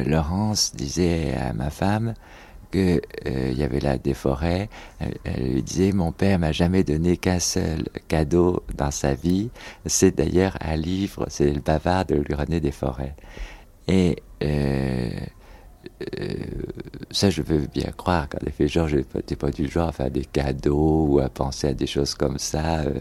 Laurence 0.06 0.74
disait 0.74 1.34
à 1.34 1.52
ma 1.52 1.68
femme, 1.68 2.14
qu'il 2.72 3.00
euh, 3.26 3.52
y 3.52 3.62
avait 3.62 3.80
là 3.80 3.98
des 3.98 4.14
forêts. 4.14 4.68
Elle, 4.98 5.52
lui 5.52 5.62
disait 5.62 5.92
Mon 5.92 6.10
père 6.10 6.38
m'a 6.38 6.52
jamais 6.52 6.82
donné 6.82 7.16
qu'un 7.16 7.38
seul 7.38 7.84
cadeau 8.08 8.62
dans 8.76 8.90
sa 8.90 9.14
vie. 9.14 9.50
C'est 9.86 10.16
d'ailleurs 10.16 10.56
un 10.60 10.76
livre, 10.76 11.26
c'est 11.28 11.52
le 11.52 11.60
bavard 11.60 12.06
de 12.06 12.34
René 12.34 12.60
des 12.60 12.72
Forêts. 12.72 13.14
Et 13.88 14.16
euh, 14.42 15.10
euh, 16.20 16.34
ça, 17.10 17.30
je 17.30 17.42
veux 17.42 17.66
bien 17.72 17.90
croire 17.96 18.28
qu'en 18.28 18.38
effet, 18.46 18.68
Georges 18.68 18.94
n'était 19.14 19.36
pas 19.36 19.50
du 19.50 19.68
genre 19.68 19.88
à 19.88 19.92
faire 19.92 20.10
des 20.10 20.24
cadeaux 20.24 21.06
ou 21.08 21.18
à 21.20 21.28
penser 21.28 21.68
à 21.68 21.74
des 21.74 21.86
choses 21.86 22.14
comme 22.14 22.38
ça. 22.38 22.80
Euh, 22.80 23.00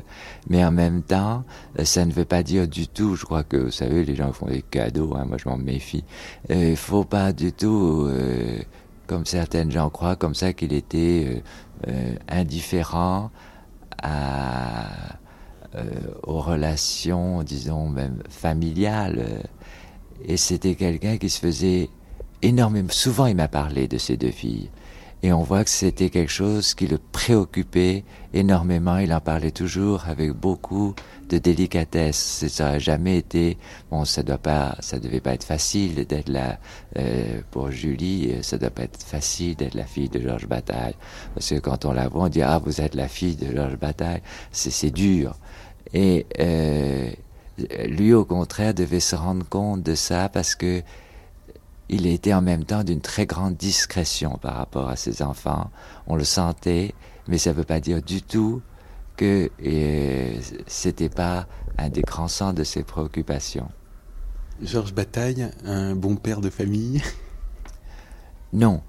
mais 0.49 0.63
en 0.65 0.71
même 0.71 1.01
temps, 1.01 1.43
ça 1.83 2.05
ne 2.05 2.11
veut 2.11 2.25
pas 2.25 2.43
dire 2.43 2.67
du 2.67 2.87
tout, 2.87 3.15
je 3.15 3.25
crois 3.25 3.43
que, 3.43 3.57
vous 3.57 3.71
savez, 3.71 4.03
les 4.03 4.15
gens 4.15 4.31
font 4.33 4.47
des 4.47 4.61
cadeaux, 4.61 5.15
hein, 5.15 5.25
moi 5.25 5.37
je 5.37 5.47
m'en 5.47 5.57
méfie. 5.57 6.03
Il 6.49 6.75
faut 6.75 7.03
pas 7.03 7.31
du 7.33 7.53
tout 7.53 8.09
comme 9.11 9.25
certaines 9.25 9.69
gens 9.69 9.89
croient, 9.89 10.15
comme 10.15 10.35
ça 10.35 10.53
qu'il 10.53 10.71
était 10.71 11.25
euh, 11.27 11.89
euh, 11.89 12.15
indifférent 12.29 13.29
euh, 14.05 14.85
aux 16.23 16.39
relations, 16.39 17.43
disons 17.43 17.89
même 17.89 18.23
familiales. 18.29 19.43
Et 20.23 20.37
c'était 20.37 20.75
quelqu'un 20.75 21.17
qui 21.17 21.29
se 21.29 21.41
faisait 21.41 21.89
énormément. 22.41 22.87
Souvent, 22.89 23.25
il 23.25 23.35
m'a 23.35 23.49
parlé 23.49 23.89
de 23.89 23.97
ces 23.97 24.15
deux 24.15 24.31
filles. 24.31 24.69
Et 25.23 25.31
on 25.33 25.43
voit 25.43 25.63
que 25.63 25.69
c'était 25.69 26.09
quelque 26.09 26.31
chose 26.31 26.73
qui 26.73 26.87
le 26.87 26.97
préoccupait 26.97 28.03
énormément. 28.33 28.97
Il 28.97 29.13
en 29.13 29.19
parlait 29.19 29.51
toujours 29.51 30.05
avec 30.07 30.31
beaucoup 30.31 30.95
de 31.29 31.37
délicatesse. 31.37 32.47
Ça 32.47 32.71
n'a 32.71 32.79
jamais 32.79 33.17
été, 33.17 33.57
bon, 33.91 34.03
ça 34.03 34.23
doit 34.23 34.39
pas, 34.39 34.75
ça 34.79 34.99
devait 34.99 35.19
pas 35.19 35.33
être 35.33 35.43
facile 35.43 36.05
d'être 36.05 36.29
là 36.29 36.57
euh, 36.97 37.41
pour 37.51 37.69
Julie. 37.69 38.33
Ça 38.41 38.57
doit 38.57 38.71
pas 38.71 38.83
être 38.83 39.01
facile 39.03 39.55
d'être 39.55 39.75
la 39.75 39.85
fille 39.85 40.09
de 40.09 40.19
Georges 40.19 40.47
Bataille, 40.47 40.95
parce 41.35 41.49
que 41.49 41.59
quand 41.59 41.85
on 41.85 41.91
la 41.91 42.07
voit, 42.07 42.23
on 42.23 42.29
dit 42.29 42.41
ah 42.41 42.59
vous 42.63 42.81
êtes 42.81 42.95
la 42.95 43.07
fille 43.07 43.35
de 43.35 43.55
Georges 43.55 43.77
Bataille. 43.77 44.21
C'est 44.51 44.71
c'est 44.71 44.91
dur. 44.91 45.35
Et 45.93 46.25
euh, 46.39 47.11
lui, 47.85 48.13
au 48.13 48.25
contraire, 48.25 48.73
devait 48.73 48.99
se 48.99 49.15
rendre 49.15 49.47
compte 49.47 49.83
de 49.83 49.95
ça 49.95 50.29
parce 50.29 50.55
que 50.55 50.81
il 51.91 52.07
était 52.07 52.33
en 52.33 52.41
même 52.41 52.63
temps 52.63 52.83
d'une 52.83 53.01
très 53.01 53.25
grande 53.25 53.55
discrétion 53.55 54.39
par 54.41 54.55
rapport 54.55 54.89
à 54.89 54.95
ses 54.95 55.21
enfants. 55.21 55.69
On 56.07 56.15
le 56.15 56.23
sentait, 56.23 56.95
mais 57.27 57.37
ça 57.37 57.51
ne 57.51 57.55
veut 57.55 57.65
pas 57.65 57.81
dire 57.81 58.01
du 58.01 58.21
tout 58.21 58.61
que 59.17 59.51
euh, 59.63 60.39
c'était 60.67 61.09
pas 61.09 61.47
un 61.77 61.89
des 61.89 62.01
grands 62.01 62.29
centres 62.29 62.55
de 62.55 62.63
ses 62.63 62.83
préoccupations. 62.83 63.69
Georges 64.61 64.93
Bataille, 64.93 65.49
un 65.65 65.95
bon 65.95 66.15
père 66.15 66.41
de 66.41 66.49
famille? 66.49 67.03
Non, 68.53 68.81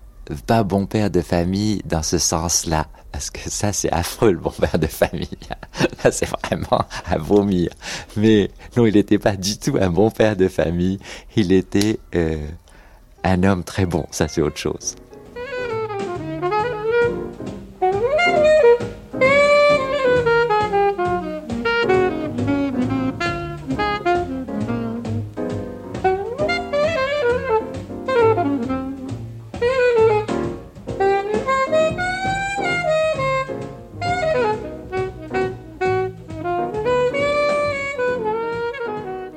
pas 0.46 0.64
bon 0.64 0.86
père 0.86 1.08
de 1.08 1.20
famille 1.20 1.82
dans 1.84 2.02
ce 2.02 2.18
sens-là, 2.18 2.88
parce 3.12 3.30
que 3.30 3.48
ça 3.48 3.72
c'est 3.72 3.92
affreux 3.92 4.32
le 4.32 4.38
bon 4.38 4.50
père 4.50 4.76
de 4.76 4.88
famille. 4.88 5.28
Là 6.04 6.10
c'est 6.10 6.28
vraiment 6.28 6.84
à 7.06 7.16
vomir. 7.16 7.70
Mais 8.16 8.50
non, 8.76 8.86
il 8.86 8.94
n'était 8.94 9.20
pas 9.20 9.36
du 9.36 9.56
tout 9.56 9.76
un 9.80 9.90
bon 9.90 10.10
père 10.10 10.34
de 10.34 10.48
famille. 10.48 10.98
Il 11.36 11.52
était 11.52 12.00
euh, 12.16 12.44
un 13.24 13.42
homme 13.44 13.64
très 13.64 13.86
bon, 13.86 14.06
ça 14.10 14.28
c'est 14.28 14.42
autre 14.42 14.56
chose. 14.58 14.96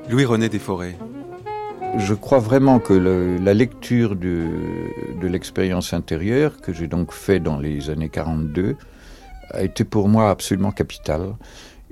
Louis-René 0.08 0.48
Desforêts, 0.48 0.98
je 1.98 2.14
crois 2.14 2.40
vraiment 2.40 2.80
que 2.80 2.94
la 2.94 3.54
lecture 3.54 4.16
de, 4.16 4.48
l'expérience 5.22 5.94
intérieure, 5.94 6.62
que 6.62 6.74
j'ai 6.74 6.88
donc 6.88 7.12
fait 7.12 7.40
dans 7.40 7.60
les 7.60 7.90
années 7.90 8.10
42, 8.10 8.76
a 9.52 9.64
été 9.64 9.84
pour 9.84 10.08
moi 10.08 10.30
absolument 10.30 10.72
capitale. 10.72 11.36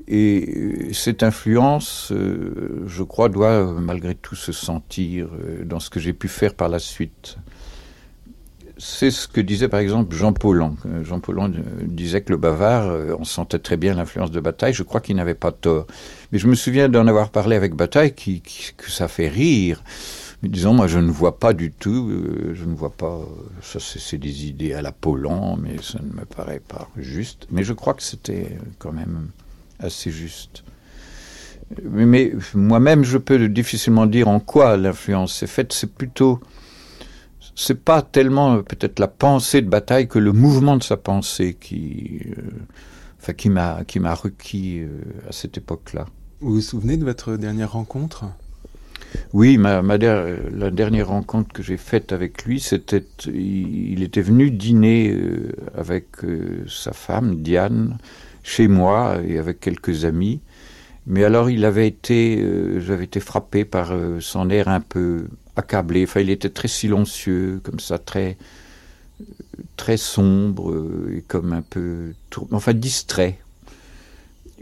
Et 0.07 0.53
euh, 0.55 0.93
cette 0.93 1.23
influence, 1.23 2.11
euh, 2.11 2.83
je 2.87 3.03
crois, 3.03 3.29
doit 3.29 3.73
malgré 3.79 4.15
tout 4.15 4.35
se 4.35 4.51
sentir 4.51 5.27
euh, 5.27 5.63
dans 5.63 5.79
ce 5.79 5.89
que 5.89 5.99
j'ai 5.99 6.11
pu 6.11 6.27
faire 6.27 6.55
par 6.55 6.67
la 6.67 6.79
suite. 6.79 7.37
C'est 8.77 9.11
ce 9.11 9.27
que 9.27 9.39
disait 9.39 9.67
par 9.67 9.79
exemple 9.79 10.15
Jean 10.15 10.33
Paulhan. 10.33 10.75
Jean 11.03 11.19
Paulhan 11.19 11.51
disait 11.81 12.21
que 12.21 12.31
le 12.31 12.37
bavard, 12.37 12.91
on 13.19 13.23
sentait 13.23 13.59
très 13.59 13.77
bien 13.77 13.93
l'influence 13.93 14.31
de 14.31 14.39
Bataille. 14.39 14.73
Je 14.73 14.83
crois 14.83 14.99
qu'il 14.99 15.15
n'avait 15.15 15.35
pas 15.35 15.51
tort. 15.51 15.85
Mais 16.31 16.39
je 16.39 16.47
me 16.47 16.55
souviens 16.55 16.89
d'en 16.89 17.07
avoir 17.07 17.29
parlé 17.29 17.55
avec 17.55 17.75
Bataille, 17.75 18.13
qui, 18.13 18.41
que 18.41 18.89
ça 18.89 19.07
fait 19.07 19.27
rire. 19.27 19.83
Disons, 20.41 20.73
moi, 20.73 20.87
je 20.87 20.99
ne 20.99 21.09
vois 21.09 21.39
pas 21.39 21.53
du 21.53 21.71
tout, 21.71 22.11
je 22.53 22.65
ne 22.65 22.75
vois 22.75 22.89
pas, 22.89 23.21
ça 23.61 23.79
c'est 23.79 24.17
des 24.17 24.45
idées 24.45 24.73
à 24.73 24.81
la 24.81 24.91
Paulhan, 24.91 25.55
mais 25.55 25.81
ça 25.81 25.99
ne 26.03 26.19
me 26.19 26.25
paraît 26.25 26.59
pas 26.59 26.89
juste. 26.97 27.47
Mais 27.49 27.63
je 27.63 27.71
crois 27.71 27.93
que 27.93 28.03
c'était 28.03 28.57
quand 28.77 28.91
même 28.91 29.29
assez 29.79 30.11
juste. 30.11 30.63
Mais, 31.81 32.33
moi-même, 32.53 33.05
je 33.05 33.17
peux 33.17 33.47
difficilement 33.47 34.05
dire 34.05 34.27
en 34.27 34.41
quoi 34.41 34.75
l'influence 34.75 35.41
est 35.43 35.47
faite. 35.47 35.71
C'est 35.71 35.93
plutôt, 35.93 36.41
c'est 37.55 37.83
pas 37.83 38.01
tellement 38.01 38.61
peut-être 38.63 38.99
la 38.99 39.07
pensée 39.07 39.61
de 39.61 39.69
bataille 39.69 40.07
que 40.07 40.19
le 40.19 40.31
mouvement 40.31 40.77
de 40.77 40.83
sa 40.83 40.97
pensée 40.97 41.55
qui, 41.59 42.21
euh, 42.37 42.41
enfin, 43.21 43.33
qui 43.33 43.49
m'a, 43.49 43.83
qui 43.85 43.99
m'a 43.99 44.13
requis 44.13 44.79
euh, 44.79 44.89
à 45.29 45.31
cette 45.31 45.57
époque-là. 45.57 46.05
Vous 46.39 46.55
vous 46.55 46.61
souvenez 46.61 46.97
de 46.97 47.05
votre 47.05 47.37
dernière 47.37 47.73
rencontre? 47.73 48.25
Oui, 49.31 49.57
ma, 49.57 49.83
ma 49.83 49.97
la 49.97 50.71
dernière 50.71 51.09
rencontre 51.09 51.53
que 51.53 51.61
j'ai 51.61 51.77
faite 51.77 52.11
avec 52.11 52.45
lui, 52.45 52.59
c'était, 52.59 53.05
il, 53.27 54.01
était 54.01 54.21
venu 54.21 54.49
dîner 54.49 55.11
euh, 55.11 55.51
avec 55.77 56.07
sa 56.67 56.93
femme 56.93 57.41
Diane 57.43 57.97
chez 58.41 58.67
moi 58.67 59.17
et 59.25 59.37
avec 59.37 59.59
quelques 59.59 60.05
amis. 60.05 60.41
Mais 61.05 61.23
alors 61.23 61.49
il 61.49 61.65
avait 61.65 61.87
été, 61.87 62.41
euh, 62.41 62.79
j'avais 62.79 63.05
été 63.05 63.19
frappé 63.19 63.65
par 63.65 63.91
euh, 63.91 64.19
son 64.19 64.49
air 64.49 64.67
un 64.67 64.79
peu 64.79 65.27
accablé. 65.55 66.03
Enfin, 66.03 66.21
il 66.21 66.29
était 66.29 66.49
très 66.49 66.67
silencieux, 66.67 67.61
comme 67.63 67.79
ça, 67.79 67.97
très 67.97 68.37
très 69.77 69.97
sombre 69.97 70.71
euh, 70.71 71.15
et 71.17 71.21
comme 71.21 71.53
un 71.53 71.61
peu, 71.61 72.13
enfin 72.51 72.73
distrait. 72.73 73.39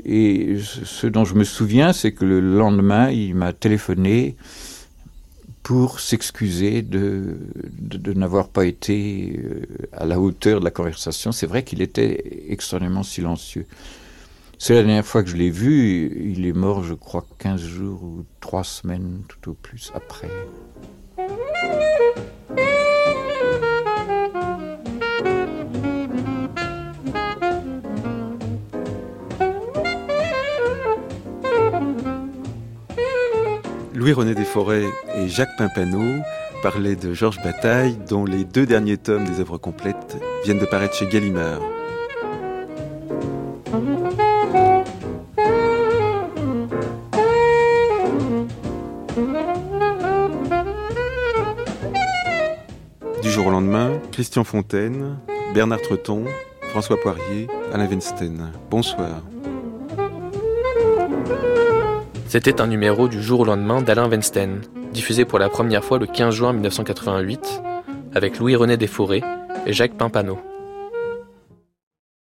Et 0.04 0.58
ce 0.60 1.08
dont 1.08 1.26
je 1.26 1.36
me 1.36 1.44
souviens, 1.44 1.94
c'est 1.94 2.12
que 2.12 2.26
le 2.26 2.40
lendemain, 2.40 3.12
il 3.12 3.36
m'a 3.36 3.54
téléphoné 3.54 4.36
pour 5.64 6.00
s'excuser 6.00 6.82
de, 6.82 7.38
de, 7.80 8.14
n'avoir 8.14 8.50
pas 8.50 8.66
été 8.66 9.40
euh, 9.44 9.62
à 9.94 10.06
la 10.06 10.20
hauteur 10.20 10.60
de 10.60 10.66
la 10.66 10.72
conversation. 10.72 11.32
C'est 11.32 11.46
vrai 11.46 11.64
qu'il 11.64 11.82
était 11.82 12.24
extrêmement 12.50 13.04
silencieux. 13.04 13.68
C'est 14.64 14.76
la 14.76 14.84
dernière 14.84 15.08
fois 15.08 15.24
que 15.24 15.30
je 15.32 15.38
l'ai 15.38 15.50
vu. 15.50 16.32
Il 16.36 16.46
est 16.46 16.54
mort, 16.54 16.84
je 16.84 16.94
crois, 16.94 17.26
15 17.40 17.60
jours 17.60 18.04
ou 18.04 18.26
3 18.42 18.64
semaines 18.64 19.24
tout 19.28 19.50
au 19.50 19.54
plus 19.56 19.92
après. 19.96 20.28
Louis-René 33.96 34.36
Desforêts 34.36 34.86
et 35.16 35.28
Jacques 35.28 35.58
Pimpano 35.58 36.22
parlaient 36.62 36.96
de 36.96 37.16
Georges 37.16 37.42
Bataille, 37.44 37.98
dont 38.08 38.26
les 38.26 38.44
deux 38.44 38.68
derniers 38.68 38.98
tomes 38.98 39.26
des 39.26 39.40
œuvres 39.40 39.58
complètes 39.58 40.18
viennent 40.46 40.60
de 40.60 40.66
paraître 40.68 40.94
chez 40.94 41.08
Gallimard. 41.08 41.62
Lendemain, 53.62 54.00
Christian 54.12 54.44
Fontaine, 54.44 55.18
Bernard 55.54 55.82
Treton, 55.82 56.24
François 56.70 57.00
Poirier, 57.00 57.48
Alain 57.72 57.86
Weinstein. 57.86 58.52
Bonsoir. 58.72 59.22
C'était 62.28 62.60
un 62.60 62.68
numéro 62.68 63.08
du 63.08 63.22
jour 63.22 63.42
au 63.42 63.46
lendemain 63.46 63.82
d'Alain 63.82 64.10
Weinstein, 64.10 64.62
diffusé 64.94 65.26
pour 65.26 65.38
la 65.38 65.50
première 65.50 65.84
fois 65.84 66.00
le 66.00 66.08
15 66.08 66.34
juin 66.34 66.54
1988, 66.54 67.62
avec 68.16 68.40
Louis-René 68.40 68.78
Desforêts 68.78 69.22
et 69.68 69.74
Jacques 69.74 69.96
Pimpano. 69.96 70.40